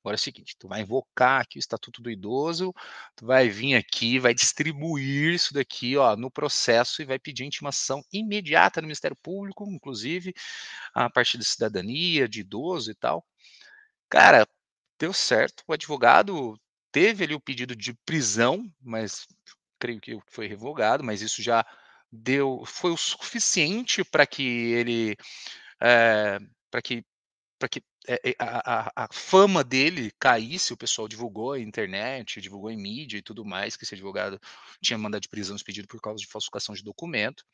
Agora 0.00 0.14
é 0.14 0.18
o 0.18 0.18
seguinte, 0.18 0.56
tu 0.58 0.68
vai 0.68 0.82
invocar 0.82 1.40
aqui 1.40 1.58
o 1.58 1.60
Estatuto 1.60 2.02
do 2.02 2.10
Idoso, 2.10 2.72
tu 3.16 3.26
vai 3.26 3.48
vir 3.48 3.74
aqui, 3.74 4.18
vai 4.18 4.34
distribuir 4.34 5.34
isso 5.34 5.54
daqui, 5.54 5.96
ó, 5.96 6.16
no 6.16 6.30
processo 6.30 7.02
e 7.02 7.04
vai 7.04 7.18
pedir 7.18 7.44
intimação 7.44 8.02
imediata 8.12 8.80
no 8.80 8.86
Ministério 8.86 9.16
Público, 9.16 9.66
inclusive 9.68 10.34
a 10.94 11.10
partir 11.10 11.38
de 11.38 11.44
cidadania, 11.44 12.28
de 12.28 12.40
idoso 12.40 12.90
e 12.90 12.94
tal. 12.94 13.24
Cara, 14.08 14.46
deu 14.98 15.12
certo, 15.12 15.64
o 15.66 15.72
advogado 15.72 16.58
teve 16.92 17.24
ali 17.24 17.34
o 17.34 17.40
pedido 17.40 17.74
de 17.74 17.94
prisão, 18.04 18.70
mas 18.80 19.26
creio 19.82 20.00
que 20.00 20.16
foi 20.28 20.46
revogado, 20.46 21.02
mas 21.02 21.22
isso 21.22 21.42
já 21.42 21.66
deu 22.10 22.62
foi 22.64 22.92
o 22.92 22.96
suficiente 22.96 24.04
para 24.04 24.24
que 24.24 24.42
ele 24.42 25.16
é, 25.80 26.38
para 26.70 26.80
que 26.80 27.04
para 27.58 27.68
que 27.68 27.82
é, 28.08 28.34
a, 28.38 28.90
a, 28.90 29.04
a, 29.04 29.08
fama 29.12 29.62
dele 29.64 30.12
caísse, 30.18 30.72
o 30.72 30.76
pessoal 30.76 31.08
divulgou 31.08 31.52
na 31.52 31.60
internet, 31.60 32.40
divulgou 32.40 32.70
em 32.70 32.76
mídia 32.76 33.18
e 33.18 33.22
tudo 33.22 33.44
mais, 33.44 33.76
que 33.76 33.84
esse 33.84 33.94
advogado 33.94 34.40
tinha 34.80 34.98
mandado 34.98 35.22
de 35.22 35.28
prisão 35.28 35.54
expedido 35.54 35.86
por 35.88 36.00
causa 36.00 36.18
de 36.18 36.26
falsificação 36.26 36.74
de 36.74 36.82
documento. 36.82 37.44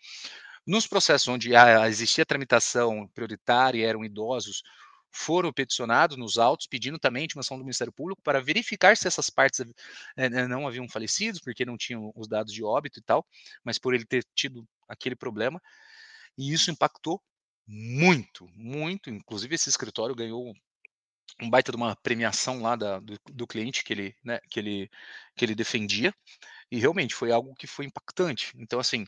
Nos 0.66 0.86
processos 0.86 1.28
onde 1.28 1.50
existia 1.86 2.24
tramitação 2.24 3.06
prioritária 3.08 3.80
e 3.80 3.84
eram 3.84 4.04
idosos, 4.04 4.62
foram 5.10 5.52
peticionados 5.52 6.16
nos 6.16 6.38
autos, 6.38 6.66
pedindo 6.66 6.98
também 6.98 7.24
intimação 7.24 7.56
do 7.56 7.64
Ministério 7.64 7.92
Público 7.92 8.22
para 8.22 8.40
verificar 8.40 8.96
se 8.96 9.06
essas 9.08 9.30
partes 9.30 9.64
é, 10.16 10.28
não 10.46 10.66
haviam 10.66 10.88
falecido, 10.88 11.40
porque 11.42 11.64
não 11.64 11.76
tinham 11.76 12.12
os 12.14 12.28
dados 12.28 12.52
de 12.52 12.62
óbito 12.62 13.00
e 13.00 13.02
tal, 13.02 13.26
mas 13.64 13.78
por 13.78 13.94
ele 13.94 14.04
ter 14.04 14.24
tido 14.34 14.66
aquele 14.88 15.16
problema. 15.16 15.60
E 16.36 16.52
isso 16.52 16.70
impactou 16.70 17.20
muito, 17.66 18.48
muito. 18.54 19.10
Inclusive, 19.10 19.54
esse 19.54 19.68
escritório 19.68 20.14
ganhou 20.14 20.54
um 21.40 21.50
baita 21.50 21.70
de 21.70 21.76
uma 21.76 21.94
premiação 21.96 22.62
lá 22.62 22.74
da, 22.74 22.98
do, 23.00 23.18
do, 23.30 23.46
cliente 23.46 23.84
que 23.84 23.92
ele, 23.92 24.16
né, 24.24 24.40
que, 24.50 24.58
ele, 24.58 24.90
que 25.36 25.44
ele 25.44 25.54
defendia, 25.54 26.12
e 26.70 26.78
realmente 26.78 27.14
foi 27.14 27.30
algo 27.30 27.54
que 27.54 27.66
foi 27.66 27.84
impactante. 27.84 28.52
Então, 28.56 28.80
assim, 28.80 29.06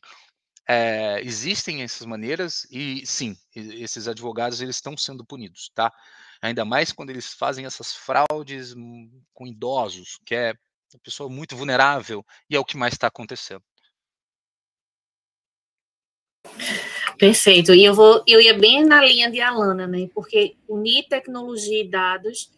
é, 0.73 1.21
existem 1.23 1.83
essas 1.83 2.07
maneiras 2.07 2.65
e 2.71 3.05
sim, 3.05 3.37
esses 3.57 4.07
advogados 4.07 4.61
eles 4.61 4.77
estão 4.77 4.97
sendo 4.97 5.25
punidos, 5.25 5.69
tá? 5.75 5.93
Ainda 6.41 6.65
mais 6.65 6.93
quando 6.93 7.11
eles 7.11 7.35
fazem 7.35 7.67
essas 7.67 7.93
fraudes 7.93 8.73
hum, 8.73 9.11
com 9.35 9.49
idosos, 9.49 10.21
que 10.25 10.33
é 10.33 10.55
uma 10.95 11.01
pessoa 11.03 11.29
muito 11.29 11.57
vulnerável 11.57 12.25
e 12.49 12.55
é 12.55 12.61
o 12.61 12.65
que 12.65 12.77
mais 12.77 12.95
está 12.95 13.09
acontecendo. 13.09 13.65
Perfeito. 17.19 17.75
E 17.75 17.85
eu 17.85 17.93
vou, 17.93 18.23
eu 18.25 18.41
ia 18.41 18.57
bem 18.57 18.85
na 18.85 19.05
linha 19.05 19.29
de 19.29 19.41
Alana, 19.41 19.89
né? 19.89 20.09
Porque 20.15 20.57
unir 20.69 21.09
tecnologia 21.09 21.83
e 21.83 21.91
dados 21.91 22.49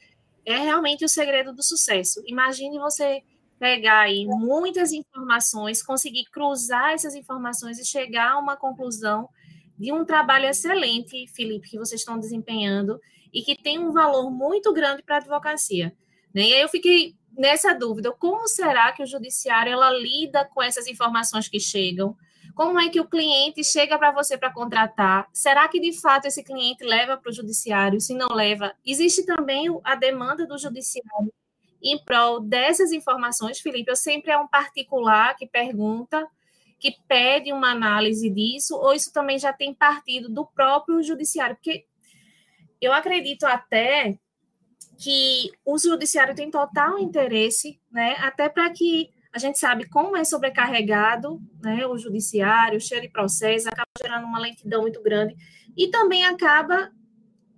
é 0.44 0.58
realmente 0.58 1.02
o 1.02 1.08
segredo 1.08 1.54
do 1.54 1.62
sucesso. 1.62 2.22
Imagine 2.26 2.78
você 2.78 3.22
pegar 3.62 4.00
aí 4.00 4.26
muitas 4.26 4.92
informações, 4.92 5.84
conseguir 5.84 6.24
cruzar 6.32 6.94
essas 6.94 7.14
informações 7.14 7.78
e 7.78 7.86
chegar 7.86 8.32
a 8.32 8.38
uma 8.40 8.56
conclusão 8.56 9.28
de 9.78 9.92
um 9.92 10.04
trabalho 10.04 10.46
excelente, 10.46 11.28
Felipe, 11.28 11.70
que 11.70 11.78
vocês 11.78 12.00
estão 12.00 12.18
desempenhando 12.18 13.00
e 13.32 13.40
que 13.40 13.54
tem 13.54 13.78
um 13.78 13.92
valor 13.92 14.32
muito 14.32 14.72
grande 14.72 15.04
para 15.04 15.14
a 15.14 15.18
advocacia. 15.18 15.96
Né? 16.34 16.42
E 16.48 16.54
aí 16.54 16.60
eu 16.60 16.68
fiquei 16.68 17.14
nessa 17.38 17.72
dúvida, 17.72 18.10
como 18.10 18.48
será 18.48 18.90
que 18.90 19.04
o 19.04 19.06
judiciário 19.06 19.72
ela 19.72 19.90
lida 19.90 20.44
com 20.44 20.60
essas 20.60 20.88
informações 20.88 21.46
que 21.46 21.60
chegam? 21.60 22.16
Como 22.56 22.80
é 22.80 22.88
que 22.88 23.00
o 23.00 23.08
cliente 23.08 23.62
chega 23.62 23.96
para 23.96 24.10
você 24.10 24.36
para 24.36 24.52
contratar? 24.52 25.28
Será 25.32 25.68
que 25.68 25.78
de 25.78 25.92
fato 26.00 26.26
esse 26.26 26.42
cliente 26.42 26.82
leva 26.82 27.16
para 27.16 27.30
o 27.30 27.32
judiciário? 27.32 28.00
Se 28.00 28.12
não 28.12 28.34
leva, 28.34 28.74
existe 28.84 29.24
também 29.24 29.68
a 29.84 29.94
demanda 29.94 30.48
do 30.48 30.58
judiciário 30.58 31.32
em 31.82 32.02
prol 32.04 32.40
dessas 32.40 32.92
informações, 32.92 33.60
Felipe, 33.60 33.90
eu 33.90 33.96
sempre 33.96 34.30
é 34.30 34.38
um 34.38 34.46
particular 34.46 35.34
que 35.36 35.46
pergunta, 35.46 36.26
que 36.78 36.96
pede 37.08 37.52
uma 37.52 37.70
análise 37.70 38.28
disso, 38.30 38.76
ou 38.76 38.92
isso 38.92 39.12
também 39.12 39.38
já 39.38 39.52
tem 39.52 39.74
partido 39.74 40.28
do 40.28 40.46
próprio 40.46 41.02
judiciário? 41.02 41.56
Porque 41.56 41.84
eu 42.80 42.92
acredito 42.92 43.44
até 43.44 44.18
que 44.98 45.50
o 45.64 45.78
judiciário 45.78 46.34
tem 46.34 46.50
total 46.50 46.98
interesse, 46.98 47.80
né, 47.90 48.16
até 48.18 48.48
para 48.48 48.70
que 48.70 49.10
a 49.32 49.38
gente 49.38 49.58
sabe 49.58 49.88
como 49.88 50.16
é 50.16 50.24
sobrecarregado 50.24 51.40
né, 51.62 51.86
o 51.86 51.96
judiciário, 51.96 52.80
cheio 52.80 53.00
de 53.00 53.08
processo, 53.08 53.68
acaba 53.68 53.88
gerando 54.00 54.26
uma 54.26 54.38
lentidão 54.38 54.82
muito 54.82 55.02
grande 55.02 55.34
e 55.76 55.88
também 55.88 56.24
acaba 56.24 56.90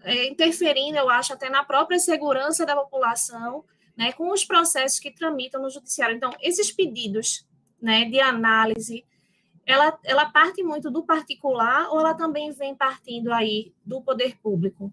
é, 0.03 0.29
interferindo, 0.29 0.97
eu 0.97 1.11
acho, 1.11 1.33
até 1.33 1.51
na 1.51 1.65
própria 1.65 1.99
segurança 1.99 2.65
da 2.65 2.77
população 2.77 3.65
né, 3.97 4.13
com 4.13 4.31
os 4.33 4.45
processos 4.45 4.99
que 4.99 5.11
tramitam 5.11 5.63
no 5.63 5.71
judiciário. 5.71 6.17
Então, 6.17 6.33
esses 6.41 6.73
pedidos 6.73 7.47
né, 7.81 8.05
de 8.05 8.21
análise, 8.21 9.05
ela, 9.67 9.99
ela 10.05 10.27
parte 10.27 10.63
muito 10.63 10.91
do 10.91 11.05
particular 11.05 11.89
ou 11.91 12.01
ela 12.01 12.15
também 12.15 12.51
vem 12.53 12.75
partindo 12.75 13.33
aí 13.33 13.73
do 13.85 14.03
poder 14.03 14.37
público, 14.39 14.93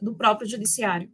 do 0.00 0.14
próprio 0.14 0.48
judiciário? 0.48 1.12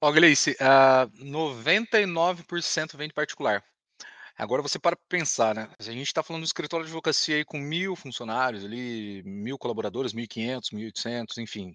Ó, 0.00 0.12
Gleice, 0.12 0.52
uh, 0.52 1.24
99% 1.24 2.96
vem 2.96 3.08
de 3.08 3.14
particular. 3.14 3.64
Agora 4.36 4.62
você 4.62 4.78
para 4.78 4.96
pensar, 5.08 5.52
né? 5.52 5.68
A 5.80 5.82
gente 5.82 6.06
está 6.06 6.22
falando 6.22 6.42
um 6.42 6.44
escritório 6.44 6.86
de 6.86 6.90
advocacia 6.92 7.34
aí 7.34 7.44
com 7.44 7.58
mil 7.58 7.96
funcionários 7.96 8.64
ali, 8.64 9.20
mil 9.24 9.58
colaboradores, 9.58 10.14
1.500, 10.14 10.72
1.800, 10.72 11.38
enfim, 11.38 11.74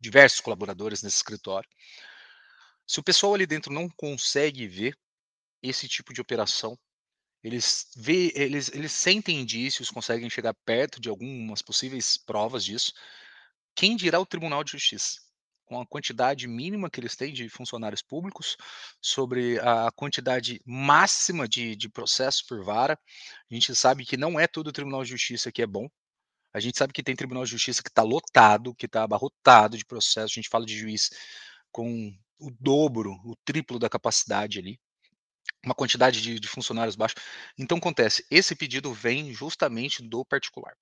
diversos 0.00 0.40
colaboradores 0.40 1.02
nesse 1.02 1.16
escritório. 1.16 1.68
Se 2.86 3.00
o 3.00 3.02
pessoal 3.02 3.34
ali 3.34 3.46
dentro 3.46 3.72
não 3.72 3.88
consegue 3.88 4.66
ver 4.66 4.96
esse 5.62 5.88
tipo 5.88 6.12
de 6.12 6.20
operação, 6.20 6.78
eles, 7.42 7.90
vê, 7.94 8.32
eles, 8.34 8.70
eles 8.72 8.92
sentem 8.92 9.40
indícios, 9.40 9.90
conseguem 9.90 10.30
chegar 10.30 10.54
perto 10.64 10.98
de 10.98 11.10
algumas 11.10 11.60
possíveis 11.60 12.16
provas 12.16 12.64
disso. 12.64 12.92
Quem 13.74 13.96
dirá 13.96 14.18
o 14.18 14.26
Tribunal 14.26 14.64
de 14.64 14.72
Justiça? 14.72 15.20
Com 15.66 15.78
a 15.78 15.86
quantidade 15.86 16.46
mínima 16.46 16.88
que 16.90 17.00
eles 17.00 17.16
têm 17.16 17.34
de 17.34 17.48
funcionários 17.50 18.00
públicos, 18.00 18.56
sobre 19.00 19.58
a 19.60 19.90
quantidade 19.92 20.60
máxima 20.64 21.46
de, 21.46 21.76
de 21.76 21.88
processos 21.88 22.42
por 22.42 22.64
vara. 22.64 22.98
A 23.50 23.54
gente 23.54 23.74
sabe 23.74 24.06
que 24.06 24.16
não 24.16 24.40
é 24.40 24.46
todo 24.46 24.68
o 24.68 24.72
Tribunal 24.72 25.04
de 25.04 25.10
Justiça 25.10 25.52
que 25.52 25.60
é 25.60 25.66
bom, 25.66 25.88
a 26.54 26.60
gente 26.60 26.78
sabe 26.78 26.92
que 26.92 27.02
tem 27.02 27.16
Tribunal 27.16 27.44
de 27.44 27.50
Justiça 27.50 27.82
que 27.82 27.88
está 27.88 28.02
lotado, 28.02 28.76
que 28.76 28.86
está 28.86 29.02
abarrotado 29.02 29.76
de 29.76 29.84
processos. 29.84 30.30
A 30.30 30.40
gente 30.40 30.48
fala 30.48 30.64
de 30.64 30.78
juiz 30.78 31.10
com 31.72 32.16
o 32.38 32.50
dobro, 32.60 33.10
o 33.24 33.34
triplo 33.44 33.76
da 33.76 33.88
capacidade 33.88 34.60
ali, 34.60 34.78
uma 35.64 35.74
quantidade 35.74 36.22
de, 36.22 36.38
de 36.38 36.46
funcionários 36.46 36.94
baixo. 36.94 37.16
Então 37.58 37.78
acontece, 37.78 38.24
esse 38.30 38.54
pedido 38.54 38.94
vem 38.94 39.34
justamente 39.34 40.00
do 40.00 40.24
particular. 40.24 40.76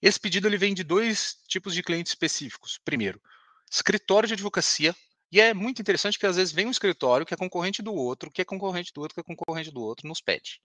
Esse 0.00 0.20
pedido 0.20 0.46
ele 0.46 0.56
vem 0.56 0.72
de 0.72 0.84
dois 0.84 1.38
tipos 1.48 1.74
de 1.74 1.82
clientes 1.82 2.12
específicos. 2.12 2.78
Primeiro, 2.84 3.20
escritório 3.68 4.28
de 4.28 4.34
advocacia, 4.34 4.94
e 5.32 5.40
é 5.40 5.52
muito 5.52 5.82
interessante 5.82 6.16
que 6.16 6.26
às 6.26 6.36
vezes 6.36 6.54
vem 6.54 6.66
um 6.66 6.70
escritório 6.70 7.26
que 7.26 7.34
é 7.34 7.36
concorrente 7.36 7.82
do 7.82 7.92
outro, 7.92 8.30
que 8.30 8.40
é 8.40 8.44
concorrente 8.44 8.92
do 8.94 9.00
outro, 9.00 9.14
que 9.16 9.20
é 9.20 9.34
concorrente 9.34 9.72
do 9.72 9.82
outro, 9.82 10.06
nos 10.06 10.20
pede. 10.20 10.60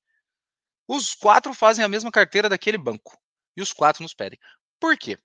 Os 0.88 1.16
quatro 1.16 1.56
fazem 1.56 1.84
a 1.84 1.88
mesma 1.88 2.12
carteira 2.12 2.47
daquele 2.47 2.78
banco 2.78 3.18
e 3.56 3.62
os 3.62 3.74
quatro 3.74 4.04
nos 4.04 4.14
pedem. 4.14 4.39
Por 4.80 4.97
quê? 4.97 5.18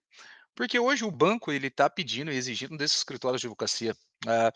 Porque 0.54 0.78
hoje 0.78 1.04
o 1.04 1.10
banco 1.10 1.52
ele 1.52 1.68
está 1.68 1.88
pedindo 1.88 2.32
e 2.32 2.36
exigindo 2.36 2.76
desses 2.76 2.98
escritórios 2.98 3.40
de 3.40 3.46
advocacia 3.46 3.92
uh, 4.26 4.52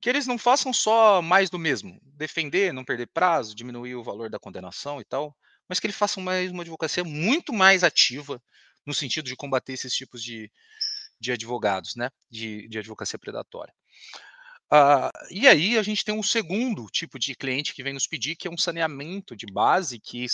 que 0.00 0.08
eles 0.08 0.26
não 0.26 0.38
façam 0.38 0.72
só 0.72 1.20
mais 1.20 1.50
do 1.50 1.58
mesmo, 1.58 2.00
defender, 2.02 2.72
não 2.72 2.84
perder 2.84 3.08
prazo, 3.08 3.54
diminuir 3.54 3.94
o 3.94 4.02
valor 4.02 4.30
da 4.30 4.38
condenação 4.38 5.00
e 5.00 5.04
tal, 5.04 5.36
mas 5.68 5.78
que 5.78 5.86
eles 5.86 5.96
façam 5.96 6.22
mais 6.22 6.50
uma 6.50 6.62
advocacia 6.62 7.04
muito 7.04 7.52
mais 7.52 7.84
ativa 7.84 8.42
no 8.86 8.94
sentido 8.94 9.26
de 9.26 9.36
combater 9.36 9.74
esses 9.74 9.92
tipos 9.92 10.22
de, 10.22 10.50
de 11.20 11.32
advogados, 11.32 11.94
né, 11.94 12.10
de, 12.30 12.68
de 12.68 12.78
advocacia 12.78 13.18
predatória. 13.18 13.74
Uh, 14.72 15.10
e 15.30 15.48
aí 15.48 15.78
a 15.78 15.82
gente 15.82 16.04
tem 16.04 16.14
um 16.14 16.22
segundo 16.22 16.86
tipo 16.86 17.18
de 17.18 17.34
cliente 17.34 17.74
que 17.74 17.82
vem 17.82 17.94
nos 17.94 18.06
pedir, 18.06 18.36
que 18.36 18.46
é 18.46 18.50
um 18.50 18.58
saneamento 18.58 19.34
de 19.34 19.46
base 19.46 19.98
que 19.98 20.26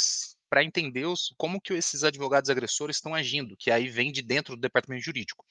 para 0.48 0.62
entender 0.64 1.06
os, 1.06 1.34
como 1.36 1.60
que 1.60 1.72
esses 1.74 2.04
advogados 2.04 2.50
agressores 2.50 2.96
estão 2.96 3.14
agindo, 3.14 3.56
que 3.56 3.70
aí 3.70 3.88
vem 3.88 4.12
de 4.12 4.22
dentro 4.22 4.56
do 4.56 4.60
departamento 4.60 5.04
jurídico. 5.04 5.44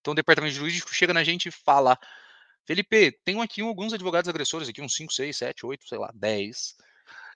Então 0.00 0.12
o 0.12 0.14
departamento 0.14 0.54
jurídico 0.54 0.94
chega 0.94 1.14
na 1.14 1.24
gente 1.24 1.48
e 1.48 1.52
fala, 1.52 1.98
Felipe, 2.66 3.18
tenho 3.24 3.40
aqui 3.40 3.62
alguns 3.62 3.92
advogados 3.92 4.28
agressores, 4.28 4.68
aqui 4.68 4.82
uns 4.82 4.94
5, 4.94 5.12
6, 5.12 5.36
7, 5.36 5.66
8, 5.66 5.88
sei 5.88 5.98
lá, 5.98 6.10
10. 6.14 6.76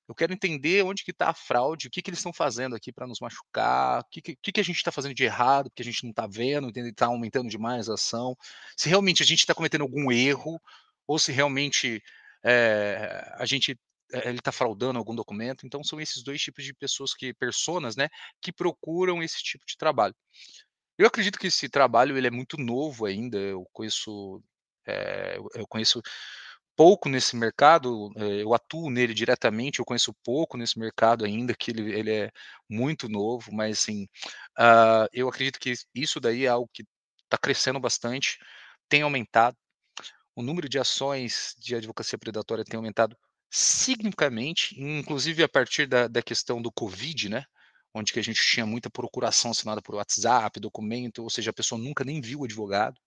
Eu 0.08 0.14
quero 0.14 0.32
entender 0.32 0.84
onde 0.84 1.04
que 1.04 1.10
está 1.10 1.30
a 1.30 1.34
fraude, 1.34 1.86
o 1.86 1.90
que, 1.90 2.02
que 2.02 2.10
eles 2.10 2.18
estão 2.18 2.32
fazendo 2.32 2.76
aqui 2.76 2.92
para 2.92 3.06
nos 3.06 3.20
machucar, 3.20 4.00
o 4.00 4.04
que, 4.10 4.20
que, 4.20 4.52
que 4.52 4.60
a 4.60 4.64
gente 4.64 4.76
está 4.76 4.92
fazendo 4.92 5.14
de 5.14 5.24
errado, 5.24 5.70
porque 5.70 5.82
a 5.82 5.84
gente 5.84 6.02
não 6.02 6.10
está 6.10 6.26
vendo, 6.26 6.70
está 6.76 7.06
aumentando 7.06 7.48
demais 7.48 7.88
a 7.88 7.94
ação, 7.94 8.36
se 8.76 8.88
realmente 8.88 9.22
a 9.22 9.26
gente 9.26 9.40
está 9.40 9.54
cometendo 9.54 9.82
algum 9.82 10.10
erro, 10.12 10.60
ou 11.06 11.18
se 11.18 11.32
realmente 11.32 12.02
é, 12.44 13.32
a 13.38 13.46
gente 13.46 13.78
ele 14.12 14.38
está 14.38 14.52
fraudando 14.52 14.98
algum 14.98 15.14
documento. 15.14 15.66
Então 15.66 15.82
são 15.82 16.00
esses 16.00 16.22
dois 16.22 16.40
tipos 16.40 16.64
de 16.64 16.74
pessoas 16.74 17.14
que, 17.14 17.34
personas, 17.34 17.96
né, 17.96 18.08
que 18.40 18.52
procuram 18.52 19.22
esse 19.22 19.42
tipo 19.42 19.64
de 19.66 19.76
trabalho. 19.76 20.14
Eu 20.98 21.06
acredito 21.06 21.38
que 21.38 21.46
esse 21.48 21.68
trabalho 21.68 22.16
ele 22.16 22.26
é 22.26 22.30
muito 22.30 22.56
novo 22.58 23.06
ainda. 23.06 23.38
Eu 23.38 23.66
conheço, 23.72 24.42
é, 24.86 25.38
eu 25.54 25.66
conheço 25.66 26.02
pouco 26.76 27.08
nesse 27.08 27.36
mercado. 27.36 28.10
É, 28.16 28.42
eu 28.42 28.54
atuo 28.54 28.90
nele 28.90 29.14
diretamente. 29.14 29.78
Eu 29.78 29.84
conheço 29.84 30.14
pouco 30.24 30.56
nesse 30.56 30.78
mercado 30.78 31.24
ainda, 31.24 31.54
que 31.54 31.70
ele, 31.70 31.92
ele 31.92 32.12
é 32.12 32.30
muito 32.68 33.08
novo. 33.08 33.52
Mas 33.52 33.80
assim, 33.80 34.04
uh, 34.58 35.08
eu 35.12 35.28
acredito 35.28 35.58
que 35.58 35.74
isso 35.94 36.20
daí 36.20 36.44
é 36.46 36.48
algo 36.48 36.68
que 36.72 36.84
está 37.24 37.38
crescendo 37.38 37.80
bastante, 37.80 38.38
tem 38.88 39.02
aumentado. 39.02 39.56
O 40.36 40.42
número 40.42 40.68
de 40.68 40.78
ações 40.78 41.54
de 41.58 41.74
advocacia 41.74 42.18
predatória 42.18 42.64
tem 42.64 42.76
aumentado 42.76 43.16
significativamente, 43.52 44.74
inclusive 44.80 45.42
a 45.42 45.48
partir 45.48 45.86
da, 45.86 46.08
da 46.08 46.22
questão 46.22 46.62
do 46.62 46.72
Covid, 46.72 47.28
né? 47.28 47.44
Onde 47.94 48.10
que 48.10 48.18
a 48.18 48.22
gente 48.22 48.40
tinha 48.42 48.64
muita 48.64 48.88
procuração 48.88 49.50
assinada 49.50 49.82
por 49.82 49.94
WhatsApp, 49.94 50.58
documento, 50.58 51.22
ou 51.22 51.28
seja, 51.28 51.50
a 51.50 51.52
pessoa 51.52 51.78
nunca 51.78 52.02
nem 52.02 52.22
viu 52.22 52.40
o 52.40 52.44
advogado. 52.44 52.98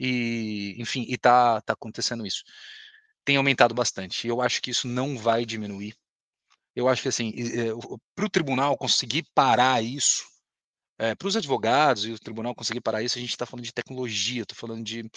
E, 0.00 0.74
enfim, 0.78 1.04
e 1.06 1.18
tá, 1.18 1.60
tá 1.60 1.74
acontecendo 1.74 2.26
isso. 2.26 2.42
Tem 3.22 3.36
aumentado 3.36 3.74
bastante. 3.74 4.26
E 4.26 4.30
eu 4.30 4.40
acho 4.40 4.62
que 4.62 4.70
isso 4.70 4.88
não 4.88 5.18
vai 5.18 5.44
diminuir. 5.44 5.94
Eu 6.74 6.88
acho 6.88 7.02
que 7.02 7.08
assim, 7.08 7.32
para 8.14 8.24
o 8.24 8.30
tribunal 8.30 8.78
conseguir 8.78 9.26
parar 9.34 9.84
isso, 9.84 10.24
é, 11.00 11.14
para 11.14 11.26
os 11.26 11.34
advogados 11.34 12.04
e 12.04 12.12
o 12.12 12.18
tribunal 12.18 12.54
conseguir 12.54 12.82
parar 12.82 13.02
isso, 13.02 13.16
a 13.16 13.20
gente 13.20 13.30
está 13.30 13.46
falando 13.46 13.64
de 13.64 13.72
tecnologia, 13.72 14.42
estou 14.42 14.56
falando 14.56 14.84
de 14.84 15.10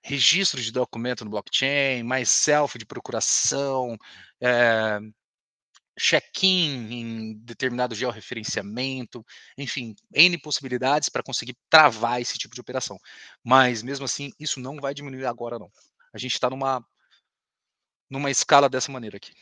registro 0.00 0.62
de 0.62 0.70
documento 0.70 1.24
no 1.24 1.30
blockchain, 1.32 2.04
mais 2.04 2.28
self 2.28 2.78
de 2.78 2.86
procuração, 2.86 3.98
é, 4.40 5.00
check-in 5.98 6.92
em 6.92 7.34
determinado 7.38 7.96
georreferenciamento, 7.96 9.26
enfim, 9.58 9.96
N 10.12 10.38
possibilidades 10.38 11.08
para 11.08 11.22
conseguir 11.22 11.56
travar 11.68 12.20
esse 12.20 12.38
tipo 12.38 12.54
de 12.54 12.60
operação. 12.60 12.96
Mas, 13.42 13.82
mesmo 13.82 14.04
assim, 14.04 14.32
isso 14.38 14.60
não 14.60 14.76
vai 14.76 14.94
diminuir 14.94 15.26
agora, 15.26 15.58
não. 15.58 15.70
A 16.12 16.18
gente 16.18 16.34
está 16.34 16.48
numa, 16.48 16.84
numa 18.08 18.30
escala 18.30 18.68
dessa 18.68 18.92
maneira 18.92 19.16
aqui. 19.16 19.32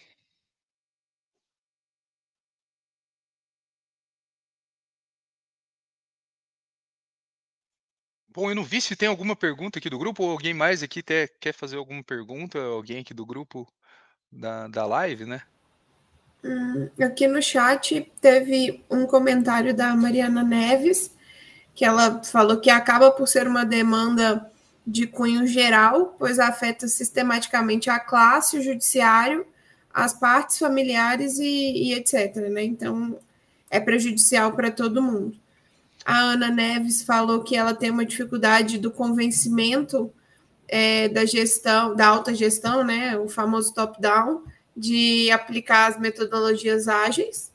Bom, 8.35 8.49
eu 8.51 8.55
não 8.55 8.65
vi 8.65 8.81
se 8.81 8.97
tem 8.97 9.09
alguma 9.09 9.37
pergunta 9.37 9.79
aqui 9.79 9.91
do 9.91 9.99
grupo, 9.99 10.23
ou 10.23 10.31
alguém 10.31 10.55
mais 10.55 10.83
aqui 10.83 11.03
quer, 11.03 11.29
quer 11.39 11.53
fazer 11.53 11.77
alguma 11.77 12.03
pergunta, 12.03 12.59
alguém 12.59 13.01
aqui 13.01 13.13
do 13.13 13.27
grupo 13.27 13.69
da, 14.31 14.69
da 14.69 14.87
live, 14.87 15.27
né? 15.27 15.43
Hum, 16.43 16.89
aqui 17.01 17.29
no 17.29 17.43
chat 17.43 18.11
teve 18.21 18.83
um 18.91 19.07
comentário 19.07 19.75
da 19.75 19.95
Mariana 19.95 20.43
Neves, 20.43 21.15
que 21.75 21.85
ela 21.85 22.23
falou 22.25 22.59
que 22.59 22.71
acaba 22.71 23.11
por 23.11 23.29
ser 23.29 23.47
uma 23.47 23.65
demanda 23.65 24.51
de 24.87 25.07
cunho 25.07 25.47
geral, 25.47 26.17
pois 26.19 26.39
afeta 26.39 26.89
sistematicamente 26.89 27.91
a 27.91 28.01
classe, 28.01 28.59
o 28.59 28.63
judiciário, 28.63 29.47
as 29.93 30.15
partes 30.15 30.59
familiares 30.59 31.39
e, 31.39 31.45
e 31.45 31.95
etc. 31.95 32.35
Né? 32.51 32.65
Então, 32.65 33.19
é 33.71 33.79
prejudicial 33.79 34.53
para 34.53 34.71
todo 34.71 35.03
mundo. 35.03 35.37
A 36.05 36.19
Ana 36.19 36.51
Neves 36.51 37.03
falou 37.03 37.43
que 37.43 37.57
ela 37.57 37.75
tem 37.75 37.91
uma 37.91 38.05
dificuldade 38.05 38.79
do 38.79 38.91
convencimento 38.91 40.13
é, 40.69 41.09
da 41.09 41.25
gestão, 41.25 41.95
da 41.95 42.09
alta 42.09 42.35
gestão, 42.35 42.85
né, 42.85 43.17
o 43.19 43.29
famoso 43.29 43.75
top-down, 43.75 44.43
de 44.77 45.31
aplicar 45.31 45.91
as 45.91 46.01
metodologias 46.01 46.89
ágeis. 46.89 47.53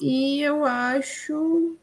E 0.00 0.40
eu 0.40 0.64
acho 0.64 1.76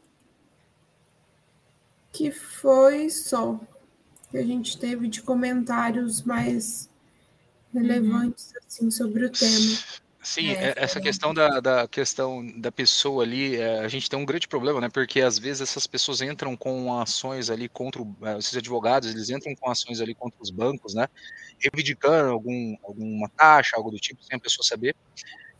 que 2.10 2.32
foi 2.32 3.10
só 3.10 3.60
que 4.30 4.38
a 4.38 4.44
gente 4.44 4.76
teve 4.78 5.08
de 5.08 5.22
comentários 5.22 6.22
mais 6.22 6.90
relevantes 7.72 8.50
uhum. 8.50 8.58
assim 8.66 8.90
sobre 8.90 9.26
o 9.26 9.30
tema. 9.30 9.78
Sim, 10.28 10.50
é, 10.50 10.74
essa 10.76 11.00
questão 11.00 11.32
da, 11.32 11.58
da 11.58 11.88
questão 11.88 12.46
da 12.60 12.70
pessoa 12.70 13.24
ali, 13.24 13.56
é, 13.56 13.78
a 13.78 13.88
gente 13.88 14.10
tem 14.10 14.18
um 14.18 14.26
grande 14.26 14.46
problema, 14.46 14.78
né? 14.78 14.90
Porque 14.90 15.22
às 15.22 15.38
vezes 15.38 15.62
essas 15.62 15.86
pessoas 15.86 16.20
entram 16.20 16.54
com 16.54 17.00
ações 17.00 17.48
ali 17.48 17.66
contra 17.66 18.02
o, 18.02 18.14
é, 18.22 18.36
esses 18.36 18.54
advogados, 18.54 19.10
eles 19.10 19.30
entram 19.30 19.54
com 19.54 19.70
ações 19.70 20.02
ali 20.02 20.14
contra 20.14 20.38
os 20.42 20.50
bancos, 20.50 20.92
né? 20.92 21.08
Reivindicando 21.58 22.30
algum, 22.30 22.76
alguma 22.84 23.26
taxa, 23.30 23.74
algo 23.74 23.90
do 23.90 23.96
tipo, 23.96 24.22
sem 24.22 24.36
a 24.36 24.40
pessoa 24.40 24.62
saber. 24.66 24.94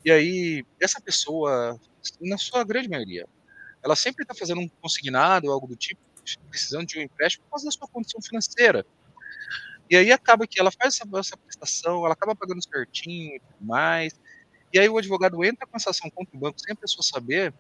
E 0.04 0.10
aí, 0.10 0.62
essa 0.78 1.00
pessoa, 1.00 1.80
na 2.20 2.36
sua 2.36 2.62
grande 2.62 2.90
maioria, 2.90 3.26
ela 3.82 3.96
sempre 3.96 4.22
está 4.22 4.34
fazendo 4.34 4.60
um 4.60 4.68
consignado, 4.82 5.50
algo 5.50 5.66
do 5.66 5.76
tipo, 5.76 6.02
precisando 6.50 6.86
de 6.86 6.98
um 6.98 7.02
empréstimo 7.02 7.44
por 7.46 7.52
causa 7.52 7.64
da 7.64 7.70
sua 7.70 7.88
condição 7.88 8.20
financeira. 8.20 8.84
E 9.88 9.96
aí 9.96 10.12
acaba 10.12 10.46
que 10.46 10.60
ela 10.60 10.70
faz 10.70 10.94
essa, 10.94 11.08
essa 11.18 11.36
prestação, 11.38 12.04
ela 12.04 12.12
acaba 12.12 12.36
pagando 12.36 12.62
certinho 12.62 13.36
e 13.36 13.40
tudo 13.40 13.64
mais 13.64 14.12
e 14.72 14.78
aí 14.78 14.88
o 14.88 14.98
advogado 14.98 15.42
entra 15.44 15.66
com 15.66 15.76
essa 15.76 15.90
ação 15.90 16.10
contra 16.10 16.36
o 16.36 16.38
banco 16.38 16.60
sem 16.60 16.72
a 16.72 16.76
pessoa 16.76 17.02
saber, 17.02 17.52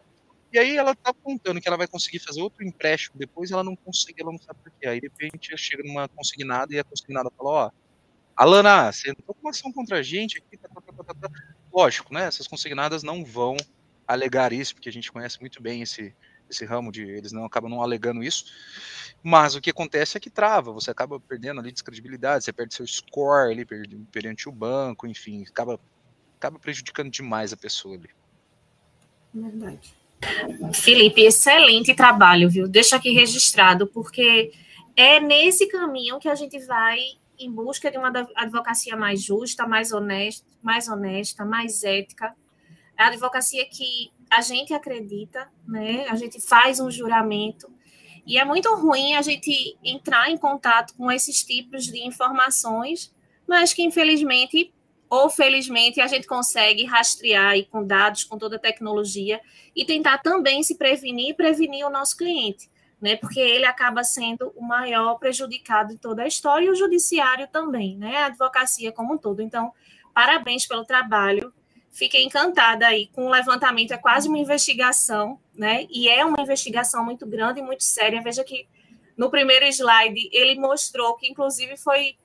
e 0.52 0.58
aí 0.58 0.76
ela 0.76 0.94
tá 0.94 1.12
contando 1.12 1.60
que 1.60 1.68
ela 1.68 1.76
vai 1.76 1.86
conseguir 1.86 2.20
fazer 2.20 2.40
outro 2.40 2.64
empréstimo 2.64 3.18
depois, 3.18 3.50
ela 3.50 3.62
não 3.62 3.76
consegue, 3.76 4.22
ela 4.22 4.32
não 4.32 4.38
sabe 4.38 4.58
por 4.62 4.72
quê. 4.80 4.88
Aí 4.88 5.00
de 5.00 5.08
repente 5.08 5.56
chega 5.58 5.82
numa 5.84 6.08
consignada 6.08 6.74
e 6.74 6.78
a 6.78 6.84
consignada 6.84 7.30
fala, 7.36 7.50
ó, 7.50 7.70
Alana, 8.34 8.90
você 8.90 9.10
entrou 9.10 9.34
com 9.34 9.40
uma 9.40 9.50
ação 9.50 9.70
contra 9.72 9.98
a 9.98 10.02
gente 10.02 10.38
aqui, 10.38 10.56
tá, 10.56 10.68
tá, 10.68 10.80
tá, 10.80 11.04
tá, 11.04 11.14
tá. 11.14 11.30
lógico, 11.72 12.14
né? 12.14 12.24
Essas 12.24 12.46
consignadas 12.46 13.02
não 13.02 13.24
vão 13.24 13.56
alegar 14.06 14.52
isso, 14.52 14.74
porque 14.74 14.88
a 14.88 14.92
gente 14.92 15.12
conhece 15.12 15.38
muito 15.40 15.60
bem 15.60 15.82
esse, 15.82 16.14
esse 16.48 16.64
ramo 16.64 16.90
de 16.90 17.02
eles 17.02 17.32
não 17.32 17.44
acabam 17.44 17.70
não 17.70 17.82
alegando 17.82 18.22
isso. 18.22 18.46
Mas 19.22 19.54
o 19.54 19.60
que 19.60 19.70
acontece 19.70 20.16
é 20.16 20.20
que 20.20 20.30
trava, 20.30 20.72
você 20.72 20.90
acaba 20.90 21.20
perdendo 21.20 21.60
ali 21.60 21.72
descredibilidade, 21.72 22.44
você 22.44 22.52
perde 22.52 22.74
seu 22.74 22.86
score 22.86 23.52
ali 23.52 23.66
perante 24.10 24.48
o 24.48 24.52
banco, 24.52 25.06
enfim, 25.06 25.44
acaba 25.46 25.78
acaba 26.38 26.58
prejudicando 26.58 27.10
demais 27.10 27.52
a 27.52 27.56
pessoa 27.56 27.96
ali. 27.96 28.08
Verdade. 29.34 29.94
Felipe, 30.72 31.22
excelente 31.22 31.94
trabalho, 31.94 32.48
viu? 32.48 32.66
Deixa 32.66 32.96
aqui 32.96 33.10
registrado, 33.10 33.86
porque 33.86 34.52
é 34.96 35.20
nesse 35.20 35.66
caminho 35.68 36.18
que 36.18 36.28
a 36.28 36.34
gente 36.34 36.58
vai 36.66 36.98
em 37.38 37.50
busca 37.50 37.90
de 37.90 37.98
uma 37.98 38.10
advocacia 38.34 38.96
mais 38.96 39.22
justa, 39.22 39.66
mais 39.66 39.92
honesta, 39.92 40.44
mais 40.62 40.88
honesta, 40.88 41.44
mais 41.44 41.84
ética. 41.84 42.34
É 42.96 43.04
a 43.04 43.08
advocacia 43.08 43.64
que 43.68 44.10
a 44.28 44.40
gente 44.40 44.74
acredita, 44.74 45.48
né? 45.66 46.06
A 46.08 46.16
gente 46.16 46.40
faz 46.40 46.80
um 46.80 46.90
juramento 46.90 47.70
e 48.26 48.38
é 48.38 48.44
muito 48.44 48.74
ruim 48.74 49.14
a 49.14 49.22
gente 49.22 49.78
entrar 49.82 50.30
em 50.30 50.36
contato 50.36 50.94
com 50.94 51.10
esses 51.10 51.42
tipos 51.44 51.84
de 51.84 52.04
informações, 52.06 53.14
mas 53.46 53.72
que 53.72 53.82
infelizmente 53.82 54.72
ou 55.10 55.30
felizmente 55.30 56.00
a 56.00 56.06
gente 56.06 56.26
consegue 56.26 56.84
rastrear 56.84 57.56
e 57.56 57.64
com 57.64 57.84
dados, 57.84 58.24
com 58.24 58.36
toda 58.36 58.56
a 58.56 58.58
tecnologia 58.58 59.40
e 59.74 59.84
tentar 59.84 60.18
também 60.18 60.62
se 60.62 60.76
prevenir 60.76 61.30
e 61.30 61.34
prevenir 61.34 61.86
o 61.86 61.90
nosso 61.90 62.16
cliente, 62.16 62.70
né? 63.00 63.16
Porque 63.16 63.40
ele 63.40 63.64
acaba 63.64 64.04
sendo 64.04 64.52
o 64.54 64.62
maior 64.62 65.18
prejudicado 65.18 65.94
de 65.94 65.98
toda 65.98 66.22
a 66.22 66.26
história 66.26 66.66
e 66.66 66.70
o 66.70 66.74
judiciário 66.74 67.48
também, 67.48 67.96
né? 67.96 68.16
A 68.18 68.26
advocacia 68.26 68.92
como 68.92 69.14
um 69.14 69.18
todo. 69.18 69.40
Então, 69.40 69.72
parabéns 70.12 70.66
pelo 70.66 70.84
trabalho. 70.84 71.52
Fiquei 71.90 72.22
encantada 72.22 72.86
aí 72.86 73.08
com 73.08 73.26
o 73.26 73.30
levantamento, 73.30 73.92
é 73.92 73.98
quase 73.98 74.28
uma 74.28 74.38
investigação, 74.38 75.40
né? 75.54 75.86
E 75.90 76.08
é 76.08 76.24
uma 76.24 76.40
investigação 76.40 77.02
muito 77.04 77.26
grande 77.26 77.60
e 77.60 77.62
muito 77.62 77.82
séria. 77.82 78.20
Veja 78.20 78.44
que 78.44 78.68
no 79.16 79.30
primeiro 79.30 79.64
slide 79.66 80.28
ele 80.32 80.60
mostrou 80.60 81.16
que 81.16 81.28
inclusive 81.28 81.76
foi 81.78 82.16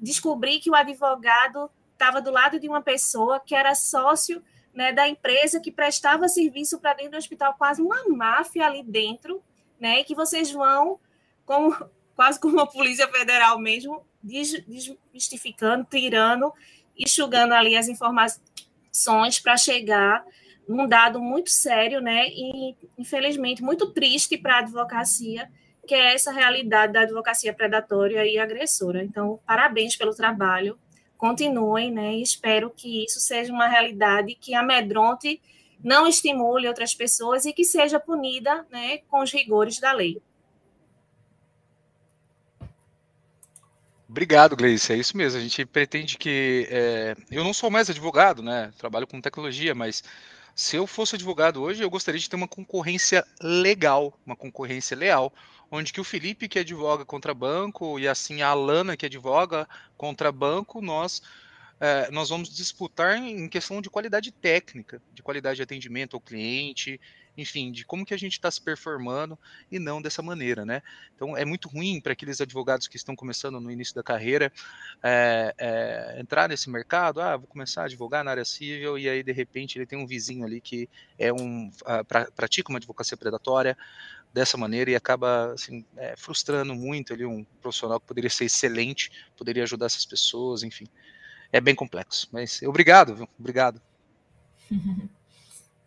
descobrir 0.00 0.58
que 0.58 0.68
o 0.68 0.74
advogado 0.74 1.70
estava 2.02 2.20
do 2.20 2.32
lado 2.32 2.58
de 2.58 2.68
uma 2.68 2.82
pessoa 2.82 3.38
que 3.38 3.54
era 3.54 3.76
sócio 3.76 4.42
né, 4.74 4.92
da 4.92 5.08
empresa 5.08 5.60
que 5.60 5.70
prestava 5.70 6.28
serviço 6.28 6.80
para 6.80 6.94
dentro 6.94 7.12
do 7.12 7.18
hospital, 7.18 7.54
quase 7.56 7.80
uma 7.80 8.08
máfia 8.08 8.66
ali 8.66 8.82
dentro, 8.82 9.40
né, 9.78 10.00
e 10.00 10.04
que 10.04 10.14
vocês 10.14 10.50
vão, 10.50 10.98
como, 11.46 11.76
quase 12.16 12.40
como 12.40 12.58
a 12.58 12.66
Polícia 12.66 13.06
Federal 13.08 13.58
mesmo, 13.58 14.04
desmistificando, 14.20 15.86
tirando, 15.88 16.52
enxugando 16.98 17.52
ali 17.54 17.76
as 17.76 17.88
informações 17.88 19.38
para 19.40 19.56
chegar 19.56 20.24
num 20.66 20.88
dado 20.88 21.20
muito 21.20 21.50
sério, 21.50 22.00
né, 22.00 22.26
e 22.28 22.74
infelizmente 22.98 23.62
muito 23.62 23.92
triste 23.92 24.36
para 24.36 24.56
a 24.56 24.58
advocacia, 24.58 25.48
que 25.86 25.94
é 25.94 26.14
essa 26.14 26.32
realidade 26.32 26.92
da 26.92 27.00
advocacia 27.02 27.52
predatória 27.52 28.24
e 28.26 28.38
agressora. 28.38 29.04
Então, 29.04 29.40
parabéns 29.46 29.96
pelo 29.96 30.14
trabalho 30.14 30.78
continuem, 31.22 31.92
né? 31.92 32.16
E 32.16 32.20
espero 32.22 32.68
que 32.68 33.04
isso 33.04 33.20
seja 33.20 33.52
uma 33.52 33.68
realidade 33.68 34.34
que 34.34 34.56
amedronte, 34.56 35.40
não 35.80 36.04
estimule 36.04 36.66
outras 36.66 36.96
pessoas 36.96 37.44
e 37.44 37.52
que 37.52 37.64
seja 37.64 38.00
punida, 38.00 38.66
né, 38.72 38.98
com 39.08 39.22
os 39.22 39.32
rigores 39.32 39.78
da 39.78 39.92
lei. 39.92 40.20
Obrigado, 44.08 44.56
Gleice. 44.56 44.92
É 44.92 44.96
isso 44.96 45.16
mesmo. 45.16 45.38
A 45.38 45.42
gente 45.42 45.64
pretende 45.64 46.18
que. 46.18 46.66
É... 46.68 47.14
Eu 47.30 47.44
não 47.44 47.54
sou 47.54 47.70
mais 47.70 47.88
advogado, 47.88 48.42
né? 48.42 48.72
Trabalho 48.76 49.06
com 49.06 49.20
tecnologia, 49.20 49.76
mas 49.76 50.02
se 50.56 50.74
eu 50.74 50.88
fosse 50.88 51.14
advogado 51.14 51.62
hoje, 51.62 51.84
eu 51.84 51.88
gostaria 51.88 52.20
de 52.20 52.28
ter 52.28 52.34
uma 52.34 52.48
concorrência 52.48 53.24
legal, 53.40 54.12
uma 54.26 54.34
concorrência 54.34 54.96
leal, 54.96 55.32
onde 55.72 55.90
que 55.90 56.00
o 56.00 56.04
Felipe 56.04 56.48
que 56.48 56.58
advoga 56.58 57.02
contra 57.02 57.32
banco 57.32 57.98
e 57.98 58.06
assim 58.06 58.42
a 58.42 58.48
Alana 58.48 58.94
que 58.94 59.06
advoga 59.06 59.66
contra 59.96 60.30
banco, 60.30 60.82
nós 60.82 61.22
é, 61.80 62.08
nós 62.12 62.28
vamos 62.28 62.54
disputar 62.54 63.16
em 63.16 63.48
questão 63.48 63.82
de 63.82 63.90
qualidade 63.90 64.30
técnica, 64.30 65.02
de 65.12 65.20
qualidade 65.20 65.56
de 65.56 65.62
atendimento 65.62 66.14
ao 66.14 66.20
cliente, 66.20 67.00
enfim, 67.36 67.72
de 67.72 67.84
como 67.84 68.04
que 68.04 68.14
a 68.14 68.16
gente 68.16 68.34
está 68.34 68.48
se 68.50 68.60
performando 68.60 69.36
e 69.68 69.80
não 69.80 70.00
dessa 70.00 70.22
maneira, 70.22 70.64
né? 70.64 70.80
Então 71.16 71.36
é 71.36 71.44
muito 71.44 71.68
ruim 71.68 72.00
para 72.00 72.12
aqueles 72.12 72.40
advogados 72.40 72.86
que 72.86 72.96
estão 72.96 73.16
começando 73.16 73.58
no 73.58 73.68
início 73.68 73.96
da 73.96 74.02
carreira 74.02 74.52
é, 75.02 75.54
é, 75.58 76.20
entrar 76.20 76.48
nesse 76.48 76.70
mercado, 76.70 77.20
ah, 77.20 77.36
vou 77.36 77.48
começar 77.48 77.82
a 77.82 77.84
advogar 77.86 78.22
na 78.22 78.30
área 78.30 78.44
civil 78.44 78.96
e 78.96 79.08
aí 79.08 79.22
de 79.22 79.32
repente 79.32 79.76
ele 79.76 79.86
tem 79.86 79.98
um 79.98 80.06
vizinho 80.06 80.44
ali 80.44 80.60
que 80.60 80.88
é 81.18 81.32
um 81.32 81.68
uh, 81.68 82.04
pra, 82.06 82.30
pratica 82.30 82.70
uma 82.70 82.78
advocacia 82.78 83.16
predatória 83.16 83.76
dessa 84.32 84.56
maneira 84.56 84.90
e 84.90 84.96
acaba 84.96 85.52
assim, 85.52 85.84
é, 85.96 86.14
frustrando 86.16 86.74
muito 86.74 87.12
ali 87.12 87.24
um 87.24 87.44
profissional 87.60 88.00
que 88.00 88.06
poderia 88.06 88.30
ser 88.30 88.46
excelente, 88.46 89.10
poderia 89.36 89.62
ajudar 89.62 89.86
essas 89.86 90.06
pessoas, 90.06 90.62
enfim, 90.62 90.86
é 91.52 91.60
bem 91.60 91.74
complexo. 91.74 92.28
Mas 92.32 92.62
obrigado, 92.62 93.14
viu? 93.14 93.28
obrigado. 93.38 93.80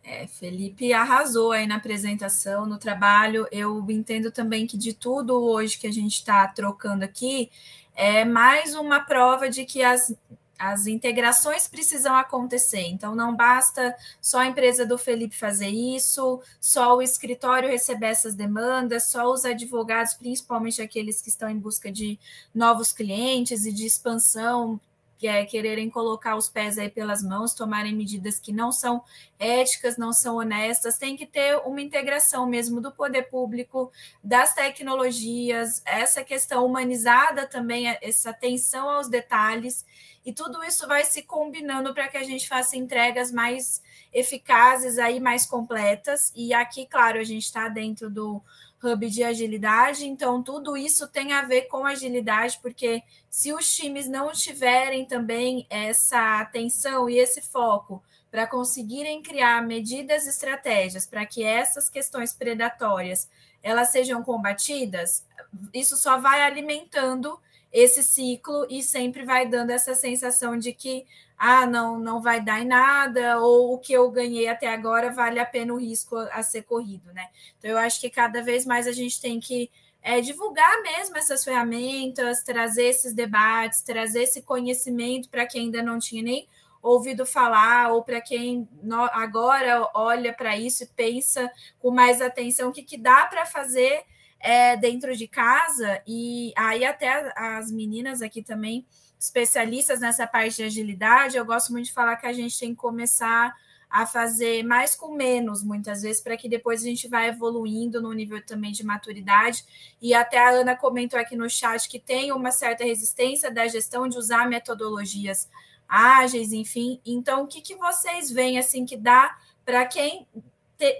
É, 0.08 0.24
Felipe 0.28 0.92
arrasou 0.92 1.50
aí 1.50 1.66
na 1.66 1.74
apresentação, 1.74 2.64
no 2.64 2.78
trabalho. 2.78 3.48
Eu 3.50 3.84
entendo 3.90 4.30
também 4.30 4.64
que 4.64 4.78
de 4.78 4.92
tudo 4.92 5.42
hoje 5.42 5.76
que 5.76 5.86
a 5.88 5.92
gente 5.92 6.12
está 6.12 6.46
trocando 6.46 7.04
aqui, 7.04 7.50
é 7.92 8.24
mais 8.24 8.76
uma 8.76 9.00
prova 9.00 9.50
de 9.50 9.64
que 9.64 9.82
as, 9.82 10.14
as 10.58 10.86
integrações 10.86 11.68
precisam 11.68 12.14
acontecer. 12.16 12.86
Então, 12.88 13.14
não 13.14 13.34
basta 13.34 13.94
só 14.20 14.40
a 14.40 14.46
empresa 14.46 14.86
do 14.86 14.96
Felipe 14.98 15.36
fazer 15.36 15.68
isso, 15.68 16.40
só 16.60 16.96
o 16.96 17.02
escritório 17.02 17.68
receber 17.68 18.06
essas 18.06 18.34
demandas, 18.34 19.10
só 19.10 19.30
os 19.30 19.44
advogados, 19.44 20.14
principalmente 20.14 20.80
aqueles 20.80 21.20
que 21.20 21.28
estão 21.28 21.48
em 21.48 21.58
busca 21.58 21.90
de 21.90 22.18
novos 22.54 22.92
clientes 22.92 23.66
e 23.66 23.72
de 23.72 23.86
expansão, 23.86 24.80
é 25.24 25.44
quererem 25.44 25.88
colocar 25.88 26.34
os 26.34 26.48
pés 26.48 26.78
aí 26.78 26.90
pelas 26.90 27.22
mãos, 27.22 27.54
tomarem 27.54 27.94
medidas 27.94 28.40
que 28.40 28.52
não 28.52 28.72
são 28.72 29.04
éticas, 29.38 29.96
não 29.96 30.12
são 30.12 30.36
honestas, 30.36 30.98
tem 30.98 31.16
que 31.16 31.26
ter 31.26 31.58
uma 31.64 31.80
integração 31.80 32.44
mesmo 32.46 32.80
do 32.80 32.90
poder 32.90 33.30
público, 33.30 33.92
das 34.22 34.52
tecnologias, 34.52 35.80
essa 35.84 36.24
questão 36.24 36.66
humanizada 36.66 37.46
também, 37.46 37.86
essa 38.02 38.30
atenção 38.30 38.88
aos 38.90 39.08
detalhes, 39.08 39.86
e 40.24 40.32
tudo 40.32 40.64
isso 40.64 40.88
vai 40.88 41.04
se 41.04 41.22
combinando 41.22 41.94
para 41.94 42.08
que 42.08 42.16
a 42.16 42.24
gente 42.24 42.48
faça 42.48 42.76
entregas 42.76 43.30
mais 43.30 43.80
eficazes 44.12 44.98
aí, 44.98 45.20
mais 45.20 45.46
completas, 45.46 46.32
e 46.34 46.52
aqui, 46.52 46.84
claro, 46.84 47.20
a 47.20 47.24
gente 47.24 47.44
está 47.44 47.68
dentro 47.68 48.10
do 48.10 48.42
hub 48.82 49.08
de 49.08 49.24
agilidade, 49.24 50.06
então 50.06 50.42
tudo 50.42 50.76
isso 50.76 51.08
tem 51.08 51.32
a 51.32 51.42
ver 51.42 51.62
com 51.62 51.84
agilidade, 51.84 52.58
porque 52.60 53.02
se 53.30 53.52
os 53.52 53.74
times 53.74 54.08
não 54.08 54.32
tiverem 54.32 55.04
também 55.04 55.66
essa 55.68 56.40
atenção 56.40 57.08
e 57.08 57.18
esse 57.18 57.40
foco 57.40 58.02
para 58.30 58.46
conseguirem 58.46 59.22
criar 59.22 59.62
medidas 59.62 60.26
e 60.26 60.28
estratégias 60.28 61.06
para 61.06 61.24
que 61.24 61.42
essas 61.42 61.88
questões 61.88 62.32
predatórias 62.32 63.28
elas 63.62 63.90
sejam 63.90 64.22
combatidas, 64.22 65.24
isso 65.72 65.96
só 65.96 66.18
vai 66.18 66.42
alimentando 66.42 67.40
esse 67.76 68.02
ciclo 68.02 68.66
e 68.70 68.82
sempre 68.82 69.22
vai 69.22 69.46
dando 69.46 69.68
essa 69.68 69.94
sensação 69.94 70.56
de 70.56 70.72
que 70.72 71.06
ah, 71.36 71.66
não, 71.66 71.98
não 71.98 72.22
vai 72.22 72.40
dar 72.40 72.62
em 72.62 72.64
nada, 72.64 73.38
ou 73.38 73.74
o 73.74 73.78
que 73.78 73.92
eu 73.92 74.10
ganhei 74.10 74.48
até 74.48 74.72
agora 74.72 75.10
vale 75.12 75.38
a 75.38 75.44
pena 75.44 75.74
o 75.74 75.78
risco 75.78 76.16
a, 76.16 76.42
ser 76.42 76.62
corrido, 76.62 77.12
né? 77.12 77.28
Então, 77.58 77.70
eu 77.70 77.76
acho 77.76 78.00
que 78.00 78.08
cada 78.08 78.42
vez 78.42 78.64
mais 78.64 78.86
a 78.86 78.92
gente 78.92 79.20
tem 79.20 79.38
que 79.38 79.70
é, 80.00 80.22
divulgar 80.22 80.80
mesmo 80.80 81.18
essas 81.18 81.44
ferramentas, 81.44 82.42
trazer 82.42 82.84
esses 82.84 83.12
debates, 83.12 83.82
trazer 83.82 84.22
esse 84.22 84.40
conhecimento 84.40 85.28
para 85.28 85.44
quem 85.44 85.64
ainda 85.66 85.82
não 85.82 85.98
tinha 85.98 86.22
nem 86.22 86.48
ouvido 86.82 87.26
falar, 87.26 87.92
ou 87.92 88.02
para 88.02 88.22
quem 88.22 88.66
agora 89.12 89.86
olha 89.92 90.32
para 90.32 90.56
isso 90.56 90.84
e 90.84 90.86
pensa 90.86 91.50
com 91.78 91.90
mais 91.90 92.22
atenção 92.22 92.70
o 92.70 92.72
que, 92.72 92.82
que 92.82 92.96
dá 92.96 93.26
para 93.26 93.44
fazer 93.44 94.02
é, 94.40 94.76
dentro 94.76 95.16
de 95.16 95.26
casa, 95.26 96.02
e 96.06 96.52
aí 96.56 96.84
até 96.84 97.32
as 97.36 97.70
meninas 97.70 98.22
aqui 98.22 98.42
também 98.42 98.86
especialistas 99.18 100.00
nessa 100.00 100.26
parte 100.26 100.56
de 100.56 100.64
agilidade, 100.64 101.36
eu 101.36 101.44
gosto 101.44 101.72
muito 101.72 101.86
de 101.86 101.92
falar 101.92 102.16
que 102.16 102.26
a 102.26 102.32
gente 102.32 102.58
tem 102.58 102.70
que 102.70 102.76
começar 102.80 103.54
a 103.88 104.04
fazer 104.04 104.62
mais 104.62 104.94
com 104.94 105.14
menos, 105.14 105.62
muitas 105.62 106.02
vezes, 106.02 106.20
para 106.20 106.36
que 106.36 106.48
depois 106.48 106.82
a 106.82 106.84
gente 106.84 107.08
vá 107.08 107.26
evoluindo 107.26 108.02
no 108.02 108.12
nível 108.12 108.44
também 108.44 108.72
de 108.72 108.84
maturidade. 108.84 109.64
E 110.02 110.12
até 110.12 110.38
a 110.38 110.50
Ana 110.50 110.76
comentou 110.76 111.18
aqui 111.18 111.36
no 111.36 111.48
chat 111.48 111.88
que 111.88 111.98
tem 111.98 112.32
uma 112.32 112.50
certa 112.50 112.84
resistência 112.84 113.50
da 113.50 113.66
gestão 113.68 114.08
de 114.08 114.18
usar 114.18 114.48
metodologias 114.48 115.48
ágeis, 115.88 116.52
enfim. 116.52 117.00
Então, 117.06 117.44
o 117.44 117.46
que, 117.46 117.60
que 117.60 117.76
vocês 117.76 118.30
veem 118.30 118.58
assim 118.58 118.84
que 118.84 118.96
dá 118.96 119.36
para 119.64 119.86
quem 119.86 120.26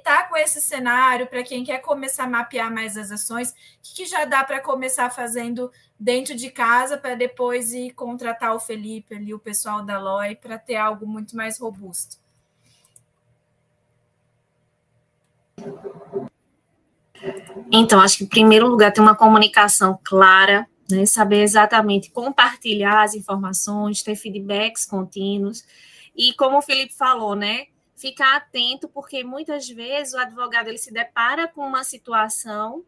tá 0.03 0.25
com 0.25 0.37
esse 0.37 0.61
cenário, 0.61 1.27
para 1.27 1.43
quem 1.43 1.65
quer 1.65 1.79
começar 1.79 2.25
a 2.25 2.29
mapear 2.29 2.73
mais 2.73 2.97
as 2.97 3.11
ações, 3.11 3.51
o 3.51 3.55
que, 3.83 3.95
que 3.97 4.07
já 4.07 4.25
dá 4.25 4.43
para 4.43 4.61
começar 4.61 5.11
fazendo 5.11 5.71
dentro 5.99 6.35
de 6.35 6.51
casa 6.51 6.97
para 6.97 7.15
depois 7.15 7.73
ir 7.73 7.93
contratar 7.93 8.55
o 8.55 8.61
Felipe 8.61 9.15
ali, 9.15 9.35
o 9.35 9.39
pessoal 9.39 9.85
da 9.85 9.99
LOI, 9.99 10.37
para 10.37 10.59
ter 10.59 10.77
algo 10.77 11.07
muito 11.07 11.37
mais 11.37 11.59
robusto? 11.59 12.17
Então, 17.71 18.01
acho 18.01 18.19
que 18.19 18.25
em 18.25 18.29
primeiro 18.29 18.67
lugar 18.69 18.93
tem 18.93 19.03
uma 19.03 19.17
comunicação 19.17 19.99
clara, 20.05 20.67
né, 20.91 21.05
saber 21.05 21.43
exatamente 21.43 22.11
compartilhar 22.11 23.03
as 23.03 23.15
informações, 23.15 24.03
ter 24.03 24.15
feedbacks 24.15 24.87
contínuos. 24.87 25.65
E 26.15 26.33
como 26.35 26.59
o 26.59 26.63
Felipe 26.63 26.95
falou, 26.95 27.35
né, 27.35 27.67
ficar 27.97 28.37
atento, 28.37 28.89
porque 28.89 29.25
muitas 29.25 29.69
vezes 29.69 30.13
o 30.13 30.19
advogado 30.19 30.69
ele 30.69 30.79
se 30.79 30.93
depara 30.93 31.49
com 31.49 31.67
uma 31.67 31.83
situação 31.83 32.85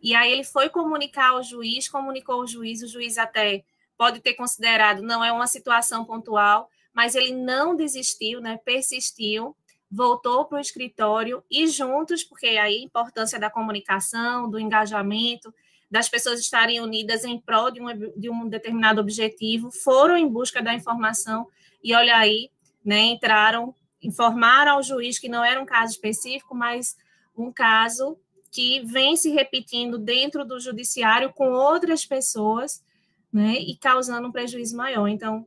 e 0.00 0.14
aí 0.14 0.30
ele 0.30 0.44
foi 0.44 0.68
comunicar 0.68 1.30
ao 1.30 1.42
juiz, 1.42 1.88
comunicou 1.88 2.36
ao 2.36 2.46
juiz, 2.46 2.80
o 2.82 2.86
juiz 2.86 3.18
até 3.18 3.64
pode 3.98 4.20
ter 4.20 4.34
considerado 4.34 5.02
não 5.02 5.24
é 5.24 5.32
uma 5.32 5.48
situação 5.48 6.04
pontual, 6.04 6.70
mas 6.92 7.16
ele 7.16 7.32
não 7.32 7.74
desistiu, 7.74 8.40
né, 8.40 8.56
persistiu, 8.64 9.56
voltou 9.90 10.44
para 10.44 10.58
o 10.58 10.60
escritório 10.60 11.42
e 11.50 11.66
juntos, 11.66 12.22
porque 12.22 12.46
aí 12.46 12.76
a 12.76 12.84
importância 12.84 13.38
da 13.40 13.50
comunicação, 13.50 14.48
do 14.48 14.58
engajamento, 14.58 15.52
das 15.90 16.08
pessoas 16.08 16.38
estarem 16.38 16.80
unidas 16.80 17.24
em 17.24 17.40
prol 17.40 17.70
de 17.70 17.80
um, 17.80 17.86
de 18.16 18.30
um 18.30 18.48
determinado 18.48 19.00
objetivo, 19.00 19.70
foram 19.72 20.16
em 20.16 20.28
busca 20.28 20.62
da 20.62 20.74
informação 20.74 21.48
e 21.82 21.94
olha 21.94 22.16
aí, 22.16 22.50
né, 22.84 23.00
entraram 23.00 23.74
informar 24.04 24.68
ao 24.68 24.82
juiz 24.82 25.18
que 25.18 25.28
não 25.28 25.44
era 25.44 25.60
um 25.60 25.66
caso 25.66 25.92
específico, 25.92 26.54
mas 26.54 26.96
um 27.36 27.52
caso 27.52 28.18
que 28.50 28.80
vem 28.84 29.16
se 29.16 29.30
repetindo 29.30 29.98
dentro 29.98 30.44
do 30.44 30.60
judiciário 30.60 31.32
com 31.32 31.50
outras 31.50 32.06
pessoas, 32.06 32.84
né, 33.32 33.54
e 33.54 33.76
causando 33.76 34.28
um 34.28 34.32
prejuízo 34.32 34.76
maior. 34.76 35.08
Então, 35.08 35.44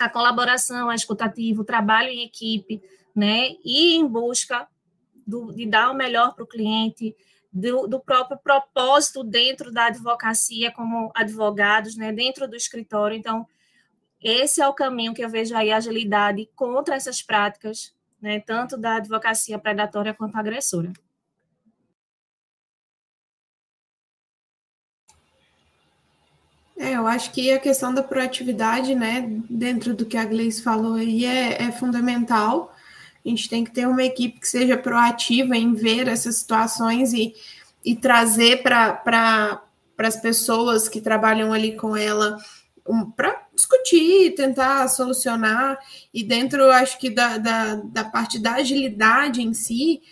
a 0.00 0.08
colaboração, 0.08 0.90
a 0.90 0.94
escutativa, 0.94 1.62
o 1.62 1.64
trabalho 1.64 2.08
em 2.08 2.24
equipe, 2.24 2.82
né, 3.14 3.50
e 3.64 3.94
em 3.94 4.04
busca 4.04 4.66
do, 5.24 5.52
de 5.52 5.66
dar 5.66 5.92
o 5.92 5.94
melhor 5.94 6.34
para 6.34 6.42
o 6.42 6.48
cliente, 6.48 7.14
do, 7.52 7.86
do, 7.86 8.00
próprio 8.00 8.38
propósito 8.38 9.22
dentro 9.22 9.70
da 9.70 9.86
advocacia 9.86 10.72
como 10.72 11.12
advogados, 11.14 11.96
né, 11.96 12.12
dentro 12.12 12.48
do 12.48 12.56
escritório. 12.56 13.16
Então, 13.16 13.46
esse 14.22 14.60
é 14.60 14.68
o 14.68 14.74
caminho 14.74 15.14
que 15.14 15.24
eu 15.24 15.28
vejo 15.28 15.56
aí, 15.56 15.72
agilidade 15.72 16.48
contra 16.54 16.94
essas 16.94 17.20
práticas, 17.20 17.92
né, 18.20 18.40
tanto 18.40 18.76
da 18.76 18.96
advocacia 18.96 19.58
predatória 19.58 20.14
quanto 20.14 20.36
agressora. 20.36 20.92
É, 26.82 26.96
eu 26.96 27.06
acho 27.06 27.32
que 27.32 27.52
a 27.52 27.60
questão 27.60 27.94
da 27.94 28.02
proatividade, 28.02 28.94
né, 28.94 29.24
dentro 29.48 29.94
do 29.94 30.04
que 30.04 30.16
a 30.16 30.24
Gleice 30.24 30.62
falou 30.62 30.94
aí, 30.94 31.24
é, 31.24 31.62
é 31.62 31.72
fundamental. 31.72 32.74
A 33.24 33.28
gente 33.28 33.48
tem 33.48 33.64
que 33.64 33.70
ter 33.70 33.86
uma 33.86 34.02
equipe 34.02 34.40
que 34.40 34.48
seja 34.48 34.76
proativa 34.76 35.56
em 35.56 35.74
ver 35.74 36.08
essas 36.08 36.36
situações 36.36 37.12
e, 37.12 37.34
e 37.84 37.94
trazer 37.94 38.62
para 38.62 38.94
pra, 38.94 39.62
as 39.98 40.16
pessoas 40.16 40.88
que 40.88 41.00
trabalham 41.00 41.52
ali 41.52 41.76
com 41.76 41.96
ela 41.96 42.36
um, 42.86 43.10
para 43.10 43.46
discutir, 43.54 44.34
tentar 44.34 44.88
solucionar, 44.88 45.78
e 46.12 46.24
dentro, 46.24 46.70
acho 46.70 46.98
que 46.98 47.10
da, 47.10 47.38
da, 47.38 47.74
da 47.76 48.04
parte 48.04 48.38
da 48.38 48.54
agilidade 48.54 49.42
em 49.42 49.54
si, 49.54 50.02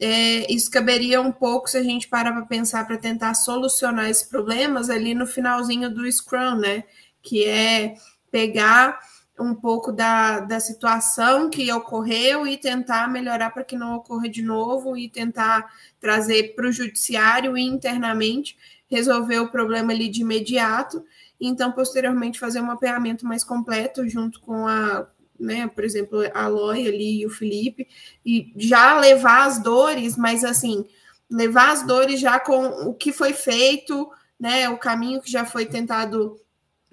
é, 0.00 0.52
isso 0.52 0.70
caberia 0.70 1.20
um 1.20 1.30
pouco 1.30 1.68
se 1.68 1.78
a 1.78 1.82
gente 1.82 2.08
parar 2.08 2.32
para 2.32 2.46
pensar 2.46 2.86
para 2.86 2.98
tentar 2.98 3.34
solucionar 3.34 4.10
esses 4.10 4.24
problemas 4.24 4.90
ali 4.90 5.14
no 5.14 5.26
finalzinho 5.26 5.88
do 5.88 6.10
Scrum, 6.10 6.56
né? 6.56 6.84
Que 7.22 7.44
é 7.44 7.94
pegar 8.30 8.98
um 9.38 9.54
pouco 9.54 9.92
da, 9.92 10.40
da 10.40 10.60
situação 10.60 11.48
que 11.48 11.72
ocorreu 11.72 12.46
e 12.46 12.56
tentar 12.56 13.08
melhorar 13.08 13.50
para 13.50 13.64
que 13.64 13.76
não 13.76 13.96
ocorra 13.96 14.28
de 14.28 14.42
novo 14.42 14.96
e 14.96 15.08
tentar 15.08 15.70
trazer 16.00 16.54
para 16.54 16.68
o 16.68 16.72
judiciário 16.72 17.56
e 17.56 17.62
internamente 17.62 18.56
resolver 18.88 19.38
o 19.38 19.50
problema 19.50 19.92
ali 19.92 20.08
de 20.08 20.22
imediato 20.22 21.04
então, 21.48 21.72
posteriormente, 21.72 22.38
fazer 22.38 22.60
um 22.60 22.66
mapeamento 22.66 23.26
mais 23.26 23.42
completo 23.42 24.08
junto 24.08 24.40
com 24.40 24.66
a, 24.66 25.08
né? 25.38 25.66
Por 25.66 25.84
exemplo, 25.84 26.20
a 26.32 26.46
Loi 26.46 26.86
ali 26.86 27.20
e 27.20 27.26
o 27.26 27.30
Felipe, 27.30 27.88
e 28.24 28.52
já 28.56 28.98
levar 28.98 29.46
as 29.46 29.60
dores, 29.60 30.16
mas 30.16 30.44
assim, 30.44 30.86
levar 31.28 31.72
as 31.72 31.84
dores 31.84 32.20
já 32.20 32.38
com 32.38 32.66
o 32.88 32.94
que 32.94 33.12
foi 33.12 33.32
feito, 33.32 34.08
né? 34.38 34.68
O 34.68 34.78
caminho 34.78 35.20
que 35.20 35.30
já 35.30 35.44
foi 35.44 35.66
tentado 35.66 36.40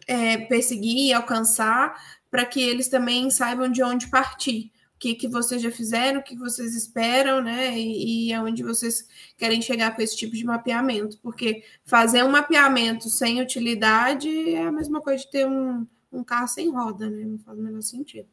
é, 0.08 0.38
perseguir 0.38 1.10
e 1.10 1.14
alcançar, 1.14 1.96
para 2.32 2.46
que 2.46 2.62
eles 2.62 2.88
também 2.88 3.30
saibam 3.30 3.70
de 3.70 3.84
onde 3.84 4.08
partir. 4.08 4.72
Que, 5.00 5.16
que 5.16 5.28
vocês 5.28 5.62
já 5.62 5.72
fizeram, 5.72 6.20
o 6.20 6.24
que 6.24 6.36
vocês 6.36 6.76
esperam, 6.76 7.42
né? 7.42 7.78
E, 7.78 8.34
aonde 8.34 8.64
vocês 8.64 9.08
querem 9.38 9.62
chegar 9.62 9.96
com 9.96 10.02
esse 10.02 10.18
tipo 10.18 10.36
de 10.36 10.44
mapeamento. 10.44 11.18
Porque 11.20 11.64
fazer 11.86 12.24
um 12.24 12.30
mapeamento 12.30 13.10
sem 13.10 13.42
utilidade 13.42 14.54
é 14.54 14.62
a 14.62 14.72
mesma 14.72 15.02
coisa 15.02 15.24
de 15.24 15.32
ter 15.32 15.48
um, 15.48 15.88
um 16.12 16.24
carro 16.24 16.48
sem 16.48 16.70
roda, 16.70 17.10
né? 17.10 17.24
Não 17.24 17.40
faz 17.40 17.58
o 17.58 17.62
menor 17.62 17.82
sentido. 17.82 18.28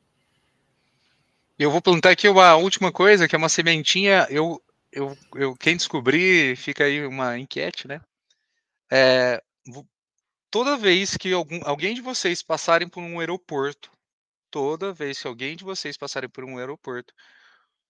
Eu 1.58 1.70
vou 1.70 1.80
perguntar 1.80 2.10
aqui 2.10 2.28
uma 2.28 2.56
última 2.56 2.92
coisa, 2.92 3.26
que 3.26 3.34
é 3.34 3.38
uma 3.38 3.48
sementinha. 3.48 4.26
Eu, 4.28 4.60
eu, 4.92 5.16
eu 5.34 5.56
quem 5.56 5.76
descobrir, 5.76 6.56
fica 6.56 6.84
aí 6.84 7.06
uma 7.06 7.38
enquete, 7.38 7.86
né? 7.86 8.00
É, 8.90 9.42
toda 10.50 10.76
vez 10.76 11.16
que 11.16 11.32
algum, 11.32 11.60
alguém 11.64 11.94
de 11.94 12.00
vocês 12.00 12.42
passarem 12.42 12.88
por 12.88 13.02
um 13.02 13.20
aeroporto, 13.20 13.90
toda 14.56 14.90
vez 14.90 15.20
que 15.20 15.26
alguém 15.26 15.54
de 15.54 15.64
vocês 15.64 15.98
passarem 15.98 16.30
por 16.30 16.42
um 16.42 16.56
aeroporto, 16.56 17.12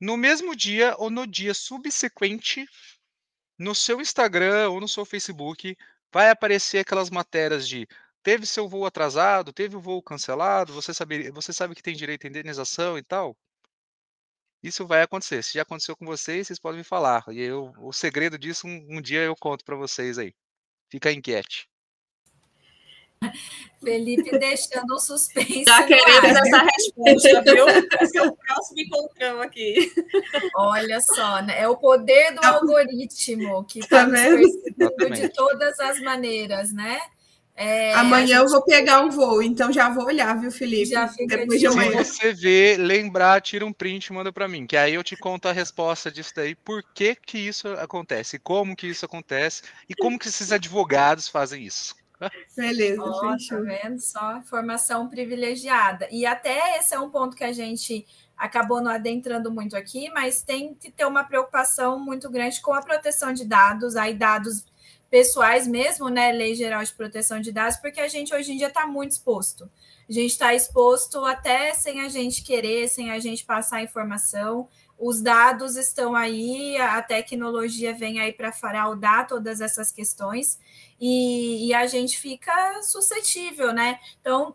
no 0.01 0.17
mesmo 0.17 0.57
dia 0.57 0.97
ou 0.99 1.09
no 1.09 1.25
dia 1.25 1.55
subsequente, 1.55 2.67
no 3.57 3.73
seu 3.73 4.01
Instagram 4.01 4.71
ou 4.71 4.81
no 4.81 4.89
seu 4.89 5.05
Facebook, 5.05 5.77
vai 6.12 6.29
aparecer 6.29 6.79
aquelas 6.81 7.09
matérias 7.09 7.69
de 7.69 7.87
teve 8.21 8.47
seu 8.47 8.69
voo 8.69 8.85
atrasado, 8.85 9.53
teve 9.53 9.77
o 9.77 9.81
voo 9.81 10.03
cancelado, 10.03 10.73
você 10.73 10.93
sabe, 10.93 11.31
você 11.31 11.53
sabe 11.53 11.73
que 11.77 11.83
tem 11.85 11.95
direito 11.95 12.27
à 12.27 12.31
indenização 12.31 12.99
e 12.99 13.03
tal. 13.05 13.37
Isso 14.61 14.85
vai 14.85 15.03
acontecer. 15.03 15.45
Se 15.45 15.55
já 15.55 15.62
aconteceu 15.62 15.97
com 15.97 16.05
vocês, 16.05 16.49
vocês 16.49 16.59
podem 16.59 16.79
me 16.79 16.85
falar. 16.85 17.25
E 17.29 17.41
eu, 17.41 17.73
o 17.79 17.93
segredo 17.93 18.37
disso, 18.37 18.67
um, 18.67 18.97
um 18.99 19.01
dia 19.01 19.21
eu 19.21 19.37
conto 19.37 19.64
para 19.64 19.77
vocês 19.77 20.19
aí. 20.19 20.35
Fica 20.91 21.12
enquete. 21.12 21.69
Felipe 23.83 24.39
deixando 24.39 24.95
o 24.95 24.99
suspense. 24.99 25.64
Já 25.64 25.83
queremos 25.85 26.25
essa 26.25 26.59
resposta, 26.59 27.43
viu? 27.53 27.67
Esse 28.01 28.19
é 28.19 28.23
o 28.23 28.33
próximo 28.33 28.81
encontrão 28.81 29.41
aqui. 29.41 29.93
Olha 30.57 31.01
só, 31.01 31.43
né? 31.43 31.61
é 31.61 31.69
o 31.69 31.77
poder 31.77 32.35
do 32.35 32.45
algoritmo 32.45 33.64
que 33.64 33.81
está 33.81 34.07
tá 34.07 35.09
de 35.09 35.29
todas 35.31 35.79
as 35.81 36.01
maneiras, 36.01 36.73
né? 36.73 37.01
É, 37.59 37.95
amanhã 37.95 38.27
gente... 38.27 38.37
eu 38.37 38.49
vou 38.49 38.62
pegar 38.62 39.01
um 39.01 39.09
voo, 39.09 39.43
então 39.43 39.73
já 39.73 39.89
vou 39.89 40.05
olhar, 40.05 40.39
viu, 40.39 40.51
Felipe? 40.51 40.91
Já 40.91 41.09
fica 41.09 41.39
Depois 41.39 41.59
de 41.59 41.67
amanhã. 41.67 42.05
Se 42.05 42.19
você 42.19 42.35
ver, 42.35 42.77
lembrar, 42.77 43.41
tira 43.41 43.64
um 43.64 43.73
print 43.73 44.07
e 44.07 44.12
manda 44.12 44.31
para 44.31 44.47
mim, 44.47 44.67
que 44.67 44.77
aí 44.77 44.93
eu 44.93 45.03
te 45.03 45.17
conto 45.17 45.49
a 45.49 45.53
resposta 45.53 46.11
disso 46.11 46.33
daí, 46.37 46.55
por 46.55 46.83
que 46.83 47.14
que 47.14 47.39
isso 47.39 47.69
acontece, 47.69 48.39
como 48.39 48.77
que 48.77 48.87
isso 48.87 49.07
acontece 49.07 49.62
e 49.89 49.95
como 49.95 50.19
que 50.19 50.29
esses 50.29 50.53
advogados 50.53 51.29
fazem 51.29 51.64
isso. 51.64 51.95
Beleza, 52.57 53.03
oh, 53.03 53.21
tá 53.21 53.61
vendo 53.61 54.01
só? 54.01 54.39
Informação 54.39 55.09
privilegiada. 55.09 56.09
E 56.11 56.25
até 56.25 56.79
esse 56.79 56.95
é 56.95 56.99
um 56.99 57.11
ponto 57.11 57.37
que 57.37 57.45
a 57.45 57.53
gente 57.53 58.07
acabou 58.37 58.81
não 58.81 58.91
adentrando 58.91 59.51
muito 59.51 59.77
aqui, 59.77 60.11
mas 60.11 60.43
tem 60.43 60.75
que 60.75 60.91
ter 60.91 61.07
uma 61.07 61.25
preocupação 61.25 61.99
muito 61.99 62.29
grande 62.31 62.61
com 62.61 62.73
a 62.73 62.83
proteção 62.83 63.33
de 63.33 63.45
dados, 63.45 63.97
aí 63.97 64.14
dados 64.14 64.64
pessoais 65.11 65.67
mesmo, 65.67 66.09
né? 66.09 66.33
Lei 66.33 66.55
Geral 66.55 66.83
de 66.83 66.93
Proteção 66.93 67.41
de 67.41 67.53
Dados, 67.53 67.77
porque 67.79 68.01
a 68.01 68.09
gente 68.09 68.35
hoje 68.35 68.53
em 68.53 68.57
dia 68.57 68.69
está 68.69 68.87
muito 68.87 69.12
exposto. 69.12 69.71
A 70.09 70.12
gente 70.12 70.33
está 70.33 70.55
exposto 70.55 71.25
até 71.25 71.75
sem 71.75 72.01
a 72.01 72.09
gente 72.09 72.43
querer, 72.43 72.89
sem 72.89 73.11
a 73.11 73.19
gente 73.19 73.45
passar 73.45 73.83
informação. 73.83 74.69
Os 74.99 75.21
dados 75.21 75.77
estão 75.77 76.15
aí, 76.15 76.77
a 76.79 77.03
tecnologia 77.03 77.95
vem 77.95 78.19
aí 78.19 78.33
para 78.33 78.51
fraudar 78.51 79.27
todas 79.27 79.61
essas 79.61 79.93
questões 79.93 80.59
e, 80.99 81.69
e, 81.69 81.75
a 81.75 81.87
gente 81.87 82.19
fica 82.19 82.83
suscetível, 82.83 83.73
né? 83.73 84.01
Então, 84.21 84.55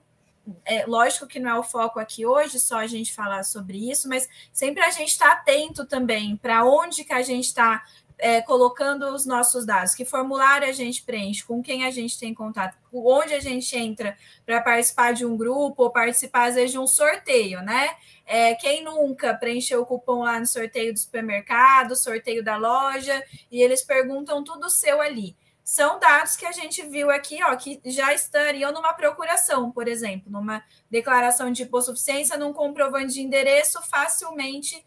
é 0.65 0.85
lógico 0.87 1.27
que 1.27 1.39
não 1.39 1.51
é 1.51 1.59
o 1.59 1.63
foco 1.63 1.99
aqui 1.99 2.25
hoje, 2.25 2.59
só 2.59 2.79
a 2.79 2.87
gente 2.87 3.13
falar 3.13 3.43
sobre 3.43 3.91
isso, 3.91 4.09
mas 4.09 4.27
sempre 4.51 4.83
a 4.83 4.89
gente 4.89 5.09
está 5.09 5.33
atento 5.33 5.85
também 5.85 6.35
para 6.35 6.65
onde 6.65 7.03
que 7.03 7.13
a 7.13 7.21
gente 7.21 7.45
está 7.45 7.83
é, 8.21 8.39
colocando 8.39 9.03
os 9.13 9.25
nossos 9.25 9.65
dados, 9.65 9.95
que 9.95 10.05
formulário 10.05 10.67
a 10.67 10.71
gente 10.71 11.01
preenche, 11.01 11.43
com 11.43 11.61
quem 11.61 11.85
a 11.85 11.91
gente 11.91 12.19
tem 12.19 12.35
contato, 12.35 12.77
onde 12.93 13.33
a 13.33 13.39
gente 13.39 13.75
entra 13.75 14.15
para 14.45 14.61
participar 14.61 15.13
de 15.13 15.25
um 15.25 15.35
grupo 15.35 15.83
ou 15.83 15.89
participar, 15.89 16.49
às 16.49 16.55
vezes, 16.55 16.71
de 16.71 16.77
um 16.77 16.85
sorteio, 16.85 17.63
né? 17.63 17.95
É, 18.33 18.55
quem 18.55 18.81
nunca 18.81 19.33
preencheu 19.33 19.81
o 19.81 19.85
cupom 19.85 20.23
lá 20.23 20.39
no 20.39 20.47
sorteio 20.47 20.93
do 20.93 20.99
supermercado, 20.99 21.97
sorteio 21.97 22.41
da 22.41 22.55
loja, 22.55 23.21
e 23.51 23.61
eles 23.61 23.83
perguntam 23.83 24.41
tudo 24.41 24.69
seu 24.69 25.01
ali. 25.01 25.35
São 25.65 25.99
dados 25.99 26.37
que 26.37 26.45
a 26.45 26.51
gente 26.53 26.81
viu 26.83 27.11
aqui, 27.11 27.43
ó, 27.43 27.53
que 27.57 27.81
já 27.83 28.13
estariam 28.13 28.71
numa 28.71 28.93
procuração, 28.93 29.69
por 29.69 29.85
exemplo, 29.85 30.31
numa 30.31 30.63
declaração 30.89 31.51
de 31.51 31.63
hipossuficiência, 31.63 32.37
num 32.37 32.53
comprovante 32.53 33.15
de 33.15 33.21
endereço, 33.21 33.81
facilmente 33.89 34.81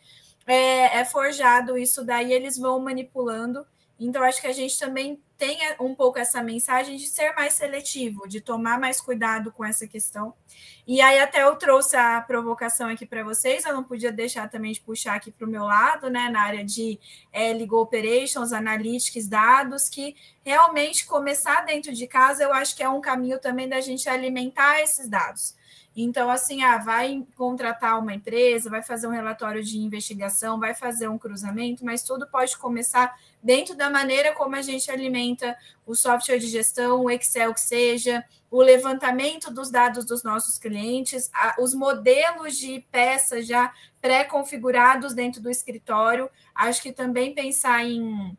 é, 0.46 1.00
é 1.00 1.04
forjado 1.04 1.76
isso 1.76 2.02
daí, 2.02 2.32
eles 2.32 2.56
vão 2.56 2.80
manipulando. 2.80 3.66
Então, 4.00 4.22
acho 4.22 4.40
que 4.40 4.46
a 4.46 4.52
gente 4.54 4.78
também 4.78 5.22
tem 5.36 5.58
um 5.80 5.94
pouco 5.94 6.18
essa 6.18 6.42
mensagem 6.42 6.96
de 6.96 7.06
ser 7.06 7.34
mais 7.34 7.54
seletivo, 7.54 8.28
de 8.28 8.40
tomar 8.40 8.78
mais 8.78 9.00
cuidado 9.00 9.50
com 9.50 9.64
essa 9.64 9.86
questão. 9.86 10.34
E 10.86 11.00
aí, 11.00 11.18
até 11.18 11.42
eu 11.42 11.56
trouxe 11.56 11.96
a 11.96 12.20
provocação 12.20 12.88
aqui 12.88 13.04
para 13.04 13.24
vocês, 13.24 13.64
eu 13.64 13.74
não 13.74 13.82
podia 13.82 14.12
deixar 14.12 14.48
também 14.48 14.72
de 14.72 14.80
puxar 14.80 15.14
aqui 15.14 15.32
para 15.32 15.46
o 15.46 15.50
meu 15.50 15.64
lado, 15.64 16.08
né, 16.08 16.28
na 16.28 16.42
área 16.42 16.64
de 16.64 17.00
é, 17.32 17.52
Legal 17.52 17.80
Operations, 17.80 18.52
Analytics, 18.52 19.26
dados, 19.26 19.88
que 19.88 20.14
realmente 20.44 21.06
começar 21.06 21.64
dentro 21.64 21.92
de 21.92 22.06
casa, 22.06 22.44
eu 22.44 22.52
acho 22.52 22.76
que 22.76 22.82
é 22.82 22.88
um 22.88 23.00
caminho 23.00 23.40
também 23.40 23.68
da 23.68 23.80
gente 23.80 24.08
alimentar 24.08 24.80
esses 24.80 25.08
dados. 25.08 25.56
Então, 25.96 26.28
assim, 26.28 26.62
ah, 26.62 26.78
vai 26.78 27.24
contratar 27.36 28.00
uma 28.00 28.12
empresa, 28.12 28.68
vai 28.68 28.82
fazer 28.82 29.06
um 29.06 29.12
relatório 29.12 29.62
de 29.62 29.78
investigação, 29.78 30.58
vai 30.58 30.74
fazer 30.74 31.08
um 31.08 31.16
cruzamento, 31.16 31.84
mas 31.84 32.02
tudo 32.02 32.26
pode 32.26 32.56
começar 32.58 33.16
dentro 33.42 33.76
da 33.76 33.88
maneira 33.88 34.32
como 34.32 34.56
a 34.56 34.62
gente 34.62 34.90
alimenta 34.90 35.56
o 35.86 35.94
software 35.94 36.38
de 36.38 36.48
gestão, 36.48 37.04
o 37.04 37.10
Excel 37.10 37.54
que 37.54 37.60
seja, 37.60 38.24
o 38.50 38.60
levantamento 38.60 39.52
dos 39.52 39.70
dados 39.70 40.04
dos 40.04 40.24
nossos 40.24 40.58
clientes, 40.58 41.30
os 41.58 41.74
modelos 41.74 42.56
de 42.56 42.84
peças 42.90 43.46
já 43.46 43.72
pré-configurados 44.00 45.14
dentro 45.14 45.40
do 45.40 45.50
escritório. 45.50 46.28
Acho 46.54 46.82
que 46.82 46.92
também 46.92 47.34
pensar 47.34 47.84
em 47.84 48.36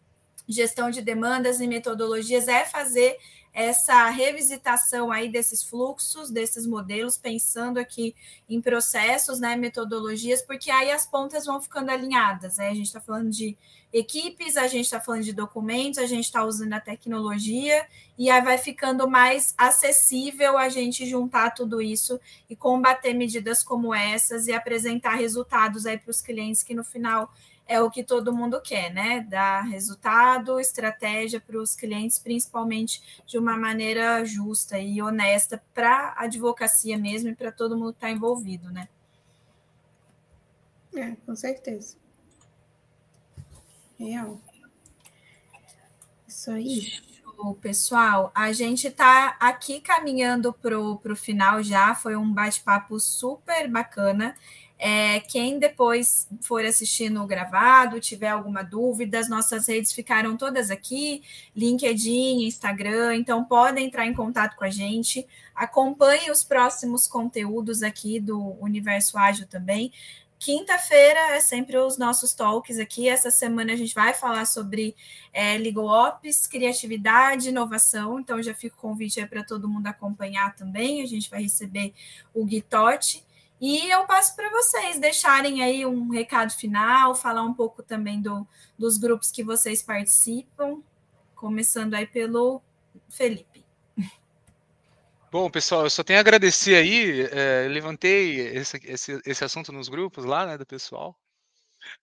gestão 0.48 0.90
de 0.90 1.02
demandas 1.02 1.60
e 1.60 1.68
metodologias 1.68 2.48
é 2.48 2.66
fazer 2.66 3.18
essa 3.56 4.10
revisitação 4.10 5.10
aí 5.10 5.30
desses 5.30 5.64
fluxos, 5.64 6.30
desses 6.30 6.68
modelos, 6.68 7.18
pensando 7.18 7.78
aqui 7.78 8.14
em 8.50 8.60
processos, 8.60 9.40
né, 9.40 9.56
metodologias, 9.56 10.42
porque 10.42 10.70
aí 10.70 10.92
as 10.92 11.06
pontas 11.06 11.46
vão 11.46 11.62
ficando 11.62 11.90
alinhadas, 11.90 12.58
né? 12.58 12.68
A 12.68 12.74
gente 12.74 12.88
está 12.88 13.00
falando 13.00 13.30
de 13.30 13.58
equipes, 13.94 14.58
a 14.58 14.68
gente 14.68 14.84
está 14.84 15.00
falando 15.00 15.24
de 15.24 15.32
documentos, 15.32 16.00
a 16.00 16.06
gente 16.06 16.26
está 16.26 16.44
usando 16.44 16.74
a 16.74 16.82
tecnologia, 16.82 17.88
e 18.18 18.30
aí 18.30 18.42
vai 18.42 18.58
ficando 18.58 19.10
mais 19.10 19.56
acessível 19.58 20.58
a 20.58 20.68
gente 20.68 21.06
juntar 21.06 21.52
tudo 21.52 21.82
isso 21.82 22.20
e 22.50 22.58
combater 22.58 23.14
medidas 23.14 23.64
como 23.64 23.96
essas 23.96 24.48
e 24.48 24.52
apresentar 24.52 25.16
resultados 25.16 25.86
aí 25.86 25.98
para 25.98 26.12
os 26.12 26.20
clientes 26.20 26.62
que 26.62 26.74
no 26.74 26.84
final 26.84 27.32
é 27.68 27.82
o 27.82 27.90
que 27.90 28.04
todo 28.04 28.34
mundo 28.34 28.62
quer, 28.62 28.94
né? 28.94 29.22
Dar 29.22 29.62
resultado, 29.62 30.60
estratégia 30.60 31.40
para 31.40 31.58
os 31.58 31.76
clientes, 31.76 32.20
principalmente 32.20 33.02
de 33.26 33.38
uma 33.38 33.58
maneira 33.58 34.24
justa 34.24 34.78
e 34.78 35.02
honesta 35.02 35.62
para 35.74 36.10
a 36.18 36.26
advocacia 36.26 36.98
mesmo 36.98 37.30
e 37.30 37.36
para 37.36 37.52
todo 37.52 37.78
mundo 37.78 37.94
que 37.94 37.98
está 37.98 38.12
envolvido, 38.12 38.72
né? 38.72 38.88
É, 40.96 41.16
com 41.26 41.36
certeza. 41.36 41.98
Real. 44.00 44.40
Isso 46.28 46.52
aí. 46.52 46.82
Show, 47.36 47.56
pessoal. 47.56 48.32
A 48.34 48.52
gente 48.54 48.88
está 48.88 49.36
aqui 49.40 49.82
caminhando 49.82 50.54
para 50.54 50.80
o 50.80 51.16
final 51.16 51.62
já. 51.62 51.94
Foi 51.96 52.16
um 52.16 52.32
bate-papo 52.32 53.00
super 53.00 53.70
bacana. 53.70 54.36
É, 54.78 55.22
quem 55.22 55.58
depois 55.58 56.28
for 56.42 56.66
assistindo 56.66 57.22
o 57.22 57.26
gravado, 57.26 58.00
tiver 58.00 58.28
alguma 58.28 58.62
dúvida, 58.62 59.20
as 59.20 59.30
nossas 59.30 59.68
redes 59.68 59.94
ficaram 59.94 60.36
todas 60.36 60.70
aqui: 60.70 61.24
LinkedIn, 61.56 62.46
Instagram, 62.46 63.16
então 63.16 63.46
podem 63.46 63.88
entrar 63.88 64.06
em 64.06 64.14
contato 64.14 64.56
com 64.56 64.66
a 64.66 64.70
gente. 64.70 65.26
Acompanhe 65.56 66.30
os 66.30 66.44
próximos 66.44 67.08
conteúdos 67.08 67.82
aqui 67.84 68.20
do 68.20 68.58
Universo 68.60 69.18
Ágil 69.18 69.48
também. 69.48 69.92
Quinta-feira 70.38 71.20
é 71.32 71.40
sempre 71.40 71.78
os 71.78 71.98
nossos 71.98 72.34
talks 72.34 72.78
aqui. 72.78 73.08
Essa 73.08 73.32
semana 73.32 73.74
a 73.74 73.76
gente 73.76 73.96
vai 73.96 74.14
falar 74.14 74.46
sobre 74.46 74.96
é, 75.34 75.58
Legal 75.58 75.86
Ops, 75.86 76.46
criatividade, 76.46 77.50
inovação. 77.50 78.20
Então 78.20 78.44
já 78.44 78.54
fica 78.54 78.76
o 78.76 78.80
convite 78.80 79.26
para 79.26 79.44
todo 79.44 79.68
mundo 79.68 79.88
acompanhar 79.88 80.54
também. 80.54 81.02
A 81.02 81.08
gente 81.08 81.30
vai 81.30 81.42
receber 81.42 81.94
o 82.34 82.46
Guitote. 82.46 83.25
E 83.60 83.90
eu 83.90 84.06
passo 84.06 84.36
para 84.36 84.50
vocês 84.50 85.00
deixarem 85.00 85.64
aí 85.64 85.86
um 85.86 86.10
recado 86.10 86.52
final, 86.52 87.16
falar 87.16 87.44
um 87.44 87.54
pouco 87.54 87.82
também 87.82 88.22
do, 88.22 88.46
dos 88.78 88.98
grupos 88.98 89.32
que 89.32 89.44
vocês 89.44 89.82
participam, 89.82 90.82
começando 91.34 91.94
aí 91.94 92.06
pelo 92.06 92.62
Felipe. 93.10 93.66
Bom, 95.32 95.50
pessoal, 95.50 95.84
eu 95.84 95.90
só 95.90 96.04
tenho 96.04 96.20
a 96.20 96.22
agradecer 96.22 96.76
aí. 96.76 97.28
É, 97.32 97.68
levantei 97.70 98.40
esse, 98.40 98.78
esse, 98.86 99.22
esse 99.26 99.44
assunto 99.44 99.72
nos 99.72 99.90
grupos 99.90 100.24
lá, 100.24 100.46
né, 100.46 100.58
do 100.58 100.66
pessoal. 100.66 101.18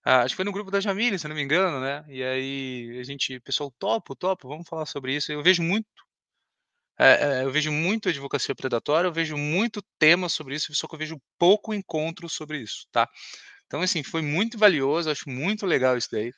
Ah, 0.03 0.21
acho 0.21 0.33
que 0.33 0.37
foi 0.37 0.45
no 0.45 0.51
grupo 0.51 0.71
da 0.71 0.79
Jamile, 0.79 1.17
se 1.17 1.27
não 1.27 1.35
me 1.35 1.41
engano, 1.41 1.79
né? 1.79 2.05
E 2.07 2.23
aí 2.23 2.99
a 2.99 3.03
gente, 3.03 3.39
pessoal, 3.39 3.71
topo, 3.77 4.15
topo, 4.15 4.47
vamos 4.47 4.67
falar 4.67 4.85
sobre 4.85 5.15
isso. 5.15 5.31
Eu 5.31 5.43
vejo 5.43 5.63
muito, 5.63 5.87
eu 7.43 7.51
vejo 7.51 7.71
muito 7.71 8.09
advocacia 8.09 8.55
predatória, 8.55 9.07
eu 9.07 9.13
vejo 9.13 9.37
muito 9.37 9.81
tema 9.99 10.29
sobre 10.29 10.55
isso, 10.55 10.73
só 10.75 10.87
que 10.87 10.95
eu 10.95 10.99
vejo 10.99 11.21
pouco 11.39 11.73
encontro 11.73 12.29
sobre 12.29 12.59
isso, 12.59 12.85
tá? 12.91 13.09
Então, 13.67 13.81
assim, 13.81 14.03
foi 14.03 14.21
muito 14.21 14.57
valioso, 14.57 15.09
acho 15.11 15.29
muito 15.29 15.65
legal 15.65 15.97
isso 15.97 16.09
daí 16.11 16.31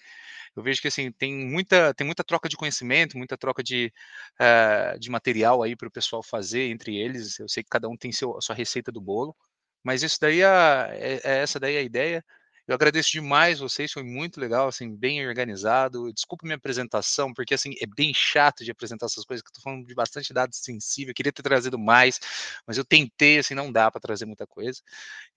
eu 0.56 0.64
vejo 0.64 0.82
que 0.82 0.88
assim 0.88 1.12
tem 1.12 1.34
muita 1.36 1.94
tem 1.94 2.06
muita 2.06 2.24
troca 2.24 2.48
de 2.50 2.56
conhecimento, 2.58 3.18
muita 3.18 3.38
troca 3.38 3.64
de, 3.64 3.92
uh, 4.40 5.00
de 5.00 5.10
material 5.10 5.62
aí 5.64 5.76
para 5.76 5.88
o 5.88 5.92
pessoal 5.92 6.24
fazer 6.24 6.70
entre 6.70 6.96
eles. 6.98 7.40
Eu 7.40 7.50
sei 7.50 7.64
que 7.64 7.70
cada 7.70 7.90
um 7.90 7.98
tem 7.98 8.12
seu, 8.12 8.38
a 8.38 8.42
sua 8.42 8.56
receita 8.56 8.92
do 8.92 9.02
bolo, 9.02 9.36
mas 9.84 10.04
isso 10.04 10.18
daí 10.22 10.42
é, 10.42 10.46
é, 10.92 11.22
é 11.24 11.38
essa 11.42 11.60
daí 11.60 11.78
a 11.78 11.82
ideia. 11.82 12.24
Eu 12.68 12.74
agradeço 12.74 13.12
demais 13.12 13.60
vocês, 13.60 13.92
foi 13.92 14.02
muito 14.02 14.40
legal, 14.40 14.68
assim, 14.68 14.96
bem 14.96 15.26
organizado. 15.28 16.12
Desculpa 16.12 16.46
minha 16.48 16.56
apresentação, 16.58 17.32
porque 17.32 17.54
assim 17.54 17.74
é 17.80 17.86
bem 17.86 18.12
chato 18.16 18.64
de 18.64 18.72
apresentar 18.72 19.06
essas 19.06 19.24
coisas, 19.24 19.44
que 19.44 19.50
eu 19.50 19.54
tô 19.54 19.62
falando 19.62 19.86
de 19.86 19.94
bastante 19.94 20.34
dados 20.34 20.58
sensível, 20.60 21.14
queria 21.14 21.32
ter 21.32 21.44
trazido 21.44 21.78
mais, 21.78 22.20
mas 22.66 22.78
eu 22.78 22.84
tentei, 22.84 23.38
assim, 23.38 23.54
não 23.54 23.72
dá 23.72 23.92
para 23.92 24.02
trazer 24.02 24.26
muita 24.26 24.48
coisa. 24.48 24.82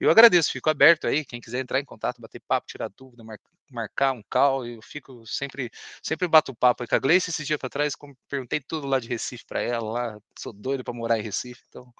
Eu 0.01 0.11
agradeço, 0.11 0.51
fico 0.53 0.71
aberto 0.71 1.07
aí, 1.07 1.25
quem 1.25 1.41
quiser 1.41 1.61
entrar 1.61 1.81
em 1.81 1.85
contato, 1.85 2.21
bater 2.21 2.41
papo, 2.49 2.67
tirar 2.67 2.89
dúvida, 2.97 3.23
mar 3.25 3.39
marcar 3.71 4.13
um 4.13 4.23
call, 4.31 4.67
eu 4.67 4.81
fico 4.83 5.27
sempre 5.27 5.71
sempre 6.03 6.27
bato 6.27 6.55
papo 6.55 6.83
aí 6.83 6.89
com 6.89 6.95
a 6.97 6.99
Gleice 6.99 7.29
esse 7.31 7.45
dia 7.45 7.59
para 7.59 7.69
trás, 7.69 7.93
perguntei 8.29 8.61
tudo 8.61 8.87
lá 8.87 8.99
de 8.99 9.07
Recife 9.09 9.45
para 9.47 9.61
ela, 9.61 9.91
lá, 9.93 10.19
sou 10.39 10.55
doido 10.55 10.83
para 10.83 10.95
morar 10.95 11.19
em 11.19 11.23
Recife, 11.23 11.63
então 11.69 11.93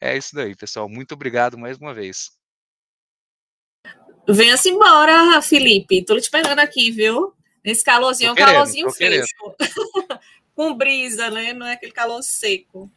é 0.00 0.16
isso 0.18 0.34
daí, 0.34 0.54
pessoal. 0.56 0.88
Muito 0.88 1.12
obrigado 1.14 1.58
mais 1.58 1.78
uma 1.78 1.94
vez. 1.94 2.37
Venha-se 4.28 4.68
embora, 4.68 5.40
Felipe. 5.40 6.04
Tô 6.04 6.14
te 6.16 6.24
esperando 6.24 6.58
aqui, 6.58 6.90
viu? 6.90 7.32
Nesse 7.64 7.82
calorzinho, 7.82 8.32
um 8.32 8.34
calorzinho 8.34 8.90
fresco. 8.90 9.54
Com 10.54 10.74
brisa, 10.74 11.30
né? 11.30 11.52
Não 11.52 11.66
é 11.66 11.72
aquele 11.72 11.92
calor 11.92 12.22
seco. 12.22 12.90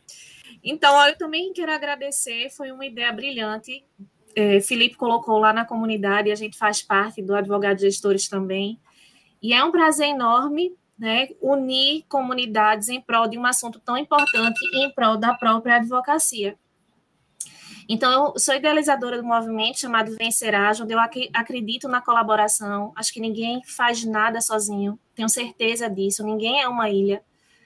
Então, 0.64 1.08
eu 1.08 1.18
também 1.18 1.54
quero 1.54 1.72
agradecer, 1.72 2.50
foi 2.50 2.72
uma 2.72 2.86
ideia 2.86 3.12
brilhante. 3.12 3.84
É, 4.36 4.60
Felipe 4.60 4.96
colocou 4.96 5.38
lá 5.38 5.54
na 5.54 5.66
comunidade, 5.66 6.32
a 6.32 6.36
gente 6.36 6.58
faz 6.58 6.82
parte 6.82 7.22
do 7.22 7.36
Advogado 7.36 7.80
Gestores 7.80 8.28
também. 8.28 8.80
E 9.42 9.54
é 9.54 9.64
um 9.64 9.72
prazer 9.72 10.10
enorme 10.10 10.76
né, 11.02 11.30
unir 11.42 12.06
comunidades 12.08 12.90
em 12.90 13.02
prol 13.02 13.28
de 13.28 13.38
um 13.38 13.46
assunto 13.46 13.80
tão 13.80 13.98
importante 13.98 14.60
e 14.74 14.86
em 14.86 14.92
prol 14.92 15.18
da 15.18 15.34
própria 15.34 15.78
advocacia. 15.78 16.56
Então, 17.94 18.28
eu 18.28 18.40
sou 18.40 18.56
idealizadora 18.56 19.22
do 19.22 19.28
movimento 19.28 19.78
chamado 19.78 20.16
Vencerage, 20.16 20.82
onde 20.82 20.94
eu 20.94 21.00
ac 21.00 21.30
acredito 21.34 21.90
na 21.90 22.00
colaboração. 22.00 22.94
Acho 22.96 23.12
que 23.12 23.20
ninguém 23.20 23.62
faz 23.66 24.06
nada 24.06 24.40
sozinho, 24.40 24.98
tenho 25.14 25.28
certeza 25.28 25.90
disso. 25.90 26.24
Ninguém 26.24 26.62
é 26.62 26.70
uma 26.70 26.90
ilha. 26.90 27.22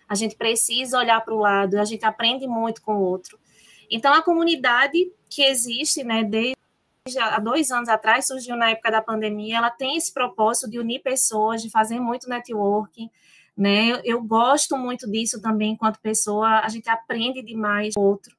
A 0.09 0.15
gente 0.15 0.35
precisa 0.35 0.97
olhar 0.97 1.23
para 1.23 1.35
o 1.35 1.37
lado, 1.37 1.77
a 1.77 1.85
gente 1.85 2.03
aprende 2.03 2.47
muito 2.47 2.81
com 2.81 2.95
o 2.95 3.01
outro. 3.01 3.37
Então, 3.87 4.11
a 4.15 4.23
comunidade 4.23 5.11
que 5.29 5.43
existe, 5.43 6.03
né, 6.03 6.23
desde 6.23 7.19
há 7.19 7.37
dois 7.37 7.69
anos 7.69 7.87
atrás, 7.87 8.25
surgiu 8.25 8.55
na 8.55 8.71
época 8.71 8.89
da 8.89 9.03
pandemia, 9.03 9.57
ela 9.57 9.69
tem 9.69 9.95
esse 9.95 10.11
propósito 10.11 10.67
de 10.67 10.79
unir 10.79 11.03
pessoas, 11.03 11.61
de 11.61 11.69
fazer 11.69 11.99
muito 11.99 12.27
networking, 12.27 13.11
né? 13.55 13.91
Eu, 13.91 14.01
eu 14.03 14.23
gosto 14.23 14.75
muito 14.75 15.07
disso 15.07 15.39
também 15.39 15.73
enquanto 15.73 16.01
pessoa, 16.01 16.61
a 16.61 16.67
gente 16.67 16.89
aprende 16.89 17.43
demais 17.43 17.93
com 17.93 18.01
o 18.01 18.05
outro. 18.05 18.34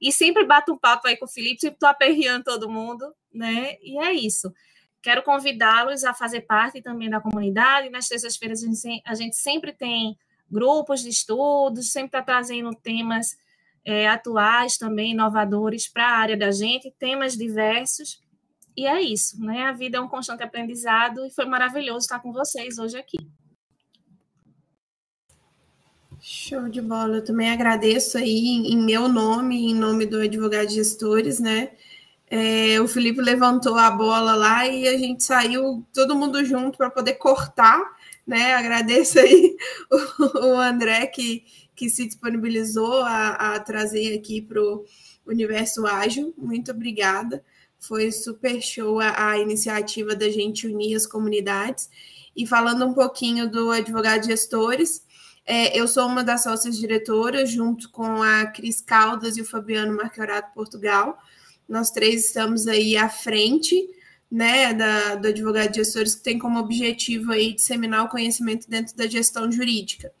E 0.00 0.12
sempre 0.12 0.44
bato 0.44 0.72
um 0.72 0.78
papo 0.78 1.08
aí 1.08 1.16
com 1.16 1.24
o 1.24 1.28
Felipe, 1.28 1.60
sempre 1.60 1.76
estou 1.76 1.88
aperreando 1.88 2.44
todo 2.44 2.70
mundo, 2.70 3.04
né? 3.32 3.76
E 3.82 3.98
é 3.98 4.12
isso. 4.12 4.52
Quero 5.02 5.22
convidá-los 5.22 6.04
a 6.04 6.12
fazer 6.12 6.42
parte 6.42 6.82
também 6.82 7.08
da 7.08 7.20
comunidade. 7.20 7.90
Nas 7.90 8.08
terças-feiras 8.08 8.62
a 8.62 8.66
gente, 8.66 9.02
a 9.06 9.14
gente 9.14 9.36
sempre 9.36 9.72
tem 9.72 10.16
grupos 10.50 11.00
de 11.00 11.08
estudos, 11.08 11.92
sempre 11.92 12.08
está 12.08 12.22
trazendo 12.22 12.74
temas 12.74 13.36
é, 13.84 14.08
atuais 14.08 14.76
também, 14.76 15.12
inovadores 15.12 15.88
para 15.88 16.06
a 16.06 16.18
área 16.18 16.36
da 16.36 16.50
gente, 16.50 16.92
temas 16.98 17.36
diversos. 17.36 18.20
E 18.76 18.86
é 18.86 19.00
isso, 19.00 19.40
né? 19.40 19.62
A 19.62 19.72
vida 19.72 19.98
é 19.98 20.00
um 20.00 20.08
constante 20.08 20.42
aprendizado 20.42 21.24
e 21.24 21.30
foi 21.30 21.46
maravilhoso 21.46 22.00
estar 22.00 22.20
com 22.20 22.32
vocês 22.32 22.78
hoje 22.78 22.98
aqui. 22.98 23.16
Show 26.28 26.68
de 26.68 26.80
bola. 26.80 27.18
Eu 27.18 27.24
também 27.24 27.50
agradeço 27.50 28.18
aí 28.18 28.48
em 28.48 28.76
meu 28.84 29.08
nome, 29.08 29.70
em 29.70 29.72
nome 29.72 30.04
do 30.06 30.18
Advogado 30.18 30.68
Gestores, 30.68 31.38
né? 31.38 31.70
É, 32.28 32.80
o 32.80 32.88
Felipe 32.88 33.20
levantou 33.20 33.76
a 33.76 33.88
bola 33.92 34.34
lá 34.34 34.66
e 34.66 34.88
a 34.88 34.98
gente 34.98 35.22
saiu 35.22 35.86
todo 35.94 36.16
mundo 36.16 36.44
junto 36.44 36.76
para 36.78 36.90
poder 36.90 37.12
cortar, 37.12 37.80
né? 38.26 38.54
Agradeço 38.54 39.20
aí 39.20 39.56
o, 39.88 40.38
o, 40.46 40.60
André 40.60 41.06
que, 41.06 41.44
que 41.76 41.88
se 41.88 42.04
disponibilizou 42.04 43.02
a, 43.02 43.54
a 43.54 43.60
trazer 43.60 44.18
aqui 44.18 44.42
para 44.42 44.60
o 44.60 44.84
Universo 45.24 45.86
Ágil. 45.86 46.34
Muito 46.36 46.72
obrigada. 46.72 47.44
Foi 47.78 48.10
super 48.10 48.60
show 48.60 48.98
a, 48.98 49.30
a 49.30 49.38
iniciativa 49.38 50.16
da 50.16 50.28
gente 50.28 50.66
unir 50.66 50.96
as 50.96 51.06
comunidades. 51.06 51.88
E 52.34 52.44
falando 52.44 52.84
um 52.84 52.92
pouquinho 52.92 53.48
do 53.48 53.70
Advogado 53.70 54.26
Gestores, 54.26 55.05
é, 55.46 55.78
eu 55.78 55.86
sou 55.86 56.06
uma 56.06 56.24
das 56.24 56.42
sócias 56.42 56.76
diretoras, 56.76 57.50
junto 57.50 57.88
com 57.90 58.20
a 58.20 58.46
Cris 58.46 58.80
Caldas 58.80 59.36
e 59.36 59.42
o 59.42 59.44
Fabiano 59.44 59.96
Marquiorato 59.96 60.52
Portugal. 60.52 61.16
Nós 61.68 61.92
três 61.92 62.26
estamos 62.26 62.66
aí 62.66 62.96
à 62.96 63.08
frente 63.08 63.88
né, 64.30 64.74
da, 64.74 65.14
do 65.14 65.28
advogado 65.28 65.70
de 65.70 65.76
gestores, 65.76 66.16
que 66.16 66.22
tem 66.24 66.36
como 66.36 66.58
objetivo 66.58 67.30
aí 67.30 67.54
disseminar 67.54 68.04
o 68.04 68.08
conhecimento 68.08 68.68
dentro 68.68 68.96
da 68.96 69.06
gestão 69.06 69.50
jurídica. 69.50 70.12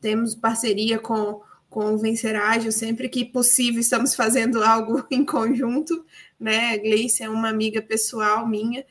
Temos 0.00 0.34
parceria 0.34 0.98
com, 0.98 1.42
com 1.68 1.92
o 1.92 1.98
Venceragem, 1.98 2.70
sempre 2.70 3.08
que 3.10 3.22
possível 3.22 3.80
estamos 3.80 4.14
fazendo 4.14 4.62
algo 4.64 5.06
em 5.10 5.26
conjunto, 5.26 6.04
né? 6.38 6.72
A 6.72 6.78
Gleice 6.78 7.22
é 7.22 7.28
uma 7.28 7.50
amiga 7.50 7.82
pessoal 7.82 8.48
minha, 8.48 8.84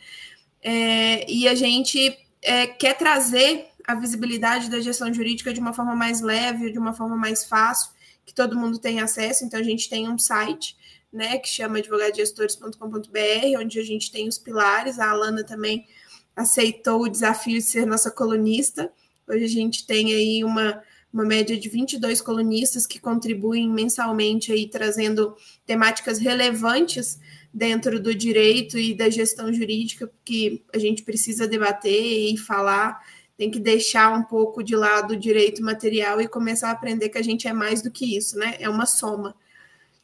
é, 0.62 1.30
e 1.30 1.48
a 1.48 1.56
gente 1.56 2.16
é, 2.44 2.68
quer 2.68 2.96
trazer 2.96 3.69
a 3.90 3.96
visibilidade 3.96 4.70
da 4.70 4.80
gestão 4.80 5.12
jurídica 5.12 5.52
de 5.52 5.60
uma 5.60 5.74
forma 5.74 5.96
mais 5.96 6.22
leve, 6.22 6.72
de 6.72 6.78
uma 6.78 6.94
forma 6.94 7.18
mais 7.18 7.44
fácil, 7.44 7.90
que 8.24 8.32
todo 8.32 8.56
mundo 8.56 8.78
tem 8.78 9.00
acesso. 9.00 9.44
Então, 9.44 9.60
a 9.60 9.64
gente 9.64 9.90
tem 9.90 10.08
um 10.08 10.20
site, 10.20 10.78
né, 11.12 11.40
que 11.40 11.50
chama 11.50 11.80
advogadogestores.com.br, 11.80 13.60
onde 13.60 13.80
a 13.80 13.84
gente 13.84 14.12
tem 14.12 14.28
os 14.28 14.38
pilares. 14.38 15.00
A 15.00 15.10
Alana 15.10 15.44
também 15.44 15.88
aceitou 16.36 17.02
o 17.02 17.10
desafio 17.10 17.56
de 17.56 17.64
ser 17.64 17.88
nossa 17.88 18.12
colunista. 18.12 18.94
Hoje 19.28 19.46
a 19.46 19.50
gente 19.50 19.88
tem 19.88 20.14
aí 20.14 20.44
uma, 20.44 20.84
uma 21.12 21.26
média 21.26 21.58
de 21.58 21.68
22 21.68 22.22
colunistas 22.22 22.86
que 22.86 23.00
contribuem 23.00 23.68
mensalmente 23.68 24.52
aí 24.52 24.70
trazendo 24.70 25.36
temáticas 25.66 26.20
relevantes 26.20 27.20
dentro 27.52 28.00
do 28.00 28.14
direito 28.14 28.78
e 28.78 28.94
da 28.94 29.10
gestão 29.10 29.52
jurídica 29.52 30.12
que 30.24 30.64
a 30.72 30.78
gente 30.78 31.02
precisa 31.02 31.48
debater 31.48 32.32
e 32.32 32.38
falar 32.38 33.02
tem 33.40 33.50
que 33.50 33.58
deixar 33.58 34.12
um 34.12 34.22
pouco 34.22 34.62
de 34.62 34.76
lado 34.76 35.14
o 35.14 35.18
direito 35.18 35.64
material 35.64 36.20
e 36.20 36.28
começar 36.28 36.68
a 36.68 36.72
aprender 36.72 37.08
que 37.08 37.18
a 37.18 37.24
gente 37.24 37.48
é 37.48 37.54
mais 37.54 37.82
do 37.82 37.90
que 37.90 38.18
isso, 38.18 38.38
né? 38.38 38.58
É 38.60 38.68
uma 38.68 38.86
soma. 38.86 39.34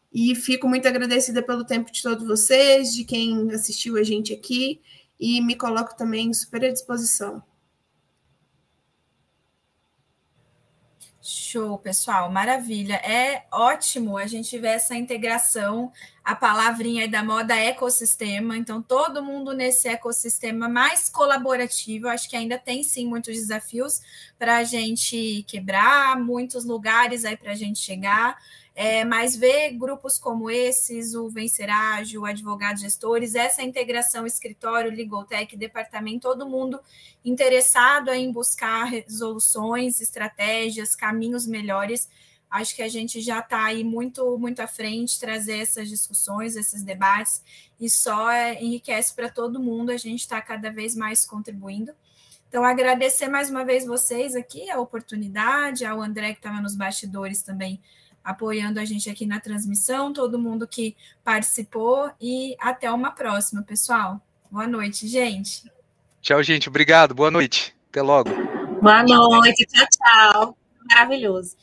E 0.09 0.33
fico 0.35 0.69
muito 0.69 0.87
agradecida 0.87 1.43
pelo 1.43 1.65
tempo 1.65 1.91
de 1.91 2.01
todos 2.01 2.25
vocês, 2.25 2.93
de 2.93 3.03
quem 3.03 3.51
assistiu 3.51 3.97
a 3.97 4.03
gente 4.03 4.31
aqui, 4.31 4.79
e 5.19 5.41
me 5.41 5.53
coloco 5.53 5.97
também 5.97 6.33
super 6.33 6.63
à 6.63 6.71
disposição. 6.71 7.43
Show, 11.27 11.79
pessoal, 11.79 12.31
maravilha. 12.31 12.97
É 12.97 13.47
ótimo 13.51 14.15
a 14.15 14.27
gente 14.27 14.59
ver 14.59 14.75
essa 14.75 14.95
integração, 14.95 15.91
a 16.23 16.35
palavrinha 16.35 17.01
aí 17.01 17.07
da 17.09 17.23
moda 17.23 17.55
ecossistema. 17.55 18.55
Então, 18.55 18.79
todo 18.79 19.23
mundo 19.23 19.51
nesse 19.51 19.87
ecossistema 19.87 20.69
mais 20.69 21.09
colaborativo. 21.09 22.07
Acho 22.07 22.29
que 22.29 22.35
ainda 22.35 22.59
tem 22.59 22.83
sim 22.83 23.07
muitos 23.07 23.33
desafios 23.33 24.01
para 24.37 24.57
a 24.57 24.63
gente 24.63 25.43
quebrar, 25.47 26.15
muitos 26.19 26.63
lugares 26.63 27.25
aí 27.25 27.35
para 27.35 27.53
a 27.53 27.55
gente 27.55 27.79
chegar. 27.79 28.37
É, 28.77 29.05
mas 29.05 29.37
ver 29.37 29.71
grupos 29.71 30.19
como 30.19 30.51
esses, 30.51 31.15
o 31.15 31.29
Vencerage, 31.29 32.17
o 32.17 32.25
Advogado 32.25 32.77
Gestores, 32.77 33.33
essa 33.33 33.63
integração 33.63 34.27
escritório, 34.27 34.91
Legal 34.91 35.23
Tech, 35.23 35.55
departamento, 35.55 36.27
todo 36.27 36.45
mundo 36.45 36.81
interessado 37.23 38.11
em 38.11 38.29
buscar 38.29 38.83
resoluções, 38.83 40.01
estratégias, 40.01 40.93
caminhos 40.93 41.47
melhores, 41.47 42.09
Acho 42.49 42.73
que 42.75 42.81
a 42.81 42.87
gente 42.87 43.19
já 43.19 43.39
está 43.39 43.65
aí 43.65 43.83
muito, 43.83 44.37
muito 44.37 44.61
à 44.61 44.67
frente, 44.67 45.19
trazer 45.19 45.57
essas 45.57 45.89
discussões, 45.89 46.55
esses 46.55 46.83
debates, 46.83 47.43
e 47.77 47.89
só 47.89 48.31
é, 48.31 48.63
enriquece 48.63 49.13
para 49.13 49.29
todo 49.29 49.59
mundo, 49.59 49.89
a 49.89 49.97
gente 49.97 50.21
está 50.21 50.41
cada 50.41 50.71
vez 50.71 50.95
mais 50.95 51.25
contribuindo. 51.25 51.91
Então, 52.47 52.63
agradecer 52.63 53.27
mais 53.27 53.49
uma 53.49 53.65
vez 53.65 53.85
vocês 53.85 54.35
aqui, 54.35 54.69
a 54.69 54.79
oportunidade, 54.79 55.83
ao 55.83 56.01
André 56.01 56.31
que 56.31 56.39
estava 56.39 56.61
nos 56.61 56.75
bastidores 56.75 57.41
também 57.41 57.81
apoiando 58.25 58.79
a 58.79 58.85
gente 58.85 59.07
aqui 59.07 59.25
na 59.25 59.39
transmissão, 59.39 60.11
todo 60.11 60.39
mundo 60.39 60.67
que 60.67 60.97
participou 61.23 62.11
e 62.19 62.55
até 62.59 62.91
uma 62.91 63.11
próxima, 63.11 63.61
pessoal. 63.61 64.19
Boa 64.49 64.67
noite, 64.67 65.07
gente. 65.07 65.71
Tchau, 66.21 66.41
gente. 66.41 66.67
Obrigado. 66.67 67.13
Boa 67.13 67.29
noite. 67.29 67.75
Até 67.91 68.01
logo. 68.01 68.31
Boa 68.81 69.03
noite. 69.03 69.65
Tchau, 69.67 69.85
tchau. 69.87 70.57
Maravilhoso. 70.89 71.55